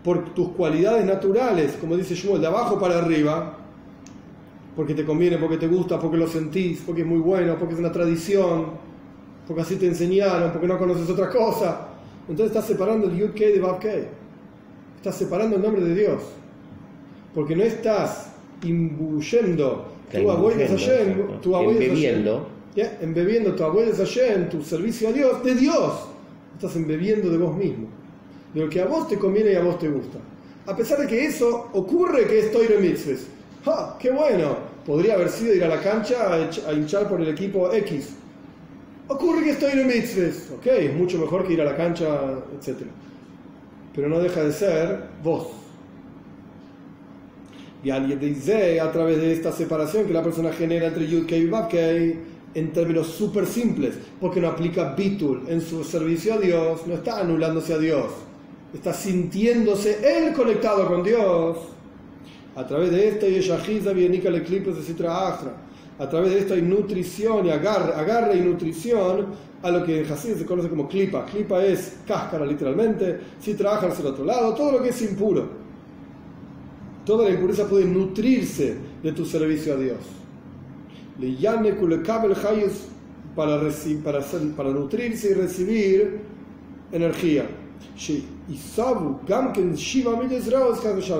por 0.03 0.33
tus 0.35 0.51
cualidades 0.51 1.05
naturales, 1.05 1.77
como 1.81 1.97
dice 1.97 2.15
Shmuel, 2.15 2.41
de 2.41 2.47
abajo 2.47 2.79
para 2.79 2.99
arriba, 2.99 3.59
porque 4.77 4.95
te 4.95 5.05
conviene, 5.05 5.39
porque 5.39 5.57
te 5.57 5.67
gusta, 5.67 5.99
porque 5.99 6.17
lo 6.17 6.29
sentís, 6.29 6.83
porque 6.87 7.03
es 7.03 7.07
muy 7.07 7.19
bueno, 7.19 7.57
porque 7.59 7.75
es 7.75 7.81
una 7.81 7.91
tradición, 7.91 8.67
porque 9.47 9.63
así 9.63 9.77
te 9.77 9.87
enseñaron, 9.87 10.53
porque 10.53 10.69
no 10.69 10.79
conoces 10.79 11.11
otra 11.11 11.29
cosa, 11.31 11.89
entonces 12.29 12.57
estás 12.57 12.67
separando 12.67 13.09
el 13.09 13.17
Yud 13.17 13.31
Kei 13.31 13.53
de 13.53 13.61
Bab. 13.61 13.81
Estás 14.97 15.17
separando 15.17 15.57
el 15.57 15.63
nombre 15.63 15.83
de 15.83 15.95
Dios. 15.95 16.23
Porque 17.35 17.55
no 17.55 17.63
estás 17.63 18.33
imbuyendo 18.63 19.87
tu 20.11 20.31
abuelo 20.31 20.67
Hashem, 20.67 21.41
tu 21.41 21.57
embebiendo. 21.57 22.49
embebiendo 23.01 23.55
tu 23.55 23.63
abuelo 23.63 23.93
Hashem, 23.95 24.49
tu 24.49 24.63
servicio 24.63 25.11
a 25.11 25.13
Dios, 25.13 25.45
de 25.45 25.55
Dios. 25.55 26.09
Estás 26.55 26.75
embebiendo 26.77 27.31
de 27.31 27.39
vos 27.39 27.57
mismo. 27.57 27.87
De 28.53 28.63
lo 28.63 28.71
que 28.71 28.81
a 28.81 28.87
vos 28.87 29.07
te 29.07 29.19
conviene 29.19 29.53
y 29.53 29.55
a 29.55 29.63
vos 29.63 29.79
te 29.79 29.89
gusta. 29.89 30.19
A 30.67 30.75
pesar 30.75 30.99
de 30.99 31.07
que 31.07 31.27
eso 31.27 31.69
ocurre 31.75 32.27
que 32.27 32.41
estoy 32.41 32.67
en 32.67 32.83
mitzvahs. 32.83 33.27
¡Ja! 33.65 33.97
¡Qué 34.01 34.11
bueno! 34.11 34.57
Podría 34.85 35.15
haber 35.15 35.29
sido 35.29 35.55
ir 35.55 35.63
a 35.63 35.69
la 35.69 35.81
cancha 35.81 36.35
a 36.35 36.73
hinchar 36.73 37.09
por 37.09 37.21
el 37.21 37.29
equipo 37.29 37.73
X 37.73 38.15
Ocurre 39.09 39.45
que 39.45 39.51
estoy 39.51 39.73
en 39.73 39.87
mitzvahs, 39.87 40.51
ok, 40.57 40.67
es 40.67 40.95
mucho 40.95 41.19
mejor 41.19 41.47
que 41.47 41.53
ir 41.53 41.61
a 41.61 41.65
la 41.65 41.77
cancha, 41.77 42.07
etc. 42.59 42.79
Pero 43.95 44.09
no 44.09 44.19
deja 44.19 44.43
de 44.43 44.53
ser 44.53 45.05
vos. 45.23 45.47
Y 47.85 47.91
alguien 47.91 48.19
dice, 48.19 48.81
a 48.81 48.91
través 48.91 49.19
de 49.19 49.33
esta 49.33 49.53
separación 49.53 50.07
que 50.07 50.13
la 50.13 50.25
persona 50.25 50.53
genera 50.53 50.89
entre 50.89 51.07
Yud 51.07 51.31
y 51.31 51.47
Bab 51.47 51.73
en 51.73 52.73
términos 52.73 53.07
súper 53.09 53.47
simples, 53.47 53.95
porque 54.21 54.41
no 54.41 54.49
aplica 54.49 54.95
bitul 54.95 55.45
en 55.47 55.61
su 55.61 55.85
servicio 55.85 56.35
a 56.35 56.39
Dios, 56.39 56.85
no 56.87 56.95
está 56.95 57.21
anulándose 57.21 57.75
a 57.75 57.79
Dios, 57.79 58.07
está 58.75 58.93
sintiéndose 58.93 59.99
él 60.03 60.33
conectado 60.33 60.89
con 60.89 61.05
Dios. 61.05 61.59
A 62.57 62.67
través 62.67 62.91
de 62.91 63.09
esto, 63.09 63.29
Yeshahiza, 63.29 63.93
Bienika, 63.93 64.31
de 64.31 64.83
Citra 64.83 65.29
Astra 65.29 65.66
a 65.99 66.09
través 66.09 66.33
de 66.33 66.39
esto 66.41 66.55
hay 66.55 66.63
nutrición 66.63 67.47
y 67.47 67.51
agarre, 67.51 68.37
y 68.37 68.41
nutrición 68.41 69.27
a 69.63 69.71
lo 69.71 69.85
que 69.85 70.01
en 70.01 70.13
Hasid 70.13 70.35
se 70.35 70.45
conoce 70.45 70.69
como 70.69 70.87
clipa. 70.87 71.25
Clipa 71.25 71.65
es 71.65 71.97
cáscara 72.07 72.45
literalmente, 72.45 73.19
si 73.41 73.55
trabajas 73.55 73.93
hacia 73.93 74.03
el 74.03 74.13
otro 74.13 74.25
lado, 74.25 74.55
todo 74.55 74.73
lo 74.73 74.83
que 74.83 74.91
es 74.91 75.03
impuro. 75.03 75.49
Toda 77.05 77.29
la 77.29 77.35
impureza 77.35 77.67
puede 77.67 77.87
nutrirse 77.87 78.77
de 79.03 79.13
tu 79.13 79.25
servicio 79.25 79.75
a 79.75 79.77
Dios. 79.77 79.99
Para, 83.35 83.61
para, 84.05 84.21
para 84.57 84.71
nutrirse 84.71 85.31
y 85.31 85.35
recibir 85.35 86.21
energía. 86.93 87.47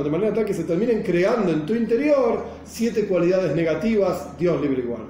De 0.05 0.11
manera 0.11 0.33
tal 0.33 0.45
que 0.45 0.55
se 0.55 0.63
terminen 0.63 1.03
creando 1.03 1.51
en 1.51 1.67
tu 1.67 1.75
interior 1.75 2.45
siete 2.65 3.07
cualidades 3.07 3.55
negativas, 3.57 4.39
Dios 4.39 4.61
libre 4.63 4.83
igual. 4.83 5.03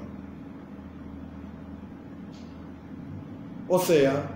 O 3.69 3.79
sea, 3.79 4.31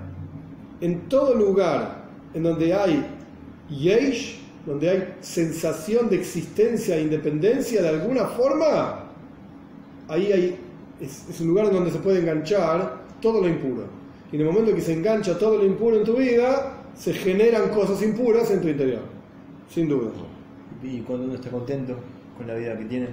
en 0.80 1.08
todo 1.08 1.34
lugar 1.34 2.04
en 2.34 2.42
donde 2.42 2.74
hay 2.74 3.06
yesh, 3.70 4.40
donde 4.66 4.90
hay 4.90 5.14
sensación 5.20 6.10
de 6.10 6.16
existencia 6.16 6.96
e 6.96 7.02
independencia 7.02 7.80
de 7.80 7.88
alguna 7.88 8.26
forma, 8.26 9.06
ahí 10.08 10.32
hay, 10.32 10.58
es, 11.00 11.30
es 11.30 11.40
un 11.40 11.48
lugar 11.48 11.72
donde 11.72 11.90
se 11.90 11.98
puede 11.98 12.20
enganchar 12.20 13.00
todo 13.22 13.40
lo 13.40 13.48
impuro. 13.48 13.84
Y 14.30 14.36
en 14.36 14.42
el 14.42 14.48
momento 14.48 14.74
que 14.74 14.82
se 14.82 14.92
engancha 14.92 15.38
todo 15.38 15.56
lo 15.56 15.64
impuro 15.64 15.96
en 15.96 16.04
tu 16.04 16.16
vida, 16.16 16.79
se 17.00 17.14
generan 17.14 17.70
cosas 17.70 18.02
impuras 18.02 18.50
en 18.50 18.60
tu 18.60 18.68
interior, 18.68 19.00
sin 19.72 19.88
duda. 19.88 20.10
¿Y 20.82 21.00
cuando 21.00 21.24
uno 21.24 21.34
está 21.34 21.50
contento 21.50 21.96
con 22.36 22.46
la 22.46 22.54
vida 22.54 22.76
que 22.76 22.84
tiene? 22.84 23.08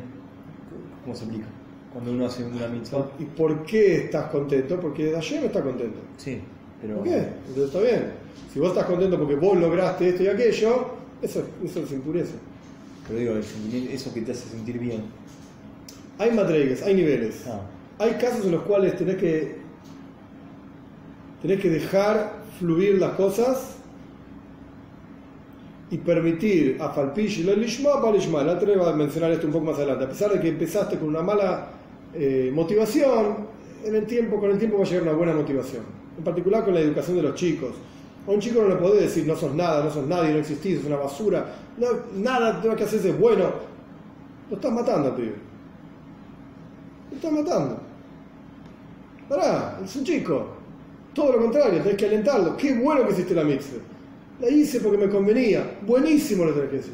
¿Cómo 1.04 1.15
se 1.15 1.23
aplica? 1.23 1.45
Cuando 1.93 2.12
uno 2.12 2.26
hace 2.26 2.43
una 2.43 2.67
mitzvah. 2.67 3.10
¿Y 3.17 3.23
por 3.23 3.63
qué 3.63 4.04
estás 4.06 4.30
contento? 4.30 4.78
Porque 4.80 5.15
ayer 5.15 5.39
no 5.39 5.47
está 5.47 5.63
contento. 5.63 6.00
Sí, 6.17 6.41
pero. 6.82 6.95
¿Por 6.95 7.06
qué? 7.06 7.17
Entonces 7.47 7.63
está 7.63 7.80
bien. 7.80 8.12
Si 8.52 8.60
vos 8.60 8.69
estás 8.69 8.86
contento 8.86 9.17
porque 9.17 9.36
vos 9.36 9.58
lograste 9.58 10.10
esto 10.10 10.23
y 10.23 10.28
aquello, 10.28 10.88
eso, 11.21 11.45
eso 11.63 11.80
es 11.80 11.91
impureza. 11.93 12.36
Pero 13.08 13.19
digo, 13.19 13.36
eso 13.89 14.13
que 14.13 14.21
te 14.21 14.34
hace 14.34 14.50
sentir 14.50 14.80
bien. 14.80 15.04
Hay 16.19 16.32
madregues, 16.32 16.84
hay 16.84 16.93
niveles. 16.93 17.45
Ah. 17.47 17.62
Hay 18.00 18.15
casos 18.15 18.45
en 18.45 18.52
los 18.52 18.63
cuales 18.63 18.97
tenés 18.97 19.15
que 19.15 19.56
tenés 21.41 21.62
que 21.62 21.69
dejar 21.69 22.43
fluir 22.60 22.97
las 22.97 23.12
cosas 23.12 23.77
y 25.89 25.97
permitir 25.97 26.78
a 26.82 26.89
Falpish 26.89 27.39
y 27.39 27.43
lo 27.43 27.56
Lishma 27.56 28.02
para 28.02 28.13
Lishma. 28.13 28.43
La 28.43 28.54
otra 28.54 28.76
va 28.78 28.91
a 28.91 28.95
mencionar 28.95 29.32
esto 29.32 29.47
un 29.47 29.54
poco 29.54 29.65
más 29.65 29.76
adelante. 29.76 30.06
A 30.06 30.10
pesar 30.10 30.32
de 30.32 30.39
que 30.39 30.50
empezaste 30.50 30.97
con 30.97 31.08
una 31.08 31.21
mala 31.21 31.69
eh, 32.13 32.52
motivación, 32.54 33.47
en 33.84 33.95
el 33.95 34.06
tiempo, 34.06 34.39
con 34.39 34.52
el 34.52 34.58
tiempo 34.58 34.78
va 34.78 34.84
a 34.84 34.88
llegar 34.88 35.04
una 35.04 35.13
buena 35.13 35.34
motivación. 35.34 35.84
En 36.17 36.23
particular 36.23 36.65
con 36.65 36.73
la 36.73 36.82
educación 36.82 37.17
de 37.17 37.23
los 37.23 37.36
chicos. 37.36 37.71
A 38.28 38.32
un 38.32 38.39
chico 38.41 38.62
no 38.62 38.67
le 38.67 38.76
podés 38.76 39.02
decir 39.02 39.26
no 39.26 39.36
sos 39.36 39.56
nada, 39.56 39.84
no 39.84 39.89
sos 39.89 40.06
nadie, 40.06 40.34
no 40.34 40.39
existís, 40.39 40.80
es 40.80 40.86
una 40.86 40.97
basura. 40.97 41.45
Nada 42.15 42.62
lo 42.63 42.76
que 42.76 42.84
haces 42.84 43.06
es 43.06 43.17
bueno. 43.17 43.45
Lo 44.50 44.56
estás 44.56 44.71
matando, 44.71 45.12
tío. 45.13 45.32
Lo 47.12 47.15
estás 47.15 47.32
matando. 47.32 47.80
Pará, 49.30 49.80
es 49.84 49.95
un 49.95 50.04
chico. 50.04 50.47
Todo 51.13 51.34
lo 51.34 51.38
contrario, 51.39 51.82
tenés 51.82 51.97
que 51.97 52.06
alentarlo. 52.06 52.58
Qué 52.58 52.73
bueno 52.73 53.06
que 53.06 53.13
hiciste 53.13 53.34
la 53.34 53.43
mitzvah. 53.43 53.97
La 54.39 54.50
hice 54.50 54.80
porque 54.80 54.97
me 54.97 55.10
convenía. 55.10 55.78
Buenísimo 55.86 56.45
lo 56.45 56.54
tenés 56.54 56.69
que 56.69 56.78
decir. 56.78 56.93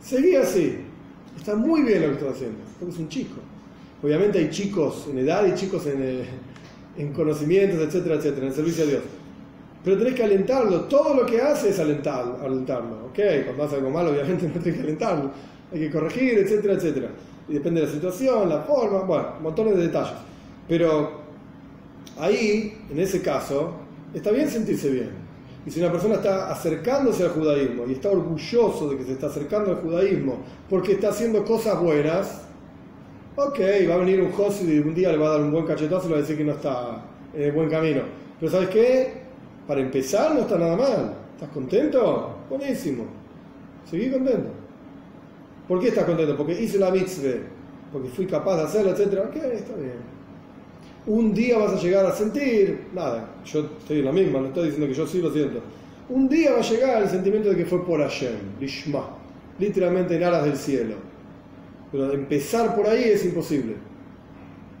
Seguí 0.00 0.36
así. 0.36 0.76
Está 1.36 1.54
muy 1.54 1.82
bien 1.82 2.02
lo 2.02 2.08
que 2.08 2.14
estás 2.14 2.36
haciendo, 2.36 2.58
porque 2.78 2.94
es 2.94 3.00
un 3.00 3.08
chico. 3.08 3.36
Obviamente 4.02 4.38
hay 4.38 4.50
chicos 4.50 5.06
en 5.10 5.18
edad 5.18 5.46
y 5.46 5.54
chicos 5.54 5.86
en, 5.86 6.02
eh, 6.02 6.24
en 6.96 7.12
conocimientos, 7.12 7.80
etcétera, 7.80 8.16
etcétera, 8.16 8.46
en 8.46 8.52
servicio 8.52 8.84
a 8.84 8.86
Dios. 8.86 9.02
Pero 9.84 9.98
tenés 9.98 10.14
que 10.14 10.24
alentarlo. 10.24 10.80
Todo 10.82 11.14
lo 11.14 11.26
que 11.26 11.40
hace 11.40 11.70
es 11.70 11.78
alentarlo. 11.78 12.40
alentarlo. 12.40 13.06
¿ok? 13.06 13.18
Cuando 13.44 13.64
hace 13.64 13.76
algo 13.76 13.90
malo, 13.90 14.10
obviamente 14.10 14.46
no 14.54 14.60
tenés 14.60 14.78
que 14.78 14.82
alentarlo. 14.82 15.30
Hay 15.72 15.80
que 15.80 15.90
corregir, 15.90 16.38
etcétera, 16.38 16.74
etcétera. 16.74 17.10
Y 17.48 17.54
depende 17.54 17.80
de 17.80 17.86
la 17.86 17.92
situación, 17.92 18.48
la 18.48 18.62
forma, 18.62 19.00
bueno, 19.00 19.28
montones 19.40 19.76
de 19.76 19.82
detalles. 19.82 20.18
Pero 20.68 21.20
ahí, 22.18 22.76
en 22.90 22.98
ese 22.98 23.22
caso, 23.22 23.74
está 24.12 24.30
bien 24.30 24.48
sentirse 24.48 24.90
bien. 24.90 25.25
Y 25.66 25.70
si 25.70 25.80
una 25.80 25.90
persona 25.90 26.14
está 26.14 26.52
acercándose 26.52 27.24
al 27.24 27.30
judaísmo 27.30 27.84
y 27.88 27.94
está 27.94 28.10
orgulloso 28.10 28.88
de 28.88 28.96
que 28.96 29.04
se 29.04 29.12
está 29.12 29.26
acercando 29.26 29.72
al 29.72 29.78
judaísmo 29.78 30.38
porque 30.70 30.92
está 30.92 31.08
haciendo 31.08 31.44
cosas 31.44 31.80
buenas, 31.82 32.42
ok, 33.34 33.58
va 33.90 33.94
a 33.94 33.98
venir 33.98 34.20
un 34.20 34.30
Josi 34.30 34.64
y 34.64 34.78
un 34.78 34.94
día 34.94 35.10
le 35.10 35.18
va 35.18 35.26
a 35.26 35.30
dar 35.32 35.40
un 35.40 35.50
buen 35.50 35.66
cachetazo 35.66 36.06
y 36.06 36.08
le 36.08 36.14
va 36.14 36.18
a 36.18 36.22
decir 36.22 36.36
que 36.36 36.44
no 36.44 36.52
está 36.52 37.02
en 37.34 37.42
el 37.42 37.52
buen 37.52 37.68
camino. 37.68 38.02
Pero 38.38 38.52
¿sabes 38.52 38.68
qué? 38.68 39.22
Para 39.66 39.80
empezar 39.80 40.34
no 40.34 40.42
está 40.42 40.56
nada 40.56 40.76
mal. 40.76 41.14
¿Estás 41.34 41.50
contento? 41.50 42.36
Buenísimo. 42.48 43.04
Seguí 43.90 44.08
contento. 44.08 44.50
¿Por 45.66 45.80
qué 45.80 45.88
estás 45.88 46.04
contento? 46.04 46.36
Porque 46.36 46.62
hice 46.62 46.78
la 46.78 46.92
mitzvah, 46.92 47.42
porque 47.92 48.08
fui 48.08 48.26
capaz 48.26 48.56
de 48.58 48.62
hacerlo, 48.62 48.90
etc. 48.92 49.18
Ok, 49.28 49.36
está 49.36 49.74
bien 49.74 50.15
un 51.06 51.32
día 51.32 51.58
vas 51.58 51.72
a 51.72 51.76
llegar 51.76 52.04
a 52.04 52.12
sentir, 52.12 52.88
nada, 52.94 53.34
yo 53.44 53.60
estoy 53.78 54.00
en 54.00 54.04
la 54.04 54.12
misma, 54.12 54.40
no 54.40 54.48
estoy 54.48 54.64
diciendo 54.64 54.88
que 54.88 54.94
yo 54.94 55.06
sí 55.06 55.20
lo 55.20 55.32
siento. 55.32 55.60
Un 56.08 56.28
día 56.28 56.52
va 56.52 56.58
a 56.58 56.62
llegar 56.62 57.02
el 57.02 57.08
sentimiento 57.08 57.50
de 57.50 57.56
que 57.56 57.64
fue 57.64 57.84
por 57.84 58.00
Hashem, 58.00 58.34
Lishma, 58.60 59.08
literalmente 59.58 60.16
en 60.16 60.24
alas 60.24 60.44
del 60.44 60.56
cielo. 60.56 60.94
Pero 61.92 62.12
empezar 62.12 62.74
por 62.74 62.86
ahí 62.86 63.04
es 63.04 63.24
imposible. 63.24 63.74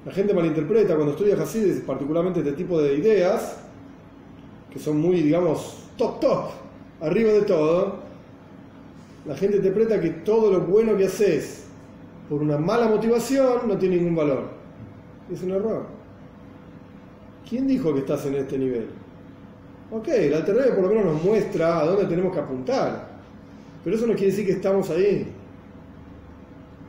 La 0.04 0.12
gente 0.12 0.34
malinterpreta 0.34 0.94
cuando 0.94 1.12
estudia 1.12 1.40
Hasidis, 1.40 1.80
particularmente 1.80 2.40
este 2.40 2.52
tipo 2.52 2.80
de 2.80 2.94
ideas, 2.94 3.58
que 4.72 4.78
son 4.78 5.00
muy, 5.00 5.20
digamos, 5.20 5.84
top, 5.96 6.20
top, 6.20 6.44
arriba 7.00 7.32
de 7.32 7.42
todo. 7.42 8.06
La 9.26 9.36
gente 9.36 9.56
interpreta 9.56 10.00
que 10.00 10.10
todo 10.10 10.52
lo 10.52 10.60
bueno 10.60 10.96
que 10.96 11.06
haces 11.06 11.64
por 12.28 12.42
una 12.42 12.58
mala 12.58 12.88
motivación 12.88 13.66
no 13.66 13.76
tiene 13.78 13.96
ningún 13.96 14.14
valor. 14.14 14.44
Es 15.32 15.42
un 15.42 15.52
error. 15.52 15.95
¿Quién 17.48 17.68
dijo 17.68 17.94
que 17.94 18.00
estás 18.00 18.26
en 18.26 18.34
este 18.34 18.58
nivel? 18.58 18.86
Ok, 19.90 20.08
la 20.30 20.38
alternativa 20.38 20.74
por 20.74 20.84
lo 20.84 20.90
menos 20.90 21.04
nos 21.04 21.22
muestra 21.22 21.80
a 21.80 21.86
dónde 21.86 22.06
tenemos 22.06 22.32
que 22.32 22.40
apuntar. 22.40 23.08
Pero 23.84 23.96
eso 23.96 24.06
no 24.06 24.14
quiere 24.14 24.32
decir 24.32 24.44
que 24.44 24.52
estamos 24.52 24.90
ahí. 24.90 25.28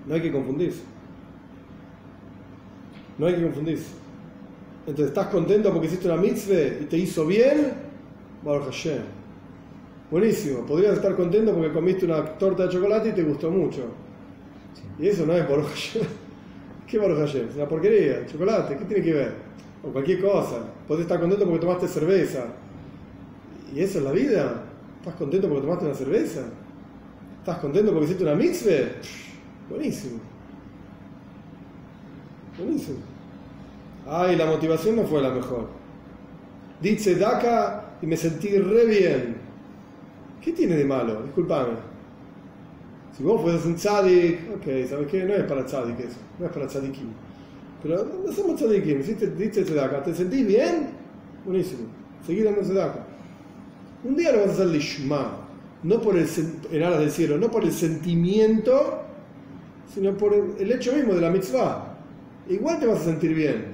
No 0.08 0.15
hay 0.15 0.22
que 0.22 0.32
confundirse. 0.32 0.82
No 3.20 3.28
hay 3.28 3.36
que 3.36 3.43
confundirse. 3.43 3.91
Entonces, 4.88 5.10
¿estás 5.10 5.28
contento 5.28 5.72
porque 5.72 5.88
hiciste 5.88 6.08
una 6.08 6.17
mitzvah 6.20 6.82
y 6.82 6.86
te 6.86 6.98
hizo 6.98 7.28
bien? 7.28 7.74
Baruch 8.43 8.65
Hashem. 8.65 9.02
Buenísimo. 10.10 10.65
Podrías 10.65 10.93
estar 10.93 11.15
contento 11.15 11.54
porque 11.54 11.72
comiste 11.72 12.06
una 12.06 12.24
torta 12.24 12.63
de 12.63 12.70
chocolate 12.70 13.10
y 13.10 13.12
te 13.12 13.22
gustó 13.22 13.52
mucho. 13.52 13.84
Y 14.98 15.08
eso 15.08 15.26
no 15.26 15.34
es 15.34 15.48
Baruch 15.48 15.67
Hashem. 15.67 16.04
¿Qué 16.88 16.98
Baruch 16.98 17.20
Hashem? 17.20 17.50
Es 17.50 17.56
una 17.56 17.67
porquería. 17.67 18.26
Chocolate, 18.26 18.78
¿qué 18.78 18.86
tiene 18.86 19.04
que 19.04 19.13
ver? 19.13 19.46
O 19.88 19.91
cualquier 19.91 20.21
cosa. 20.21 20.60
Podés 20.88 21.04
estar 21.04 21.19
contento 21.19 21.45
porque 21.45 21.60
tomaste 21.60 21.88
cerveza. 21.88 22.45
¿Y 23.73 23.82
eso 23.82 24.00
es 24.00 24.04
la 24.04 24.12
vida? 24.12 24.63
¿Estás 25.00 25.15
contento 25.15 25.47
porque 25.47 25.62
tomaste 25.62 25.86
una 25.86 25.93
cerveza? 25.93 26.41
¿Estás 27.39 27.58
contento 27.60 27.91
porque 27.91 28.06
hiciste 28.06 28.23
una 28.23 28.36
mitzvah? 28.36 28.89
Buenísimo. 29.69 30.19
Buenísimo. 32.58 32.97
Ay, 34.10 34.36
la 34.36 34.45
motivación 34.45 34.95
no 34.95 35.04
fue 35.04 35.21
la 35.21 35.30
mejor. 35.30 35.67
Dice 36.82 37.15
Daka 37.15 37.97
y 38.02 38.06
me 38.08 38.17
sentí 38.17 38.58
re 38.58 38.86
bien. 38.86 39.38
¿Qué 40.41 40.52
tiene 40.54 40.76
de 40.76 40.86
malo? 40.86 41.23
Disculpame. 41.23 41.73
Si 43.15 43.23
vos 43.23 43.41
fueras 43.41 43.65
un 43.65 43.76
tzadik, 43.76 44.39
ok, 44.56 44.88
¿sabes 44.88 45.08
qué? 45.08 45.23
No 45.23 45.34
es 45.34 45.43
para 45.43 45.65
tzadik 45.65 46.00
eso, 46.00 46.17
no 46.39 46.45
es 46.45 46.52
para 46.52 46.67
tzadikim. 46.67 47.10
Pero 47.88 48.06
no 48.26 48.32
somos 48.34 48.58
tzadikim, 48.58 49.02
dice 49.02 49.63
Tzedaka, 49.63 50.04
¿te 50.04 50.13
sentís 50.13 50.45
bien? 50.45 50.89
Buenísimo, 51.45 51.88
seguí 52.26 52.41
dando 52.41 52.62
Tzedaka. 52.62 53.06
Un 54.04 54.15
día 54.17 54.34
lo 54.34 54.39
vas 54.39 54.50
a 54.50 54.52
hacer 54.52 54.67
lishma, 54.67 55.47
no 55.84 56.02
por 56.02 56.17
el, 56.17 56.28
en 56.69 56.84
alas 56.84 57.00
del 57.00 57.12
cielo, 57.12 57.38
no 57.38 57.50
por 57.50 57.63
el 57.63 57.71
sentimiento, 57.71 59.04
sino 59.93 60.17
por 60.17 60.34
el 60.34 60.69
hecho 60.69 60.93
mismo 60.93 61.13
de 61.13 61.21
la 61.21 61.30
mitzvah. 61.30 61.97
Igual 62.50 62.78
te 62.80 62.88
vas 62.88 63.00
a 63.00 63.06
sentir 63.06 63.34
bien, 63.34 63.67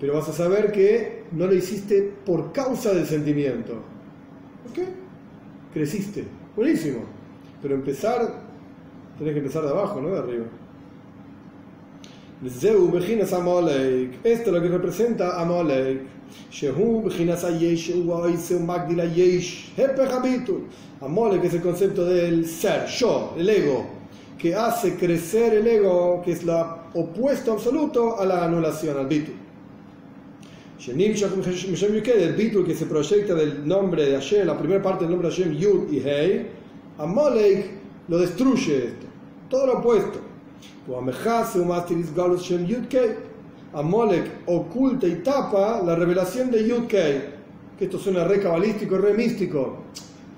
pero 0.00 0.14
vas 0.14 0.28
a 0.28 0.32
saber 0.32 0.72
que 0.72 1.26
no 1.30 1.46
lo 1.46 1.54
hiciste 1.54 2.12
por 2.24 2.50
causa 2.50 2.92
del 2.92 3.06
sentimiento. 3.06 3.74
¿Ok? 4.68 4.84
Creciste. 5.72 6.24
Buenísimo. 6.56 7.04
Pero 7.62 7.76
empezar, 7.76 8.42
tenés 9.16 9.32
que 9.32 9.38
empezar 9.38 9.62
de 9.62 9.70
abajo, 9.70 10.00
no 10.00 10.08
de 10.08 10.18
arriba. 10.18 10.46
Esto 14.22 14.50
es 14.50 14.52
lo 14.52 14.60
que 14.60 14.68
representa 14.68 15.40
Amalek. 15.40 16.00
Amalek 21.00 21.44
es 21.44 21.54
el 21.54 21.62
concepto 21.62 22.04
del 22.04 22.46
ser, 22.46 22.86
yo, 22.88 23.34
el 23.38 23.48
ego, 23.48 23.86
que 24.38 24.54
hace 24.54 24.96
crecer 24.96 25.54
el 25.54 25.66
ego, 25.66 26.20
que 26.22 26.32
es 26.32 26.44
lo 26.44 26.78
opuesto 26.92 27.52
absoluto 27.52 28.20
a 28.20 28.26
la 28.26 28.44
anulación, 28.44 28.98
al 28.98 29.06
bitul. 29.06 29.34
El 30.86 32.34
bitul 32.36 32.66
que 32.66 32.74
se 32.74 32.84
proyecta 32.84 33.34
del 33.34 33.66
nombre 33.66 34.04
de 34.04 34.12
Hashem, 34.12 34.46
la 34.46 34.58
primera 34.58 34.82
parte 34.82 35.04
del 35.04 35.10
nombre 35.12 35.30
de 35.30 35.34
Hashem, 35.34 35.54
Yud 35.56 35.90
y 35.90 36.02
Hei, 36.06 36.46
lo 38.08 38.18
destruye 38.18 38.90
todo 39.48 39.66
lo 39.66 39.78
opuesto. 39.78 40.25
Amalek 43.76 44.30
oculta 44.46 45.06
y 45.06 45.16
tapa 45.16 45.82
la 45.84 45.94
revelación 45.96 46.50
de 46.50 46.66
Yud 46.66 46.86
que 46.86 47.36
esto 47.78 47.98
suena 47.98 48.24
re 48.24 48.40
cabalístico, 48.40 48.96
re 48.96 49.12
místico. 49.12 49.76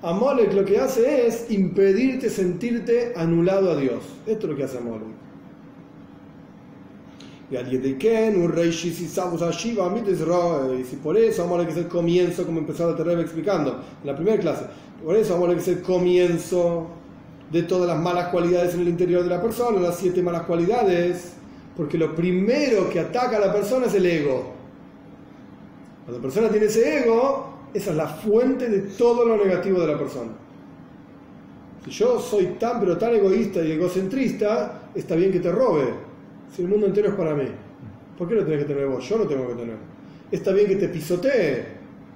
Amalek 0.03 0.53
lo 0.55 0.65
que 0.65 0.79
hace 0.79 1.27
es 1.27 1.51
impedirte 1.51 2.31
sentirte 2.31 3.13
anulado 3.17 3.71
a 3.71 3.77
Dios. 3.77 4.03
Esto 4.27 4.47
es 4.47 4.51
lo 4.51 4.57
que 4.57 4.65
hace 4.65 4.79
Amalek. 4.79 5.07
Y 7.51 7.57
por 10.97 11.17
eso 11.17 11.45
Amalek 11.45 11.71
es 11.71 11.77
el 11.77 11.89
comienzo, 11.89 12.45
como 12.45 12.59
empezaba 12.59 12.97
tener 12.97 13.21
explicando 13.21 13.81
en 14.03 14.07
la 14.07 14.15
primera 14.15 14.39
clase. 14.39 14.65
Por 15.05 15.17
eso 15.17 15.37
Amalek 15.37 15.59
es 15.59 15.69
el 15.69 15.83
comienzo 15.83 16.89
de 17.51 17.63
todas 17.63 17.89
las 17.89 17.99
malas 17.99 18.29
cualidades 18.29 18.75
en 18.75 18.81
el 18.81 18.89
interior 18.89 19.23
de 19.23 19.31
la 19.31 19.41
persona, 19.41 19.81
las 19.81 19.97
siete 19.97 20.23
malas 20.23 20.43
cualidades, 20.43 21.33
porque 21.77 21.97
lo 21.97 22.15
primero 22.15 22.91
que 22.91 23.01
ataca 23.01 23.37
a 23.37 23.41
la 23.41 23.53
persona 23.53 23.87
es 23.87 23.95
el 23.95 24.05
ego. 24.05 24.53
Cuando 26.05 26.19
la 26.19 26.23
persona 26.23 26.49
tiene 26.49 26.67
ese 26.67 27.05
ego, 27.05 27.55
esa 27.73 27.91
es 27.91 27.97
la 27.97 28.09
fuente 28.09 28.69
de 28.69 28.81
todo 28.81 29.25
lo 29.25 29.37
negativo 29.37 29.81
de 29.81 29.87
la 29.87 29.99
persona. 29.99 30.31
Si 31.85 31.91
yo 31.91 32.19
soy 32.19 32.47
tan 32.59 32.81
pero 32.81 32.99
tan 32.99 33.15
egoísta 33.15 33.63
y 33.63 33.73
egocentrista, 33.73 34.91
está 34.95 35.15
bien 35.15 35.33
que 35.33 35.41
te 35.41 35.53
robe. 35.53 35.85
Si 36.55 36.63
el 36.63 36.69
mundo 36.69 36.87
entero 36.87 37.09
es 37.09 37.15
para 37.15 37.35
mí, 37.35 37.45
¿por 38.17 38.29
qué 38.29 38.35
lo 38.35 38.45
tenés 38.45 38.61
que 38.61 38.75
tener 38.75 38.87
vos? 38.87 39.09
Yo 39.09 39.19
lo 39.19 39.27
tengo 39.27 39.47
que 39.49 39.55
tener. 39.55 39.77
Está 40.31 40.53
bien 40.53 40.67
que 40.67 40.77
te 40.77 40.89
pisotee, 40.89 41.65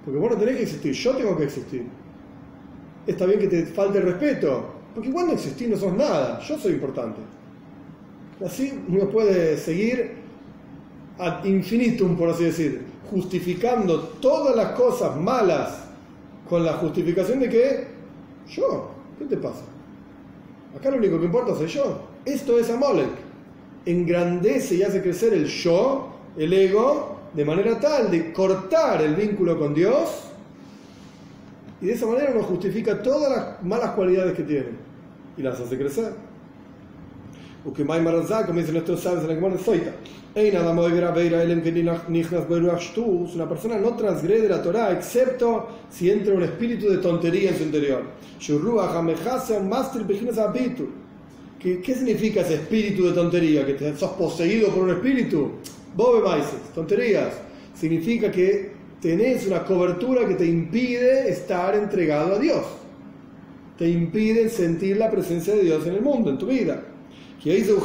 porque 0.04 0.18
vos 0.18 0.30
no 0.30 0.36
tenés 0.36 0.56
que 0.56 0.62
existir, 0.64 0.92
yo 0.92 1.16
tengo 1.16 1.36
que 1.36 1.44
existir. 1.44 1.86
Está 3.06 3.26
bien 3.26 3.38
que 3.38 3.48
te 3.48 3.66
falte 3.66 4.00
respeto, 4.00 4.81
porque 4.94 5.10
cuando 5.10 5.32
existís 5.32 5.68
no 5.68 5.76
sos 5.76 5.92
nada, 5.94 6.40
yo 6.40 6.58
soy 6.58 6.72
importante. 6.72 7.20
Así 8.44 8.72
uno 8.88 9.08
puede 9.08 9.56
seguir 9.56 10.16
ad 11.18 11.44
infinitum, 11.44 12.16
por 12.16 12.30
así 12.30 12.44
decir, 12.44 12.82
justificando 13.10 14.00
todas 14.00 14.56
las 14.56 14.72
cosas 14.72 15.16
malas 15.16 15.78
con 16.48 16.64
la 16.64 16.74
justificación 16.74 17.40
de 17.40 17.48
que 17.48 17.86
yo, 18.48 18.90
¿qué 19.18 19.24
te 19.26 19.36
pasa? 19.36 19.62
Acá 20.76 20.90
lo 20.90 20.96
único 20.96 21.18
que 21.18 21.26
importa 21.26 21.54
soy 21.54 21.68
yo. 21.68 22.00
Esto 22.24 22.58
es 22.58 22.70
Amolek. 22.70 23.10
Engrandece 23.84 24.76
y 24.76 24.82
hace 24.82 25.02
crecer 25.02 25.32
el 25.34 25.46
yo, 25.46 26.08
el 26.36 26.52
ego, 26.52 27.16
de 27.34 27.44
manera 27.44 27.78
tal 27.80 28.10
de 28.10 28.32
cortar 28.32 29.02
el 29.02 29.14
vínculo 29.14 29.58
con 29.58 29.74
Dios 29.74 30.31
y 31.82 31.86
de 31.86 31.94
esa 31.94 32.06
manera 32.06 32.30
uno 32.32 32.44
justifica 32.44 33.02
todas 33.02 33.30
las 33.30 33.62
malas 33.64 33.90
cualidades 33.90 34.34
que 34.34 34.44
tiene 34.44 34.68
y 35.36 35.42
las 35.42 35.58
hace 35.58 35.76
crecer. 35.76 36.12
O 37.64 37.72
que 37.72 37.84
como 37.84 37.98
dicen 37.98 38.74
nuestros 38.74 39.00
sabios 39.00 39.22
en 39.22 39.28
la 39.28 39.34
Gemara 39.34 39.58
Zoita, 39.58 39.92
una 43.34 43.48
persona 43.48 43.78
no 43.78 43.96
transgrede 43.96 44.48
la 44.48 44.62
Torah 44.62 44.92
excepto 44.92 45.68
si 45.90 46.10
entra 46.10 46.34
un 46.34 46.42
espíritu 46.44 46.88
de 46.88 46.98
tontería 46.98 47.50
en 47.50 47.56
su 47.56 47.64
interior. 47.64 48.02
¿Qué, 51.58 51.80
¿Qué 51.80 51.94
significa 51.94 52.40
ese 52.40 52.54
espíritu 52.54 53.06
de 53.06 53.12
tontería? 53.12 53.66
¿Que 53.66 53.74
te, 53.74 53.96
sos 53.96 54.12
poseído 54.12 54.70
por 54.70 54.84
un 54.84 54.90
espíritu? 54.90 55.50
Bobe 55.94 56.22
tonterías. 56.74 57.34
Significa 57.74 58.30
que 58.30 58.71
tenés 59.02 59.46
una 59.48 59.64
cobertura 59.64 60.26
que 60.26 60.36
te 60.36 60.46
impide 60.46 61.28
estar 61.28 61.74
entregado 61.74 62.36
a 62.36 62.38
Dios. 62.38 62.64
Te 63.76 63.88
impide 63.88 64.48
sentir 64.48 64.96
la 64.96 65.10
presencia 65.10 65.56
de 65.56 65.64
Dios 65.64 65.84
en 65.86 65.94
el 65.94 66.02
mundo, 66.02 66.30
en 66.30 66.38
tu 66.38 66.46
vida. 66.46 66.80
Que 67.42 67.56
dice 67.56 67.74
un 67.74 67.82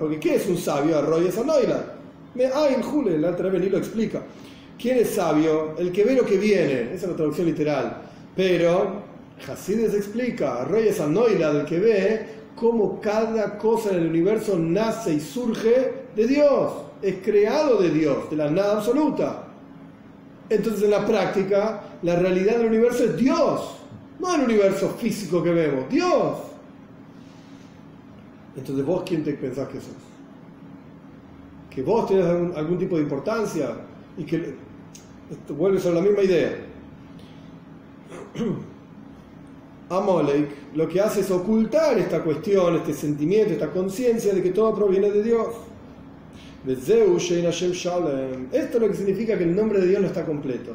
porque 0.00 0.18
¿qué 0.18 0.34
es 0.34 0.48
un 0.48 0.58
sabio? 0.58 0.98
Arroyo 0.98 1.28
esa 1.28 1.44
noila. 1.44 1.94
Me 2.34 2.44
en 2.44 2.82
Jule, 2.82 3.16
la 3.16 3.30
otra 3.30 3.48
vez 3.48 3.70
lo 3.70 3.78
explica. 3.78 4.22
¿Quién 4.76 4.98
es 4.98 5.10
sabio? 5.10 5.76
El 5.78 5.92
que 5.92 6.04
ve 6.04 6.16
lo 6.16 6.26
que 6.26 6.36
viene. 6.36 6.92
Esa 6.92 7.04
es 7.04 7.08
la 7.10 7.16
traducción 7.16 7.46
literal. 7.46 8.02
Pero 8.34 9.02
Hasides 9.48 9.94
explica, 9.94 10.62
Arroyo 10.62 10.90
esa 10.90 11.06
noila 11.06 11.52
del 11.52 11.64
que 11.64 11.78
ve 11.78 12.26
cómo 12.56 13.00
cada 13.00 13.56
cosa 13.56 13.90
en 13.90 13.98
el 13.98 14.08
universo 14.08 14.58
nace 14.58 15.14
y 15.14 15.20
surge 15.20 15.92
de 16.16 16.26
Dios. 16.26 16.72
Es 17.00 17.16
creado 17.22 17.80
de 17.80 17.90
Dios, 17.90 18.28
de 18.30 18.36
la 18.36 18.50
nada 18.50 18.78
absoluta. 18.78 19.45
Entonces 20.48 20.84
en 20.84 20.90
la 20.90 21.04
práctica, 21.04 21.82
la 22.02 22.16
realidad 22.16 22.58
del 22.58 22.66
universo 22.66 23.04
es 23.04 23.16
Dios, 23.16 23.76
no 24.20 24.34
el 24.34 24.42
universo 24.42 24.90
físico 24.90 25.42
que 25.42 25.50
vemos, 25.50 25.88
Dios. 25.88 26.38
Entonces 28.56 28.86
vos 28.86 29.02
quién 29.06 29.22
te 29.22 29.32
pensás 29.34 29.68
que 29.68 29.80
sos? 29.80 29.90
Que 31.70 31.82
vos 31.82 32.06
tenés 32.06 32.24
algún, 32.56 32.78
tipo 32.78 32.96
de 32.96 33.02
importancia 33.02 33.76
y 34.16 34.24
que 34.24 34.54
esto 35.30 35.54
vuelve 35.54 35.80
a 35.86 35.92
la 35.92 36.00
misma 36.00 36.22
idea. 36.22 36.56
Amalek 39.88 40.48
lo 40.74 40.88
que 40.88 41.00
hace 41.00 41.20
es 41.20 41.30
ocultar 41.30 41.98
esta 41.98 42.22
cuestión, 42.22 42.76
este 42.76 42.92
sentimiento, 42.92 43.52
esta 43.52 43.70
conciencia 43.70 44.34
de 44.34 44.42
que 44.42 44.50
todo 44.50 44.74
proviene 44.74 45.10
de 45.10 45.22
Dios. 45.22 45.48
Esto 48.52 48.76
es 48.76 48.82
lo 48.82 48.88
que 48.88 48.94
significa 48.94 49.38
que 49.38 49.44
el 49.44 49.54
nombre 49.54 49.80
de 49.80 49.86
Dios 49.86 50.00
no 50.00 50.08
está 50.08 50.24
completo. 50.24 50.72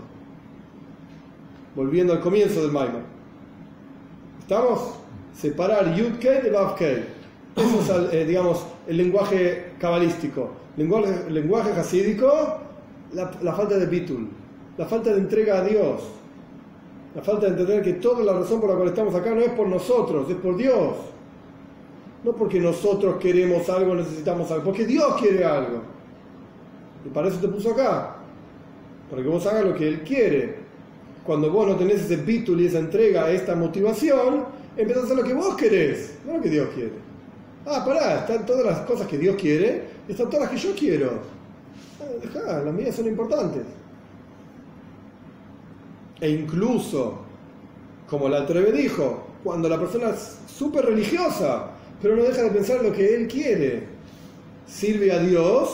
Volviendo 1.76 2.14
al 2.14 2.22
comienzo 2.22 2.62
del 2.62 2.72
Maimon. 2.72 3.04
¿Estamos? 4.40 4.96
Separar 5.34 5.94
Yud 5.96 6.14
de 6.20 6.50
Vav 6.50 6.76
Eso 6.82 8.08
es, 8.08 8.14
eh, 8.14 8.26
digamos, 8.26 8.66
el 8.88 8.98
lenguaje 8.98 9.74
cabalístico. 9.80 10.52
Lenguaje, 10.78 11.30
lenguaje 11.30 11.72
hasídico, 11.72 12.32
la, 13.14 13.32
la 13.42 13.54
falta 13.54 13.78
de 13.78 13.86
bitul, 13.86 14.30
la 14.78 14.86
falta 14.86 15.12
de 15.12 15.18
entrega 15.20 15.60
a 15.60 15.66
Dios, 15.66 16.02
la 17.14 17.22
falta 17.22 17.48
de 17.48 17.52
entender 17.52 17.82
que 17.84 17.94
toda 17.94 18.24
la 18.24 18.34
razón 18.34 18.62
por 18.62 18.70
la 18.70 18.78
cual 18.78 18.88
estamos 18.88 19.14
acá 19.14 19.36
no 19.36 19.42
es 19.42 19.52
por 19.52 19.68
nosotros, 19.68 20.30
es 20.30 20.38
por 20.38 20.56
Dios. 20.56 20.96
No 22.24 22.34
porque 22.34 22.60
nosotros 22.60 23.16
queremos 23.20 23.68
algo, 23.70 23.96
necesitamos 23.96 24.52
algo, 24.52 24.66
porque 24.66 24.86
Dios 24.86 25.16
quiere 25.20 25.44
algo. 25.44 25.82
Y 27.06 27.10
para 27.10 27.30
eso 27.30 27.40
te 27.40 27.48
puso 27.48 27.72
acá. 27.72 28.18
Para 29.10 29.24
que 29.24 29.28
vos 29.28 29.46
hagas 29.48 29.66
lo 29.66 29.76
que 29.76 29.88
Él 29.88 30.02
quiere. 30.02 30.56
Cuando 31.26 31.52
vos 31.52 31.68
no 31.68 31.76
tenés 31.76 32.02
ese 32.02 32.18
título 32.18 32.62
y 32.62 32.68
esa 32.68 32.80
entrega, 32.80 33.30
esta 33.32 33.56
motivación, 33.56 34.46
empezás 34.78 35.04
a 35.04 35.06
hacer 35.06 35.18
lo 35.18 35.24
que 35.24 35.34
vos 35.34 35.56
querés, 35.56 36.18
no 36.26 36.34
lo 36.38 36.42
que 36.42 36.50
Dios 36.50 36.70
quiere. 36.74 36.94
Ah, 37.66 37.84
pará, 37.86 38.20
están 38.20 38.46
todas 38.46 38.66
las 38.66 38.80
cosas 38.82 39.08
que 39.08 39.18
Dios 39.18 39.36
quiere, 39.36 39.84
están 40.08 40.30
todas 40.30 40.42
las 40.42 40.52
que 40.52 40.68
yo 40.68 40.76
quiero. 40.76 41.20
Ah, 42.48 42.62
las 42.66 42.74
mías 42.74 42.96
son 42.96 43.08
importantes. 43.08 43.64
E 46.20 46.30
incluso, 46.30 47.20
como 48.10 48.30
la 48.30 48.46
Treve 48.46 48.72
dijo, 48.72 49.24
cuando 49.44 49.68
la 49.68 49.80
persona 49.80 50.10
es 50.10 50.38
súper 50.48 50.86
religiosa, 50.86 51.71
pero 52.02 52.16
no 52.16 52.24
deja 52.24 52.44
de 52.44 52.52
pensar 52.52 52.84
lo 52.84 52.92
que 52.92 53.16
él 53.16 53.28
quiere. 53.28 53.84
Sirve 54.66 55.12
a 55.12 55.20
Dios 55.20 55.70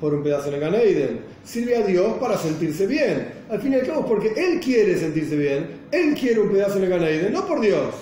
por 0.00 0.14
un 0.14 0.22
pedazo 0.22 0.50
de 0.50 0.58
Ganeiden. 0.58 1.20
Sirve 1.44 1.76
a 1.76 1.86
Dios 1.86 2.18
para 2.18 2.36
sentirse 2.36 2.86
bien. 2.86 3.28
Al 3.50 3.60
fin 3.60 3.72
y 3.72 3.76
al 3.76 3.86
cabo, 3.86 4.06
porque 4.06 4.32
él 4.36 4.60
quiere 4.60 4.98
sentirse 4.98 5.36
bien, 5.36 5.66
él 5.90 6.14
quiere 6.14 6.40
un 6.40 6.50
pedazo 6.50 6.78
de 6.78 6.88
Ganeiden, 6.88 7.32
no 7.32 7.46
por 7.46 7.60
Dios. 7.60 7.94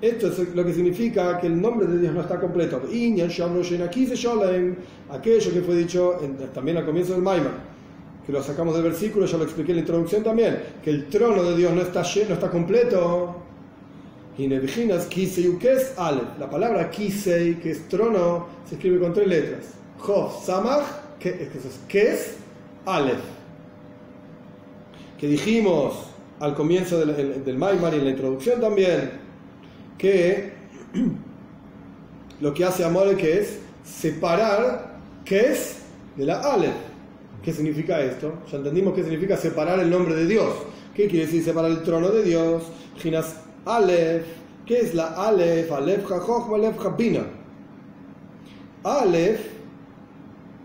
Esto 0.00 0.28
es 0.28 0.54
lo 0.54 0.64
que 0.64 0.72
significa 0.72 1.38
que 1.38 1.46
el 1.46 1.60
nombre 1.60 1.86
de 1.86 1.98
Dios 1.98 2.12
no 2.12 2.20
está 2.20 2.40
completo. 2.40 2.82
Aquello 5.08 5.52
que 5.52 5.60
fue 5.60 5.76
dicho 5.76 6.18
también 6.54 6.76
al 6.76 6.86
comienzo 6.86 7.12
del 7.12 7.22
Maimar 7.22 7.76
que 8.26 8.32
lo 8.32 8.42
sacamos 8.42 8.74
del 8.74 8.82
versículo, 8.82 9.24
ya 9.24 9.38
lo 9.38 9.44
expliqué 9.44 9.70
en 9.70 9.76
la 9.76 9.80
introducción 9.82 10.24
también, 10.24 10.58
que 10.82 10.90
el 10.90 11.06
trono 11.06 11.44
de 11.44 11.56
Dios 11.56 11.72
no 11.72 11.80
está 11.80 12.02
lleno, 12.02 12.30
no 12.30 12.34
está 12.34 12.50
completo. 12.50 13.36
Y 14.38 14.48
Kisei 15.08 15.58
La 16.38 16.50
palabra 16.50 16.90
Kisei, 16.90 17.54
que 17.54 17.70
es 17.70 17.88
trono, 17.88 18.46
se 18.68 18.74
escribe 18.74 18.98
con 18.98 19.14
tres 19.14 19.28
letras. 19.28 19.64
Jof, 19.98 20.44
Samach, 20.44 20.84
que 21.18 21.30
es 21.30 21.80
Kes, 21.88 22.36
Aleph. 22.84 23.20
Que 25.18 25.26
dijimos 25.26 25.94
al 26.38 26.54
comienzo 26.54 26.98
del, 26.98 27.42
del 27.44 27.56
Maimar 27.56 27.94
y 27.94 27.98
en 27.98 28.04
la 28.04 28.10
introducción 28.10 28.60
también, 28.60 29.12
que 29.96 30.52
lo 32.40 32.52
que 32.52 32.64
hace 32.64 32.84
Amor 32.84 33.16
que 33.16 33.40
es 33.40 33.58
separar 33.84 34.98
Kes 35.24 35.78
de 36.14 36.26
la 36.26 36.40
Aleph. 36.40 36.74
¿Qué 37.42 37.54
significa 37.54 38.00
esto? 38.00 38.34
Ya 38.50 38.58
entendimos 38.58 38.92
qué 38.94 39.02
significa 39.02 39.36
separar 39.36 39.78
el 39.80 39.88
nombre 39.88 40.14
de 40.14 40.26
Dios. 40.26 40.52
¿Qué 40.94 41.06
quiere 41.06 41.26
decir 41.26 41.42
separar 41.42 41.70
el 41.70 41.82
trono 41.82 42.10
de 42.10 42.22
Dios? 42.22 42.64
Ginas 42.98 43.36
Aleph. 43.66 44.24
¿Qué 44.64 44.80
es 44.80 44.94
la 44.94 45.08
Aleph? 45.08 45.70
Aleph 45.70 46.10
HaJochma, 46.10 46.56
Aleph 46.56 46.84
HaBina. 46.84 47.24
Aleph, 48.84 49.40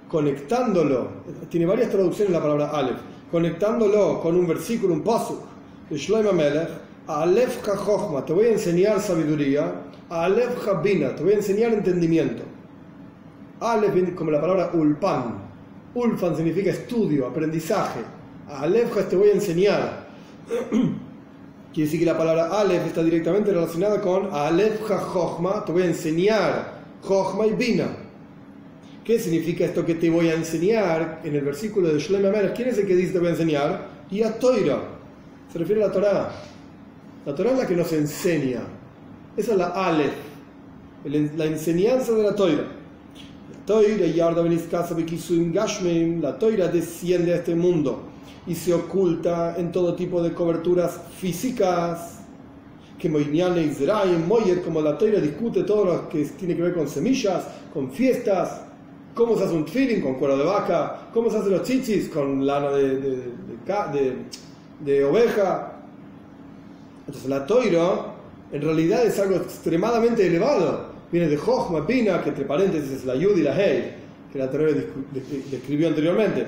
conectándolo, 0.07 1.07
tiene 1.49 1.65
varias 1.65 1.89
traducciones 1.89 2.31
la 2.31 2.41
palabra 2.41 2.69
Aleph, 2.69 2.99
conectándolo 3.31 4.21
con 4.21 4.35
un 4.35 4.47
versículo, 4.47 4.93
un 4.93 5.01
paso 5.01 5.43
de 5.89 5.97
Shlomo 5.97 6.31
Melech, 6.31 6.69
Aleph 7.07 7.67
HaJochma, 7.67 8.23
te 8.23 8.33
voy 8.33 8.45
a 8.45 8.51
enseñar 8.51 8.99
sabiduría, 8.99 9.73
Aleph 10.09 10.67
HaBina, 10.67 11.15
te 11.15 11.23
voy 11.23 11.33
a 11.33 11.37
enseñar 11.37 11.73
entendimiento. 11.73 12.43
Aleph 13.59 14.13
como 14.15 14.31
la 14.31 14.39
palabra 14.39 14.71
Ulpan, 14.73 15.51
Ulfan 15.93 16.35
significa 16.35 16.69
estudio, 16.69 17.27
aprendizaje. 17.27 17.99
A 18.47 18.61
Alefja 18.61 19.07
te 19.07 19.15
voy 19.15 19.29
a 19.29 19.33
enseñar. 19.33 20.07
Quiere 21.73 21.85
decir 21.85 21.99
que 21.99 22.05
la 22.05 22.17
palabra 22.17 22.59
Alef 22.59 22.85
está 22.87 23.03
directamente 23.03 23.51
relacionada 23.51 24.01
con 24.01 24.29
Alefja 24.33 24.97
Jochma, 24.97 25.63
te 25.65 25.71
voy 25.71 25.83
a 25.83 25.85
enseñar. 25.85 26.81
Jochma 27.01 27.47
y 27.47 27.53
Bina. 27.53 27.87
¿Qué 29.03 29.19
significa 29.19 29.65
esto 29.65 29.85
que 29.85 29.95
te 29.95 30.09
voy 30.09 30.29
a 30.29 30.35
enseñar? 30.35 31.21
En 31.23 31.35
el 31.35 31.41
versículo 31.41 31.93
de 31.93 31.99
Shlem 31.99 32.25
Amer, 32.25 32.53
¿quién 32.53 32.69
es 32.69 32.77
el 32.77 32.85
que 32.85 32.95
dice 32.95 33.13
te 33.13 33.19
voy 33.19 33.29
a 33.29 33.31
enseñar? 33.31 33.87
Y 34.11 34.21
a 34.21 34.37
Toira. 34.37 34.79
Se 35.51 35.57
refiere 35.57 35.83
a 35.83 35.87
la 35.87 35.93
Torah. 35.93 36.31
La 37.25 37.33
Torah 37.33 37.51
es 37.51 37.57
la 37.57 37.67
que 37.67 37.75
nos 37.75 37.91
enseña. 37.93 38.61
Esa 39.35 39.51
es 39.53 39.57
la 39.57 39.67
Alef, 39.67 40.13
la 41.05 41.45
enseñanza 41.45 42.11
de 42.11 42.23
la 42.23 42.35
Toira 42.35 42.81
la 46.21 46.39
toira 46.39 46.67
desciende 46.67 47.33
a 47.33 47.35
este 47.37 47.55
mundo 47.55 48.10
y 48.47 48.55
se 48.55 48.73
oculta 48.73 49.55
en 49.57 49.71
todo 49.71 49.95
tipo 49.95 50.21
de 50.21 50.33
coberturas 50.33 50.99
físicas. 51.17 52.19
Que 52.97 53.09
Moiniane 53.09 53.63
Israel, 53.63 54.23
Moyer, 54.27 54.61
como 54.61 54.79
la 54.79 54.95
toira 54.95 55.19
discute 55.19 55.63
todo 55.63 55.85
lo 55.85 56.09
que 56.09 56.23
tiene 56.25 56.55
que 56.55 56.61
ver 56.61 56.73
con 56.75 56.87
semillas, 56.87 57.47
con 57.73 57.91
fiestas, 57.91 58.61
cómo 59.15 59.35
se 59.35 59.45
hace 59.45 59.55
un 59.55 59.65
feeling 59.65 60.01
con 60.01 60.15
cuero 60.15 60.37
de 60.37 60.43
vaca, 60.43 61.09
cómo 61.11 61.31
se 61.31 61.37
hacen 61.37 61.51
los 61.51 61.63
chichis 61.63 62.09
con 62.09 62.45
lana 62.45 62.69
de, 62.69 62.97
de, 62.99 64.15
de, 64.85 65.03
oveja. 65.03 65.73
Entonces 67.07 67.27
la 67.27 67.45
toira 67.47 68.13
en 68.51 68.61
realidad 68.61 69.03
es 69.03 69.19
algo 69.19 69.37
extremadamente 69.37 70.27
elevado 70.27 70.91
viene 71.11 71.27
de 71.27 71.37
Jochma 71.37 71.85
Pina, 71.85 72.23
que 72.23 72.29
entre 72.29 72.45
paréntesis 72.45 72.91
es 72.91 73.05
la 73.05 73.15
Yud 73.15 73.37
y 73.37 73.43
la 73.43 73.55
Hei, 73.55 73.93
que 74.31 74.39
la 74.39 74.49
Torah 74.49 74.67
describió 75.51 75.89
anteriormente. 75.89 76.47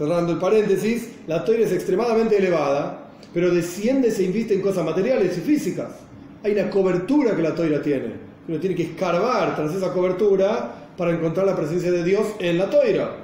Cerrando 0.00 0.32
el 0.32 0.38
paréntesis, 0.38 1.10
la 1.26 1.44
Torah 1.44 1.58
es 1.58 1.72
extremadamente 1.72 2.38
elevada, 2.38 3.10
pero 3.34 3.50
desciende 3.50 4.10
se 4.10 4.22
inviste 4.22 4.54
en 4.54 4.62
cosas 4.62 4.82
materiales 4.82 5.36
y 5.36 5.42
físicas. 5.42 5.90
Hay 6.42 6.52
una 6.52 6.70
cobertura 6.70 7.36
que 7.36 7.42
la 7.42 7.54
Torah 7.54 7.82
tiene. 7.82 8.14
Uno 8.48 8.58
tiene 8.58 8.74
que 8.74 8.84
escarbar 8.84 9.54
tras 9.56 9.74
esa 9.74 9.92
cobertura 9.92 10.74
para 10.96 11.10
encontrar 11.12 11.44
la 11.44 11.54
presencia 11.54 11.92
de 11.92 12.02
Dios 12.02 12.28
en 12.38 12.56
la 12.56 12.70
Torah. 12.70 13.14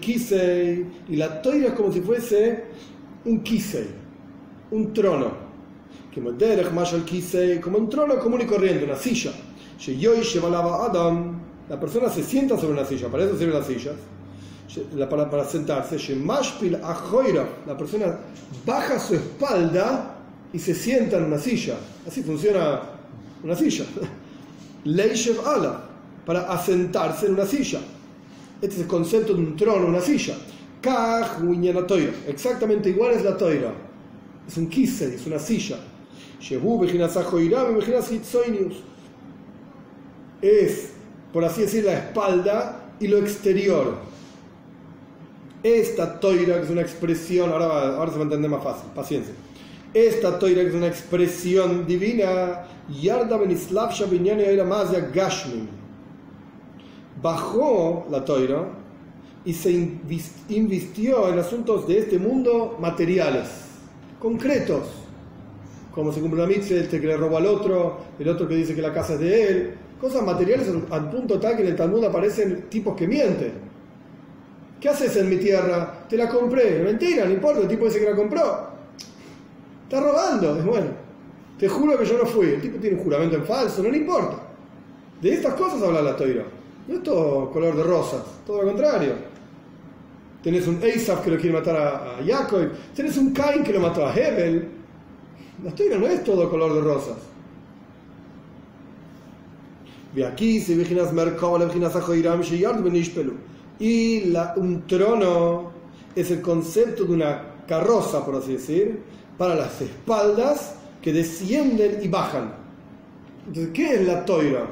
Kisei. 0.00 0.86
Y 1.08 1.14
la 1.18 1.40
Torah 1.40 1.68
es 1.68 1.72
como 1.74 1.92
si 1.92 2.00
fuese 2.00 2.64
un 3.26 3.44
Kisei, 3.44 3.86
un 4.72 4.92
trono 4.92 5.44
como 6.12 7.78
un 7.78 7.88
trono 7.88 8.18
común 8.18 8.40
y 8.40 8.46
corriente, 8.46 8.84
una 8.84 8.96
silla. 8.96 9.30
Adam, 9.78 11.40
la 11.68 11.78
persona 11.78 12.08
se 12.08 12.24
sienta 12.24 12.58
sobre 12.58 12.72
una 12.72 12.84
silla, 12.84 13.06
para 13.06 13.24
eso 13.24 13.38
sirven 13.38 13.54
las 13.54 13.66
sillas, 13.68 13.94
para, 15.08 15.30
para 15.30 15.44
sentarse. 15.44 15.96
La 17.66 17.76
persona 17.76 18.18
baja 18.64 18.98
su 18.98 19.14
espalda 19.14 20.16
y 20.52 20.58
se 20.58 20.74
sienta 20.74 21.18
en 21.18 21.24
una 21.24 21.38
silla. 21.38 21.76
Así 22.06 22.22
funciona 22.22 22.80
una 23.42 23.56
silla. 23.56 23.84
Leishev 24.84 25.46
ala, 25.46 25.80
para 26.24 26.52
asentarse 26.52 27.26
en 27.26 27.34
una 27.34 27.46
silla. 27.46 27.80
Este 28.60 28.76
es 28.76 28.82
el 28.82 28.86
concepto 28.86 29.34
de 29.34 29.40
un 29.40 29.56
trono, 29.56 29.86
una 29.86 30.00
silla. 30.00 30.34
Exactamente 32.28 32.90
igual 32.90 33.12
es 33.12 33.24
la 33.24 33.36
toira. 33.36 33.72
Es 34.46 34.56
un 34.56 34.68
kisei, 34.68 35.14
es 35.14 35.26
una 35.26 35.38
silla. 35.38 35.76
Es, 40.42 40.90
por 41.32 41.44
así 41.44 41.62
decir, 41.62 41.84
la 41.84 41.94
espalda 41.94 42.94
y 43.00 43.08
lo 43.08 43.18
exterior. 43.18 44.13
Esta 45.64 46.20
toira, 46.20 46.60
es 46.60 46.68
una 46.68 46.82
expresión, 46.82 47.50
ahora, 47.50 47.96
ahora 47.96 48.12
se 48.12 48.18
va 48.18 48.22
a 48.22 48.24
entender 48.24 48.50
más 48.50 48.62
fácil, 48.62 48.90
paciencia. 48.94 49.34
Esta 49.94 50.38
toira, 50.38 50.60
es 50.60 50.74
una 50.74 50.86
expresión 50.86 51.86
divina, 51.86 52.66
Yarda 53.00 53.38
Benislavsha 53.38 54.04
Gashmin. 55.12 55.68
Bajó 57.22 58.06
la 58.10 58.24
toira 58.24 58.68
y 59.46 59.54
se 59.54 59.72
invistió 60.50 61.32
en 61.32 61.38
asuntos 61.38 61.88
de 61.88 61.98
este 61.98 62.18
mundo 62.18 62.76
materiales, 62.78 63.48
concretos 64.20 64.82
como 65.94 66.12
se 66.12 66.20
cumple 66.20 66.42
una 66.42 66.48
mitzvah, 66.48 66.76
este 66.76 67.00
que 67.00 67.06
le 67.06 67.16
robó 67.16 67.36
al 67.36 67.46
otro, 67.46 67.98
el 68.18 68.28
otro 68.28 68.48
que 68.48 68.56
dice 68.56 68.74
que 68.74 68.82
la 68.82 68.92
casa 68.92 69.14
es 69.14 69.20
de 69.20 69.48
él, 69.48 69.74
cosas 70.00 70.24
materiales 70.24 70.68
al 70.90 71.10
punto 71.10 71.38
tal 71.38 71.56
que 71.56 71.62
en 71.62 71.68
el 71.68 71.76
Talmud 71.76 72.04
aparecen 72.04 72.68
tipos 72.68 72.96
que 72.96 73.06
mienten. 73.06 73.73
¿Qué 74.80 74.88
haces 74.88 75.16
en 75.16 75.28
mi 75.30 75.36
tierra? 75.36 76.06
Te 76.08 76.16
la 76.16 76.28
compré. 76.28 76.80
Mentira, 76.82 77.24
no 77.24 77.32
importa, 77.32 77.60
el 77.60 77.68
tipo 77.68 77.86
dice 77.86 78.00
que 78.00 78.10
la 78.10 78.16
compró. 78.16 78.68
Está 79.84 80.00
robando, 80.00 80.56
es 80.56 80.64
bueno. 80.64 80.86
Te 81.58 81.68
juro 81.68 81.96
que 81.98 82.04
yo 82.04 82.18
no 82.18 82.26
fui. 82.26 82.46
El 82.46 82.60
tipo 82.60 82.78
tiene 82.78 82.96
un 82.96 83.04
juramento 83.04 83.36
en 83.36 83.44
falso, 83.44 83.82
no 83.82 83.90
le 83.90 83.98
importa. 83.98 84.36
De 85.20 85.32
estas 85.32 85.54
cosas 85.54 85.82
habla 85.82 86.02
la 86.02 86.16
toira. 86.16 86.44
No 86.86 86.94
es 86.94 87.02
todo 87.02 87.50
color 87.50 87.76
de 87.76 87.82
rosas, 87.82 88.22
todo 88.46 88.62
lo 88.62 88.68
contrario. 88.68 89.14
Tenés 90.42 90.66
un 90.66 90.78
Asaf 90.84 91.24
que 91.24 91.30
lo 91.30 91.38
quiere 91.38 91.54
matar 91.54 91.76
a, 91.76 92.22
Jacob, 92.22 92.70
tenés 92.94 93.16
un 93.16 93.32
Cain 93.32 93.64
que 93.64 93.72
lo 93.72 93.80
mató 93.80 94.06
a 94.06 94.14
Hebel, 94.14 94.68
la 95.62 95.70
historia 95.70 95.96
no 95.96 96.06
es 96.06 96.22
todo 96.22 96.50
color 96.50 96.74
de 96.74 96.80
rosas. 96.82 97.16
aquí 100.26 100.60
se 100.60 100.74
y 103.78 104.20
la, 104.26 104.54
un 104.56 104.86
trono 104.86 105.72
es 106.14 106.30
el 106.30 106.40
concepto 106.40 107.04
de 107.04 107.12
una 107.12 107.42
carroza, 107.66 108.24
por 108.24 108.36
así 108.36 108.54
decir, 108.54 109.00
para 109.36 109.54
las 109.54 109.80
espaldas 109.80 110.76
que 111.02 111.12
descienden 111.12 111.98
y 112.02 112.08
bajan. 112.08 112.54
Entonces, 113.46 113.72
¿qué 113.74 113.94
es 113.94 114.06
la 114.06 114.24
toira? 114.24 114.66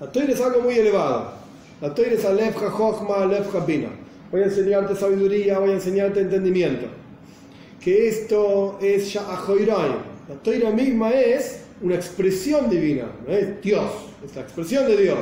La 0.00 0.10
toira 0.10 0.32
es 0.32 0.40
algo 0.40 0.62
muy 0.62 0.74
elevado. 0.74 1.32
La 1.80 1.94
toira 1.94 2.12
es 2.12 2.24
alefja 2.24 2.70
jochma, 2.70 3.22
alefja 3.22 3.60
bina. 3.60 3.88
Voy 4.30 4.42
a 4.42 4.44
enseñarte 4.44 4.96
sabiduría, 4.96 5.58
voy 5.58 5.70
a 5.70 5.74
enseñarte 5.74 6.20
entendimiento. 6.20 6.86
Que 7.80 8.08
esto 8.08 8.78
es 8.80 9.08
Sha'ahoirai 9.08 10.16
la 10.28 10.34
toira 10.34 10.70
misma 10.70 11.10
es 11.10 11.60
una 11.80 11.94
expresión 11.94 12.68
divina, 12.68 13.04
es 13.28 13.62
Dios, 13.62 13.90
es 14.24 14.34
la 14.34 14.42
expresión 14.42 14.86
de 14.88 14.96
Dios. 14.96 15.18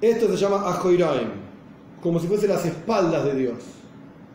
Esto 0.00 0.28
se 0.28 0.36
llama 0.36 0.68
Ajoiraim, 0.68 1.28
como 2.02 2.20
si 2.20 2.26
fuese 2.26 2.46
las 2.46 2.64
espaldas 2.64 3.24
de 3.24 3.34
Dios. 3.34 3.54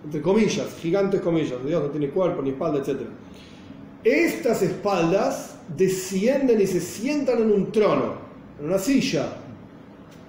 entre 0.03 0.21
comillas, 0.21 0.67
gigantes 0.81 1.21
comillas, 1.21 1.65
Dios 1.65 1.81
no 1.81 1.89
tiene 1.89 2.09
cuerpo 2.09 2.41
ni 2.41 2.49
espalda, 2.49 2.79
etc. 2.79 3.01
Estas 4.03 4.61
espaldas 4.61 5.55
descienden 5.77 6.59
y 6.59 6.67
se 6.67 6.81
sientan 6.81 7.41
en 7.41 7.51
un 7.51 7.71
trono, 7.71 8.15
en 8.59 8.65
una 8.65 8.77
silla. 8.77 9.29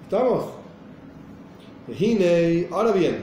¿Estamos? 0.03 0.45
Ahora 2.71 2.91
bien, 2.93 3.17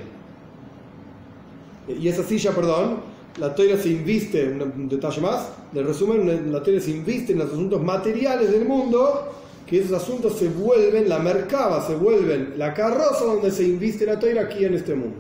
y 1.89 2.07
esa 2.07 2.23
silla, 2.23 2.53
perdón, 2.53 2.99
la 3.39 3.55
toira 3.55 3.77
se 3.77 3.89
inviste, 3.89 4.49
un 4.49 4.89
detalle 4.89 5.21
más, 5.21 5.49
del 5.73 5.87
resumen, 5.87 6.53
la 6.53 6.63
toira 6.63 6.81
se 6.81 6.91
inviste 6.91 7.33
en 7.33 7.39
los 7.39 7.51
asuntos 7.51 7.83
materiales 7.83 8.53
del 8.53 8.67
mundo, 8.67 9.33
que 9.73 9.79
esos 9.79 10.03
asuntos 10.03 10.37
se 10.39 10.51
vuelven, 10.51 11.09
la 11.09 11.19
mercaba, 11.19 11.81
se 11.87 11.95
vuelven 11.95 12.53
la 12.59 12.75
carroza 12.75 13.25
donde 13.25 13.51
se 13.51 13.63
inviste 13.65 14.05
la 14.05 14.19
toira 14.19 14.43
aquí 14.43 14.67
en 14.67 14.75
este 14.75 14.95
mundo. 14.95 15.17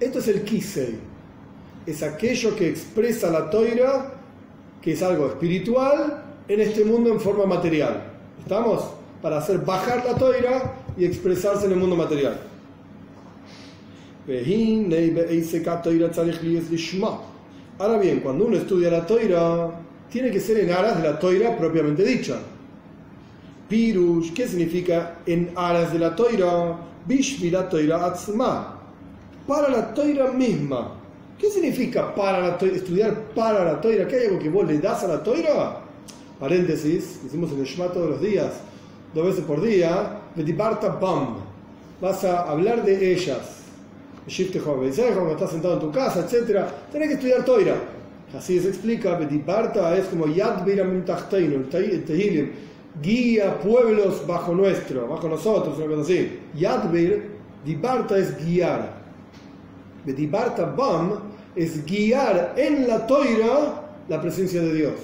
Esto 0.00 0.18
es 0.18 0.28
el 0.28 0.44
kisei, 0.44 0.96
es 1.84 2.02
aquello 2.02 2.56
que 2.56 2.70
expresa 2.70 3.30
la 3.30 3.50
toira, 3.50 4.14
que 4.80 4.92
es 4.94 5.02
algo 5.02 5.26
espiritual, 5.26 6.24
en 6.48 6.60
este 6.62 6.86
mundo 6.86 7.12
en 7.12 7.20
forma 7.20 7.44
material. 7.44 8.02
¿Estamos? 8.40 8.82
Para 9.20 9.36
hacer 9.36 9.58
bajar 9.58 10.06
la 10.06 10.14
toira 10.14 10.72
y 10.96 11.04
expresarse 11.04 11.66
en 11.66 11.72
el 11.72 11.78
mundo 11.78 11.96
material. 11.96 12.40
Ahora 17.78 17.98
bien, 17.98 18.20
cuando 18.20 18.46
uno 18.46 18.56
estudia 18.56 18.90
la 18.90 19.04
toira, 19.04 19.70
tiene 20.08 20.30
que 20.30 20.40
ser 20.40 20.60
en 20.60 20.70
aras 20.70 20.96
de 20.96 21.06
la 21.10 21.18
toira 21.18 21.58
propiamente 21.58 22.02
dicha. 22.02 22.38
Pirush, 23.68 24.32
¿qué 24.32 24.46
significa 24.46 25.18
en 25.26 25.50
aras 25.56 25.92
de 25.92 25.98
la 25.98 26.14
toira? 26.14 26.78
Bishvi 27.06 27.50
la 27.50 27.68
toira 27.68 28.04
atzma. 28.06 28.78
Para 29.46 29.68
la 29.68 29.94
toira 29.94 30.30
misma. 30.32 30.92
¿Qué 31.38 31.50
significa 31.50 32.14
para 32.14 32.40
la 32.40 32.58
toira, 32.58 32.76
estudiar 32.76 33.14
para 33.34 33.64
la 33.64 33.80
toira? 33.80 34.06
¿Qué 34.06 34.16
hay 34.16 34.26
algo 34.26 34.38
que 34.38 34.48
vos 34.48 34.66
le 34.66 34.78
das 34.78 35.04
a 35.04 35.08
la 35.08 35.22
toira? 35.22 35.80
Paréntesis, 36.38 37.20
hicimos 37.24 37.50
el 37.52 37.64
Shema 37.64 37.88
todos 37.88 38.10
los 38.10 38.20
días, 38.20 38.52
dos 39.14 39.26
veces 39.26 39.44
por 39.44 39.60
día. 39.60 40.20
Medibarta 40.34 40.88
Bam. 40.88 41.36
Vas 42.00 42.24
a 42.24 42.42
hablar 42.42 42.84
de 42.84 43.12
ellas 43.12 43.56
Shifte 44.28 44.58
cuando 44.60 44.86
estás 44.86 45.50
sentado 45.50 45.74
en 45.74 45.80
tu 45.80 45.92
casa, 45.92 46.20
etc. 46.20 46.64
Tenés 46.90 47.08
que 47.08 47.14
estudiar 47.14 47.44
Toira. 47.44 47.76
Así 48.36 48.58
se 48.58 48.68
explica, 48.68 49.16
Betiparta 49.16 49.96
es 49.96 50.06
como 50.06 50.26
Yad 50.26 50.68
el 50.68 52.04
Tehilim, 52.04 52.50
guía 53.02 53.58
pueblos 53.60 54.26
bajo 54.26 54.54
nuestro, 54.54 55.08
bajo 55.08 55.28
nosotros, 55.28 55.76
una 55.78 55.86
cosa 55.86 56.02
así. 56.02 56.38
Yadbir, 56.54 57.36
Dibarta 57.64 58.16
es 58.16 58.36
guiar. 58.44 58.94
Betiparta 60.04 60.66
Bam 60.66 61.14
es 61.56 61.84
guiar 61.84 62.54
en 62.56 62.86
la 62.86 63.06
Toira 63.06 63.82
la 64.08 64.20
presencia 64.20 64.62
de 64.62 64.72
Dios. 64.72 64.94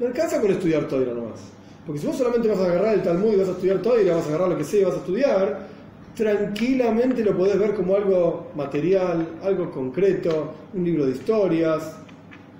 No 0.00 0.08
alcanza 0.08 0.40
con 0.40 0.50
estudiar 0.50 0.88
Toira 0.88 1.14
nomás. 1.14 1.40
Porque 1.86 2.00
si 2.00 2.06
vos 2.06 2.16
solamente 2.16 2.48
vas 2.48 2.58
a 2.58 2.64
agarrar 2.64 2.94
el 2.94 3.02
Talmud 3.02 3.32
y 3.32 3.36
vas 3.36 3.48
a 3.48 3.52
estudiar 3.52 3.78
Toira, 3.80 4.16
vas 4.16 4.26
a 4.26 4.28
agarrar 4.28 4.48
lo 4.48 4.58
que 4.58 4.64
sea, 4.64 4.86
vas 4.88 4.96
a 4.96 4.98
estudiar, 4.98 5.68
tranquilamente 6.16 7.24
lo 7.24 7.36
podés 7.36 7.58
ver 7.58 7.74
como 7.74 7.94
algo 7.94 8.50
material, 8.56 9.26
algo 9.42 9.70
concreto, 9.70 10.52
un 10.74 10.84
libro 10.84 11.06
de 11.06 11.12
historias, 11.12 11.96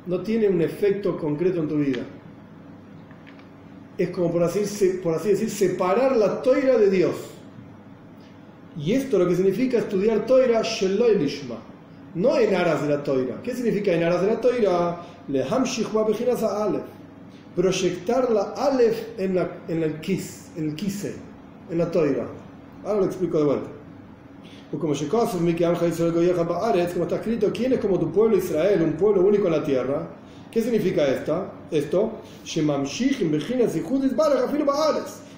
no 0.06 0.20
tiene 0.20 0.48
un 0.48 0.60
efecto 0.60 1.16
concreto 1.18 1.60
en 1.60 1.68
tu 1.68 1.76
vida. 1.76 2.02
Es 3.98 4.10
como 4.10 4.30
por 4.32 4.42
así, 4.42 5.00
por 5.02 5.14
así 5.14 5.30
decir, 5.30 5.50
separar 5.50 6.16
la 6.16 6.42
toira 6.42 6.78
de 6.78 6.90
Dios. 6.90 7.14
Y 8.76 8.92
esto 8.92 9.18
lo 9.18 9.28
que 9.28 9.36
significa 9.36 9.78
estudiar 9.78 10.24
toira 10.26 10.62
sheloy 10.62 11.18
lishma, 11.18 11.56
no 12.14 12.38
en 12.38 12.54
aras 12.54 12.82
de 12.82 12.88
la 12.88 13.02
toira. 13.02 13.40
¿Qué 13.42 13.54
significa 13.54 13.92
en 13.92 14.02
aras 14.02 14.22
de 14.22 14.28
la 14.28 14.40
toira? 14.40 15.02
Proyectar 17.54 18.30
la 18.30 18.42
alef 18.56 19.18
en, 19.18 19.34
la, 19.34 19.58
en 19.68 19.82
el 19.82 20.00
kis, 20.00 20.50
en 20.56 20.70
el 20.70 20.74
kise, 20.74 21.14
en 21.70 21.78
la 21.78 21.90
toira 21.90 22.26
Ahora 22.84 23.00
lo 23.00 23.06
explico 23.06 23.38
de 23.38 23.44
vuelta. 23.44 23.70
Como 24.72 24.94
está 27.04 27.16
escrito, 27.16 27.52
¿quién 27.52 27.74
es 27.74 27.78
como 27.78 27.98
tu 27.98 28.10
pueblo 28.10 28.38
Israel, 28.38 28.82
un 28.82 28.92
pueblo 28.94 29.20
único 29.22 29.46
en 29.46 29.52
la 29.52 29.62
tierra? 29.62 30.08
¿Qué 30.52 30.60
significa 30.60 31.06
esta, 31.06 31.50
esto? 31.70 32.12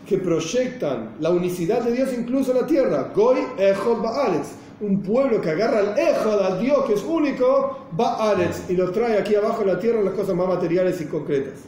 Que 0.07 0.19
proyectan 0.19 1.15
la 1.21 1.31
unicidad 1.31 1.83
de 1.83 1.93
Dios 1.93 2.11
incluso 2.12 2.51
en 2.51 2.61
la 2.61 2.67
tierra. 2.67 3.12
Goy 3.15 3.39
Echod 3.57 4.03
Baaretz. 4.03 4.49
Un 4.81 5.03
pueblo 5.03 5.41
que 5.41 5.51
agarra 5.51 5.81
el 5.81 5.99
Echod 5.99 6.43
al 6.43 6.61
Dios 6.61 6.85
que 6.85 6.95
es 6.95 7.03
único, 7.05 7.87
Baaretz, 7.93 8.69
y 8.69 8.75
lo 8.75 8.91
trae 8.91 9.17
aquí 9.17 9.37
abajo 9.37 9.62
en 9.62 9.69
la 9.69 9.79
tierra 9.79 10.03
las 10.03 10.15
cosas 10.15 10.35
más 10.35 10.49
materiales 10.49 11.01
y 11.01 11.05
concretas 11.05 11.61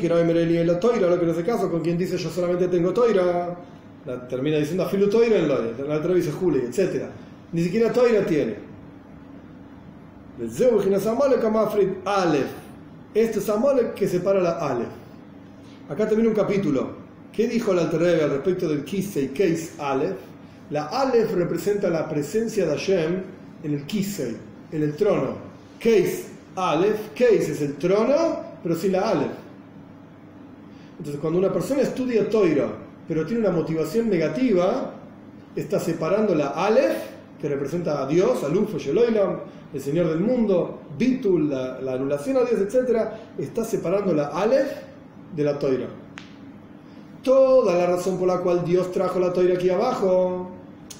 que 0.00 0.08
no 0.08 0.16
hay 0.16 0.64
la 0.64 0.80
toira, 0.80 1.08
lo 1.08 1.18
que 1.18 1.26
no 1.26 1.32
hace 1.32 1.44
caso, 1.44 1.70
con 1.70 1.80
quien 1.80 1.98
dice 1.98 2.16
yo 2.16 2.30
solamente 2.30 2.68
tengo 2.68 2.92
toira, 2.92 3.56
termina 4.28 4.56
diciendo 4.58 4.84
afilu 4.84 5.08
toira 5.08 5.36
en 5.36 5.48
la 5.48 5.96
otra 5.96 6.14
dice 6.14 6.32
Juli, 6.32 6.60
etc. 6.60 7.04
Ni 7.52 7.62
siquiera 7.62 7.92
toira 7.92 8.24
tiene. 8.24 8.56
Este 13.14 13.38
es 13.38 13.48
Amalek 13.48 13.94
que 13.94 14.08
separa 14.08 14.40
la 14.40 14.58
Aleph. 14.58 14.88
Acá 15.88 16.08
termina 16.08 16.30
un 16.30 16.34
capítulo. 16.34 17.04
¿Qué 17.32 17.46
dijo 17.46 17.70
el 17.70 17.78
Alter 17.78 18.24
al 18.24 18.30
respecto 18.30 18.68
del 18.68 18.84
Kisei 18.84 19.28
Keis 19.28 19.78
Aleph? 19.78 20.16
La 20.70 20.86
Aleph 20.86 21.32
representa 21.34 21.88
la 21.88 22.08
presencia 22.08 22.66
de 22.66 22.72
Hashem 22.72 23.22
en 23.62 23.74
el 23.74 23.86
Kisei, 23.86 24.36
en 24.72 24.82
el 24.82 24.96
trono. 24.96 25.36
Keis 25.78 26.26
Aleph, 26.56 27.12
Keis 27.14 27.48
es 27.48 27.62
el 27.62 27.76
trono, 27.76 28.40
pero 28.60 28.74
sin 28.74 28.90
la 28.92 29.10
Aleph. 29.10 29.36
Entonces, 30.98 31.20
cuando 31.20 31.38
una 31.38 31.52
persona 31.52 31.82
estudia 31.82 32.28
Toira, 32.28 32.66
pero 33.06 33.24
tiene 33.24 33.42
una 33.42 33.52
motivación 33.52 34.10
negativa, 34.10 34.94
está 35.54 35.78
separando 35.78 36.34
la 36.34 36.48
Aleph, 36.48 36.96
que 37.40 37.48
representa 37.48 38.02
a 38.02 38.08
Dios, 38.08 38.42
a 38.42 38.48
Lufo 38.48 38.78
Sheloilam, 38.78 39.38
el 39.74 39.80
Señor 39.80 40.08
del 40.08 40.20
mundo, 40.20 40.78
Bitul, 40.96 41.50
la, 41.50 41.92
anulación 41.92 42.36
a 42.36 42.42
Dios, 42.42 42.60
etc., 42.60 43.08
está 43.36 43.64
separando 43.64 44.14
la 44.14 44.28
Aleph 44.28 44.70
de 45.34 45.42
la 45.42 45.58
Toira. 45.58 45.88
Toda 47.24 47.74
la 47.74 47.86
razón 47.86 48.16
por 48.16 48.28
la 48.28 48.38
cual 48.38 48.64
Dios 48.64 48.92
trajo 48.92 49.18
la 49.18 49.32
Toira 49.32 49.54
aquí 49.54 49.68
abajo, 49.70 50.48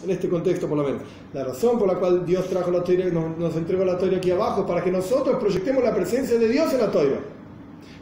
en 0.03 0.11
este 0.11 0.29
contexto 0.29 0.67
por 0.67 0.77
lo 0.77 0.83
menos, 0.83 1.03
la 1.33 1.45
razón 1.45 1.79
por 1.79 1.87
la 1.87 1.95
cual 1.95 2.27
Dios 2.27 2.49
trajo 2.49 2.73
la 2.73 2.83
Toira, 2.83 3.05
nos, 3.11 3.39
nos 3.39 3.55
entregó 3.55 3.85
la 3.85 3.97
Toira 3.97 4.17
aquí 4.17 4.33
abajo, 4.33 4.67
para 4.67 4.83
que 4.83 4.91
nosotros 4.91 5.37
proyectemos 5.39 5.85
la 5.85 5.95
presencia 5.95 6.37
de 6.37 6.49
Dios 6.49 6.73
en 6.73 6.81
la 6.81 6.91
Toira. 6.91 7.21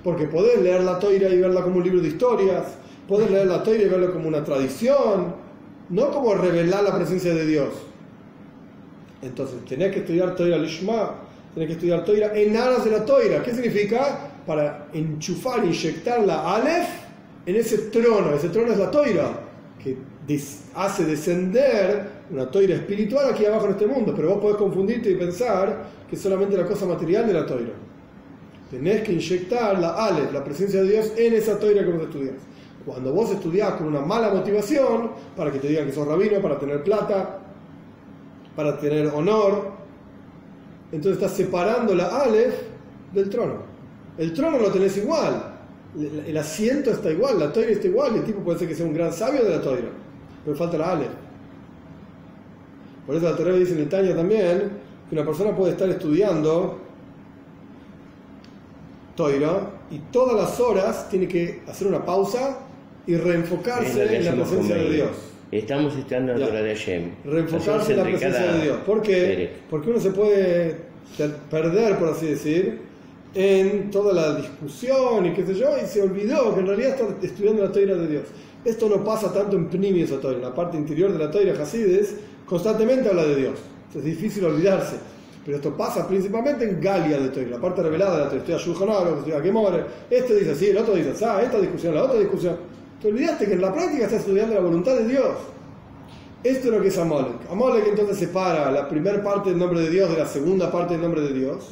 Porque 0.03 0.27
podés 0.27 0.61
leer 0.61 0.83
la 0.83 0.99
toira 0.99 1.29
y 1.29 1.39
verla 1.39 1.63
como 1.63 1.77
un 1.77 1.85
libro 1.85 2.01
de 2.01 2.09
historias, 2.09 2.65
podés 3.07 3.31
leer 3.31 3.47
la 3.47 3.63
toira 3.63 3.85
y 3.85 3.89
verla 3.89 4.11
como 4.11 4.27
una 4.27 4.43
tradición, 4.43 5.35
no 5.91 6.11
como 6.11 6.35
revelar 6.35 6.83
la 6.83 6.97
presencia 6.97 7.33
de 7.35 7.47
Dios. 7.47 7.69
Entonces, 9.23 9.65
tenés 9.65 9.93
que 9.93 10.01
estudiar 10.01 10.35
toira 10.35 10.59
lishma, 10.59 11.15
tenés 11.55 11.69
que 11.69 11.75
estudiar 11.75 12.05
toira 12.05 12.33
en 12.35 12.57
aras 12.57 12.85
de 12.85 12.91
la 12.91 13.05
toira. 13.05 13.43
¿Qué 13.43 13.53
significa? 13.53 14.31
Para 14.47 14.89
enchufar, 14.93 15.65
inyectar 15.65 16.25
la 16.27 16.57
alef 16.57 16.89
en 17.47 17.57
ese 17.57 17.79
trono. 17.79 18.35
Ese 18.35 18.49
trono 18.49 18.73
es 18.73 18.79
la 18.79 18.91
toira, 18.91 19.31
que 19.83 19.97
hace 20.75 21.05
descender 21.05 22.23
una 22.31 22.51
toira 22.51 22.75
espiritual 22.75 23.33
aquí 23.33 23.47
abajo 23.47 23.67
en 23.67 23.73
este 23.73 23.87
mundo. 23.87 24.13
Pero 24.15 24.31
vos 24.31 24.39
podés 24.39 24.57
confundirte 24.57 25.11
y 25.11 25.15
pensar 25.15 25.85
que 26.09 26.17
es 26.17 26.23
solamente 26.23 26.57
la 26.57 26.67
cosa 26.67 26.87
material 26.87 27.27
de 27.27 27.33
la 27.33 27.47
toira. 27.47 27.73
Tenés 28.71 29.03
que 29.03 29.13
inyectar 29.13 29.79
la 29.79 30.07
Aleph, 30.07 30.33
la 30.33 30.43
presencia 30.43 30.83
de 30.83 30.91
Dios, 30.91 31.13
en 31.17 31.35
esa 31.35 31.59
toira 31.59 31.85
que 31.85 31.91
vos 31.91 32.03
estudias. 32.03 32.35
Cuando 32.85 33.13
vos 33.13 33.31
estudiás 33.31 33.75
con 33.75 33.87
una 33.87 34.01
mala 34.01 34.31
motivación, 34.33 35.11
para 35.37 35.53
que 35.53 35.59
te 35.59 35.69
digan 35.69 35.87
que 35.87 35.93
sos 35.93 36.09
rabino, 36.09 36.41
para 36.41 36.59
tener 36.59 36.83
plata, 36.83 37.42
para 38.55 38.79
tener 38.79 39.09
honor, 39.09 39.71
entonces 40.91 41.23
estás 41.23 41.37
separando 41.37 41.95
la 41.95 42.23
Aleph 42.23 42.55
del 43.13 43.29
trono. 43.31 43.55
El 44.19 44.33
trono 44.33 44.59
lo 44.59 44.71
tenés 44.71 44.97
igual, 44.99 45.55
el 46.27 46.37
asiento 46.37 46.91
está 46.91 47.11
igual, 47.11 47.39
la 47.39 47.53
toira 47.53 47.71
está 47.71 47.87
igual, 47.87 48.17
el 48.17 48.25
tipo 48.25 48.41
puede 48.41 48.59
ser 48.59 48.69
que 48.69 48.75
sea 48.75 48.87
un 48.87 48.95
gran 48.95 49.13
sabio 49.13 49.43
de 49.43 49.51
la 49.51 49.61
toira, 49.61 49.89
pero 50.45 50.57
falta 50.57 50.79
la 50.79 50.93
Aleph. 50.93 51.11
Por 53.07 53.17
eso 53.17 53.29
la 53.29 53.37
Torah 53.37 53.55
dice 53.55 53.73
en 53.73 53.81
el 53.81 53.89
Tanya 53.89 54.15
también 54.15 54.71
que 55.09 55.15
una 55.17 55.25
persona 55.25 55.57
puede 55.57 55.73
estar 55.73 55.89
estudiando 55.89 56.79
Toira, 59.17 59.71
y 59.91 59.99
todas 60.11 60.37
las 60.37 60.59
horas 60.59 61.09
tiene 61.11 61.29
que 61.29 61.63
hacer 61.69 61.87
una 61.87 62.05
pausa 62.05 62.59
y 63.07 63.17
reenfocarse 63.17 64.17
en 64.17 64.25
la 64.25 64.33
presencia 64.33 64.77
de 64.77 64.91
Dios. 64.91 65.11
Estamos 65.53 65.95
estudiando 65.95 66.33
la 66.33 66.47
Torah 66.47 66.63
de 66.63 66.75
Hashem. 66.75 67.11
Reenfocarse 67.27 67.93
en 67.93 67.99
la 67.99 68.05
presencia 68.05 68.53
de 68.55 68.63
Dios. 68.63 68.79
¿Por 68.87 69.03
qué? 69.03 69.51
Porque 69.69 69.91
uno 69.91 70.01
se 70.01 70.11
puede 70.11 70.77
perder, 71.51 71.99
por 71.99 72.09
así 72.09 72.29
decir, 72.29 72.79
en 73.35 73.91
toda 73.91 74.15
la 74.15 74.35
discusión 74.35 75.27
y 75.27 75.35
qué 75.35 75.45
sé 75.45 75.55
yo, 75.55 75.77
y 75.77 75.87
se 75.87 76.01
olvidó 76.01 76.55
que 76.55 76.61
en 76.61 76.67
realidad 76.69 76.97
está 76.99 77.27
estudiando 77.27 77.63
la 77.65 77.71
Toira 77.71 77.95
de 77.97 78.07
Dios. 78.07 78.23
Esto 78.65 78.89
no 78.89 79.05
pasa 79.05 79.31
tanto 79.31 79.57
en 79.57 79.67
Pnimi 79.67 80.05
Toira, 80.05 80.39
en 80.39 80.43
la 80.43 80.55
parte 80.55 80.79
interior 80.79 81.13
de 81.13 81.19
la 81.19 81.31
Toira 81.31 81.53
Hasides, 81.63 82.15
constantemente 82.47 83.11
habla 83.11 83.25
de 83.25 83.37
Dios. 83.37 83.59
Es 83.95 84.03
difícil 84.03 84.47
olvidarse. 84.47 84.97
Pero 85.45 85.59
esto 85.59 85.77
pasa 85.77 86.09
principalmente 86.09 86.65
en 86.65 86.81
Galia 86.81 87.19
de 87.19 87.29
Torah, 87.29 87.51
la 87.51 87.61
parte 87.61 87.83
revelada 87.83 88.17
de 88.17 88.25
la 88.25 88.29
Torah. 88.31 88.41
Estoy 88.41 88.55
a 88.55 89.19
estoy 89.19 89.33
a 89.33 89.41
Gemore. 89.43 89.85
Este 90.09 90.35
dice 90.35 90.53
así, 90.53 90.69
el 90.69 90.79
otro 90.79 90.95
dice 90.95 91.11
así, 91.11 91.25
esta 91.45 91.61
discusión, 91.61 91.95
la 91.95 92.05
otra 92.05 92.19
discusión. 92.19 92.57
Te 93.03 93.09
olvidaste 93.09 93.47
que 93.47 93.55
en 93.55 93.61
la 93.61 93.75
práctica 93.75 94.05
estás 94.05 94.21
estudiando 94.21 94.55
la 94.55 94.61
voluntad 94.61 94.95
de 94.95 95.09
Dios. 95.09 95.37
Esto 96.45 96.69
es 96.69 96.75
lo 96.75 96.81
que 96.81 96.87
es 96.87 96.97
Amalek. 96.99 97.51
Amalek 97.51 97.89
entonces 97.89 98.17
separa 98.17 98.71
la 98.71 98.89
primera 98.89 99.21
parte 99.21 99.51
del 99.51 99.59
nombre 99.59 99.81
de 99.81 99.91
Dios 99.91 100.09
de 100.09 100.19
la 100.19 100.27
segunda 100.27 100.71
parte 100.71 100.95
del 100.95 101.03
nombre 101.03 101.21
de 101.23 101.33
Dios. 101.33 101.65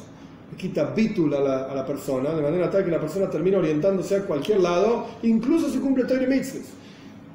quita 0.57 0.83
bítula 0.83 1.37
a 1.37 1.73
la, 1.73 1.85
persona, 1.85 2.31
de 2.31 2.41
manera 2.41 2.69
tal 2.69 2.83
que 2.83 2.91
la 2.91 2.99
persona 2.99 3.29
termina 3.29 3.59
orientándose 3.59 4.17
a 4.17 4.23
cualquier 4.23 4.59
lado, 4.59 5.05
incluso 5.23 5.69
si 5.69 5.79
cumple 5.79 6.03
Torah. 6.03 6.27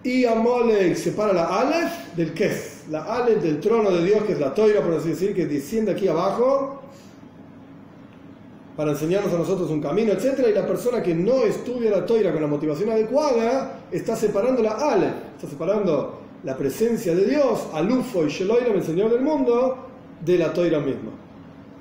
Y 0.02 0.26
Amalek 0.26 0.94
separa 0.94 1.32
la 1.32 1.46
Aleph 1.46 2.14
del 2.14 2.34
Kes, 2.34 2.84
la 2.90 3.02
Aleph 3.02 3.42
del 3.42 3.60
trono 3.60 3.90
de 3.90 4.04
Dios, 4.04 4.24
que 4.24 4.34
es 4.34 4.38
la 4.38 4.52
Toira, 4.52 4.82
por 4.82 4.92
así 4.92 5.08
decir, 5.08 5.34
que 5.34 5.46
desciende 5.46 5.92
aquí 5.92 6.06
abajo 6.06 6.82
para 8.76 8.90
enseñarnos 8.90 9.32
a 9.32 9.38
nosotros 9.38 9.70
un 9.70 9.80
camino, 9.80 10.12
etc. 10.12 10.44
Y 10.48 10.52
la 10.52 10.66
persona 10.66 11.02
que 11.02 11.14
no 11.14 11.42
estudia 11.42 11.90
la 11.90 12.04
Toira 12.04 12.32
con 12.32 12.42
la 12.42 12.48
motivación 12.48 12.90
adecuada 12.90 13.80
está 13.90 14.14
separando 14.14 14.62
la 14.62 14.72
Aleph, 14.72 15.14
está 15.36 15.48
separando 15.48 16.20
la 16.44 16.56
presencia 16.56 17.14
de 17.14 17.24
Dios, 17.24 17.66
Alufo 17.72 18.24
y 18.24 18.28
Sheloiram, 18.28 18.74
el 18.74 18.84
Señor 18.84 19.10
del 19.10 19.22
mundo, 19.22 19.78
de 20.24 20.38
la 20.38 20.52
Toira 20.52 20.78
misma. 20.78 21.10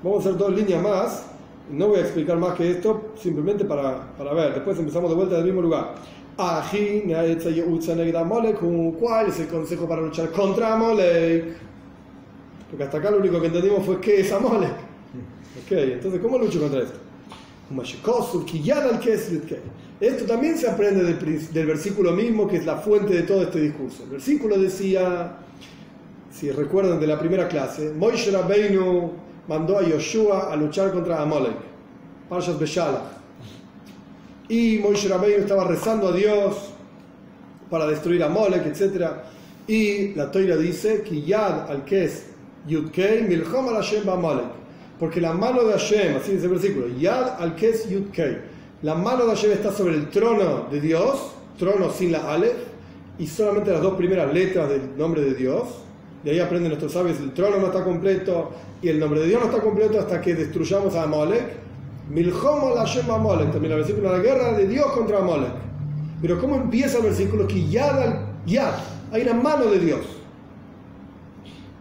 Vamos 0.02 0.24
a 0.24 0.28
hacer 0.28 0.38
dos 0.38 0.52
líneas 0.52 0.82
más. 0.82 1.26
No 1.70 1.88
voy 1.88 1.98
a 1.98 2.02
explicar 2.02 2.36
más 2.36 2.54
que 2.54 2.70
esto, 2.70 3.12
simplemente 3.20 3.64
para, 3.64 4.12
para 4.16 4.32
ver. 4.32 4.54
Después 4.54 4.78
empezamos 4.78 5.10
de 5.10 5.16
vuelta 5.16 5.34
del 5.36 5.44
mismo 5.44 5.60
lugar. 5.60 5.94
¿cuál 8.98 9.28
es 9.28 9.40
el 9.40 9.48
consejo 9.48 9.88
para 9.88 10.02
luchar 10.02 10.30
contra 10.30 10.74
Amolek? 10.74 11.56
Porque 12.70 12.84
hasta 12.84 12.98
acá 12.98 13.10
lo 13.10 13.18
único 13.18 13.40
que 13.40 13.46
entendimos 13.48 13.84
fue 13.84 14.00
qué 14.00 14.20
es 14.20 14.32
Amolek. 14.32 14.85
Ok, 15.64 15.72
entonces, 15.72 16.20
¿cómo 16.20 16.38
lucho 16.38 16.60
contra 16.60 16.82
esto? 16.82 16.98
Esto 20.00 20.24
también 20.24 20.56
se 20.56 20.68
aprende 20.68 21.02
del, 21.02 21.66
versículo 21.66 22.12
mismo, 22.12 22.46
que 22.46 22.58
es 22.58 22.66
la 22.66 22.76
fuente 22.76 23.14
de 23.14 23.22
todo 23.22 23.42
este 23.42 23.60
discurso. 23.60 24.04
El 24.04 24.10
versículo 24.10 24.58
decía, 24.58 25.38
si 26.30 26.50
recuerdan 26.50 27.00
de 27.00 27.06
la 27.06 27.18
primera 27.18 27.48
clase, 27.48 27.92
Moishe 27.92 28.30
Rabbeinu 28.30 29.12
mandó 29.48 29.78
a 29.78 29.82
Yoshua 29.82 30.52
a 30.52 30.56
luchar 30.56 30.92
contra 30.92 31.22
Amalek, 31.22 31.56
Parshas 32.28 32.58
Beshalach. 32.58 33.16
Y 34.48 34.78
Moishe 34.78 35.08
Rabbeinu 35.08 35.42
estaba 35.42 35.64
rezando 35.64 36.08
a 36.08 36.12
Dios 36.12 36.70
para 37.68 37.86
destruir 37.86 38.22
a 38.22 38.28
Molek, 38.28 38.66
etc. 38.66 39.10
Y 39.66 40.14
la 40.14 40.30
Toira 40.30 40.56
dice 40.56 41.02
que 41.02 41.22
Yad 41.22 41.68
al 41.70 41.84
que 41.84 42.04
es 42.04 42.26
Yudkei, 42.68 43.22
Milchom 43.22 43.68
al 43.68 43.76
Hashem 43.76 44.04
Porque 44.98 45.20
la 45.20 45.32
mano 45.32 45.64
de 45.64 45.72
Hashem, 45.72 46.16
así 46.16 46.32
dice 46.32 46.44
el 46.44 46.52
versículo, 46.52 46.88
Yad 46.88 47.40
al 47.40 47.54
que 47.54 47.70
es 47.70 47.88
Yudkei. 47.88 48.38
La 48.82 48.94
mano 48.94 49.26
de 49.26 49.34
Hashem 49.34 49.52
está 49.52 49.72
sobre 49.72 49.94
el 49.94 50.08
trono 50.10 50.66
de 50.70 50.80
Dios, 50.80 51.32
trono 51.58 51.90
sin 51.90 52.12
la 52.12 52.32
Aleph, 52.32 52.56
y 53.18 53.26
solamente 53.26 53.70
las 53.70 53.82
dos 53.82 53.94
primeras 53.94 54.32
letras 54.32 54.68
del 54.68 54.96
nombre 54.96 55.22
de 55.22 55.34
Dios. 55.34 55.64
De 56.22 56.32
ahí 56.32 56.40
aprenden 56.40 56.70
nuestros 56.70 56.92
sabios, 56.92 57.20
el 57.20 57.32
trono 57.32 57.58
no 57.58 57.66
está 57.66 57.84
completo 57.84 58.50
y 58.82 58.88
el 58.88 58.98
nombre 58.98 59.20
de 59.20 59.28
Dios 59.28 59.40
no 59.40 59.48
está 59.48 59.62
completo 59.62 59.98
hasta 59.98 60.20
que 60.20 60.34
destruyamos 60.34 60.94
a 60.94 61.04
Amalek 61.04 61.66
Milhomo 62.08 62.72
la 62.74 62.84
Shem 62.84 63.10
Amalek, 63.10 63.50
también 63.50 63.72
el 63.72 63.78
versículo 63.78 64.12
de 64.12 64.18
la 64.18 64.22
guerra 64.22 64.52
de 64.52 64.68
Dios 64.68 64.86
contra 64.92 65.18
Amalek. 65.18 65.54
Pero 66.22 66.40
¿cómo 66.40 66.54
empieza 66.54 66.98
el 66.98 67.04
versículo? 67.04 67.48
Que 67.48 67.68
ya, 67.68 68.24
ya 68.46 68.78
hay 69.10 69.22
una 69.22 69.34
mano 69.34 69.66
de 69.66 69.80
Dios. 69.80 70.00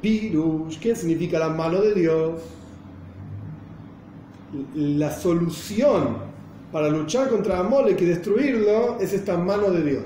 Pirush, 0.01 0.79
¿qué 0.79 0.95
significa 0.95 1.37
la 1.37 1.49
mano 1.49 1.79
de 1.79 1.93
Dios? 1.93 2.41
La 4.75 5.11
solución 5.11 6.17
para 6.71 6.89
luchar 6.89 7.29
contra 7.29 7.59
Amalek 7.59 8.01
y 8.01 8.05
destruirlo 8.05 8.99
es 8.99 9.13
esta 9.13 9.37
mano 9.37 9.71
de 9.71 9.83
Dios. 9.83 10.03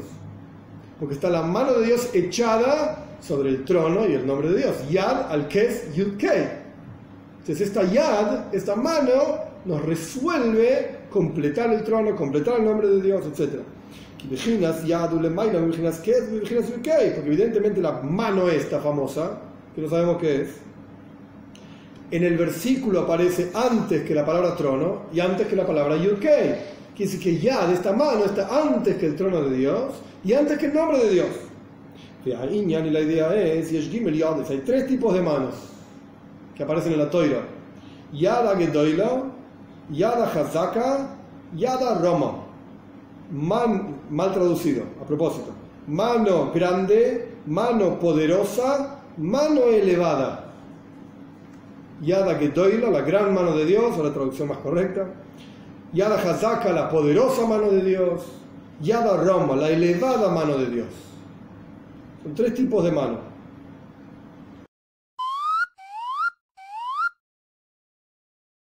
Porque 0.99 1.15
está 1.15 1.29
la 1.29 1.41
mano 1.41 1.73
de 1.73 1.87
Dios 1.87 2.09
echada 2.13 3.05
sobre 3.21 3.49
el 3.49 3.65
trono 3.65 4.07
y 4.07 4.13
el 4.13 4.25
nombre 4.25 4.49
de 4.49 4.57
Dios. 4.57 4.75
Yad 4.89 5.31
al 5.31 5.47
Kes 5.47 5.93
Yud 5.95 6.13
Entonces 6.19 7.61
esta 7.61 7.83
Yad, 7.83 8.53
esta 8.53 8.75
mano, 8.75 9.49
nos 9.65 9.83
resuelve 9.83 10.97
completar 11.09 11.73
el 11.73 11.83
trono, 11.83 12.15
completar 12.15 12.59
el 12.59 12.65
nombre 12.65 12.87
de 12.87 13.01
Dios, 13.01 13.25
etc. 13.25 13.61
Porque 17.15 17.27
evidentemente 17.27 17.81
la 17.81 17.93
mano 17.93 18.49
esta 18.49 18.79
famosa, 18.79 19.39
que 19.73 19.81
no 19.81 19.89
sabemos 19.89 20.17
qué 20.17 20.41
es, 20.41 20.49
en 22.12 22.24
el 22.24 22.38
versículo 22.38 23.01
aparece 23.01 23.51
antes 23.53 24.03
que 24.03 24.16
la 24.16 24.26
palabra 24.26 24.55
trono 24.55 25.03
y 25.14 25.20
antes 25.20 25.47
que 25.47 25.55
la 25.55 25.66
palabra 25.66 25.95
Yudkei. 25.97 26.80
Quiere 26.95 27.12
decir 27.12 27.20
que 27.20 27.38
ya 27.39 27.68
de 27.68 27.76
esta 27.76 27.93
mano 27.93 28.26
está 28.26 28.49
antes 28.62 28.97
que 28.97 29.05
el 29.05 29.16
trono 29.16 29.41
de 29.43 29.57
Dios 29.57 29.93
y 30.24 30.34
antes 30.34 30.57
que 30.57 30.66
el 30.66 30.74
nombre 30.74 30.97
de 30.99 31.10
Dios. 31.12 31.28
Y 32.26 32.32
la 32.32 32.99
idea 32.99 33.34
es, 33.36 33.72
hay 33.72 34.62
tres 34.66 34.88
tipos 34.88 35.14
de 35.14 35.22
manos 35.22 35.55
que 36.55 36.64
aparecen 36.64 36.93
en 36.93 36.99
la 36.99 37.10
toira. 37.10 37.41
Yada 38.12 38.57
Gedoila, 38.57 39.24
Yada 39.91 40.26
Hazaka, 40.26 41.16
Yada 41.55 41.99
Roma. 41.99 42.43
Man, 43.32 43.95
mal 44.10 44.34
traducido, 44.34 44.84
a 45.01 45.05
propósito. 45.05 45.51
Mano 45.88 46.51
grande, 46.51 47.36
mano 47.45 47.99
poderosa, 47.99 49.01
mano 49.18 49.62
elevada. 49.66 50.48
Yada 52.01 52.35
Gedoila, 52.35 52.89
la 52.89 53.01
gran 53.01 53.33
mano 53.33 53.55
de 53.55 53.65
Dios, 53.65 53.97
o 53.97 54.03
la 54.03 54.13
traducción 54.13 54.47
más 54.47 54.59
correcta. 54.59 55.07
Yada 55.91 56.15
Hazaka, 56.15 56.71
la 56.71 56.89
poderosa 56.89 57.45
mano 57.45 57.69
de 57.71 57.83
Dios. 57.83 58.21
Yada 58.81 59.17
Roma, 59.17 59.55
la 59.55 59.69
elevada 59.69 60.29
mano 60.29 60.57
de 60.57 60.69
Dios. 60.69 60.87
Son 62.23 62.33
tres 62.33 62.53
tipos 62.53 62.83
de 62.83 62.91
manos. 62.91 63.19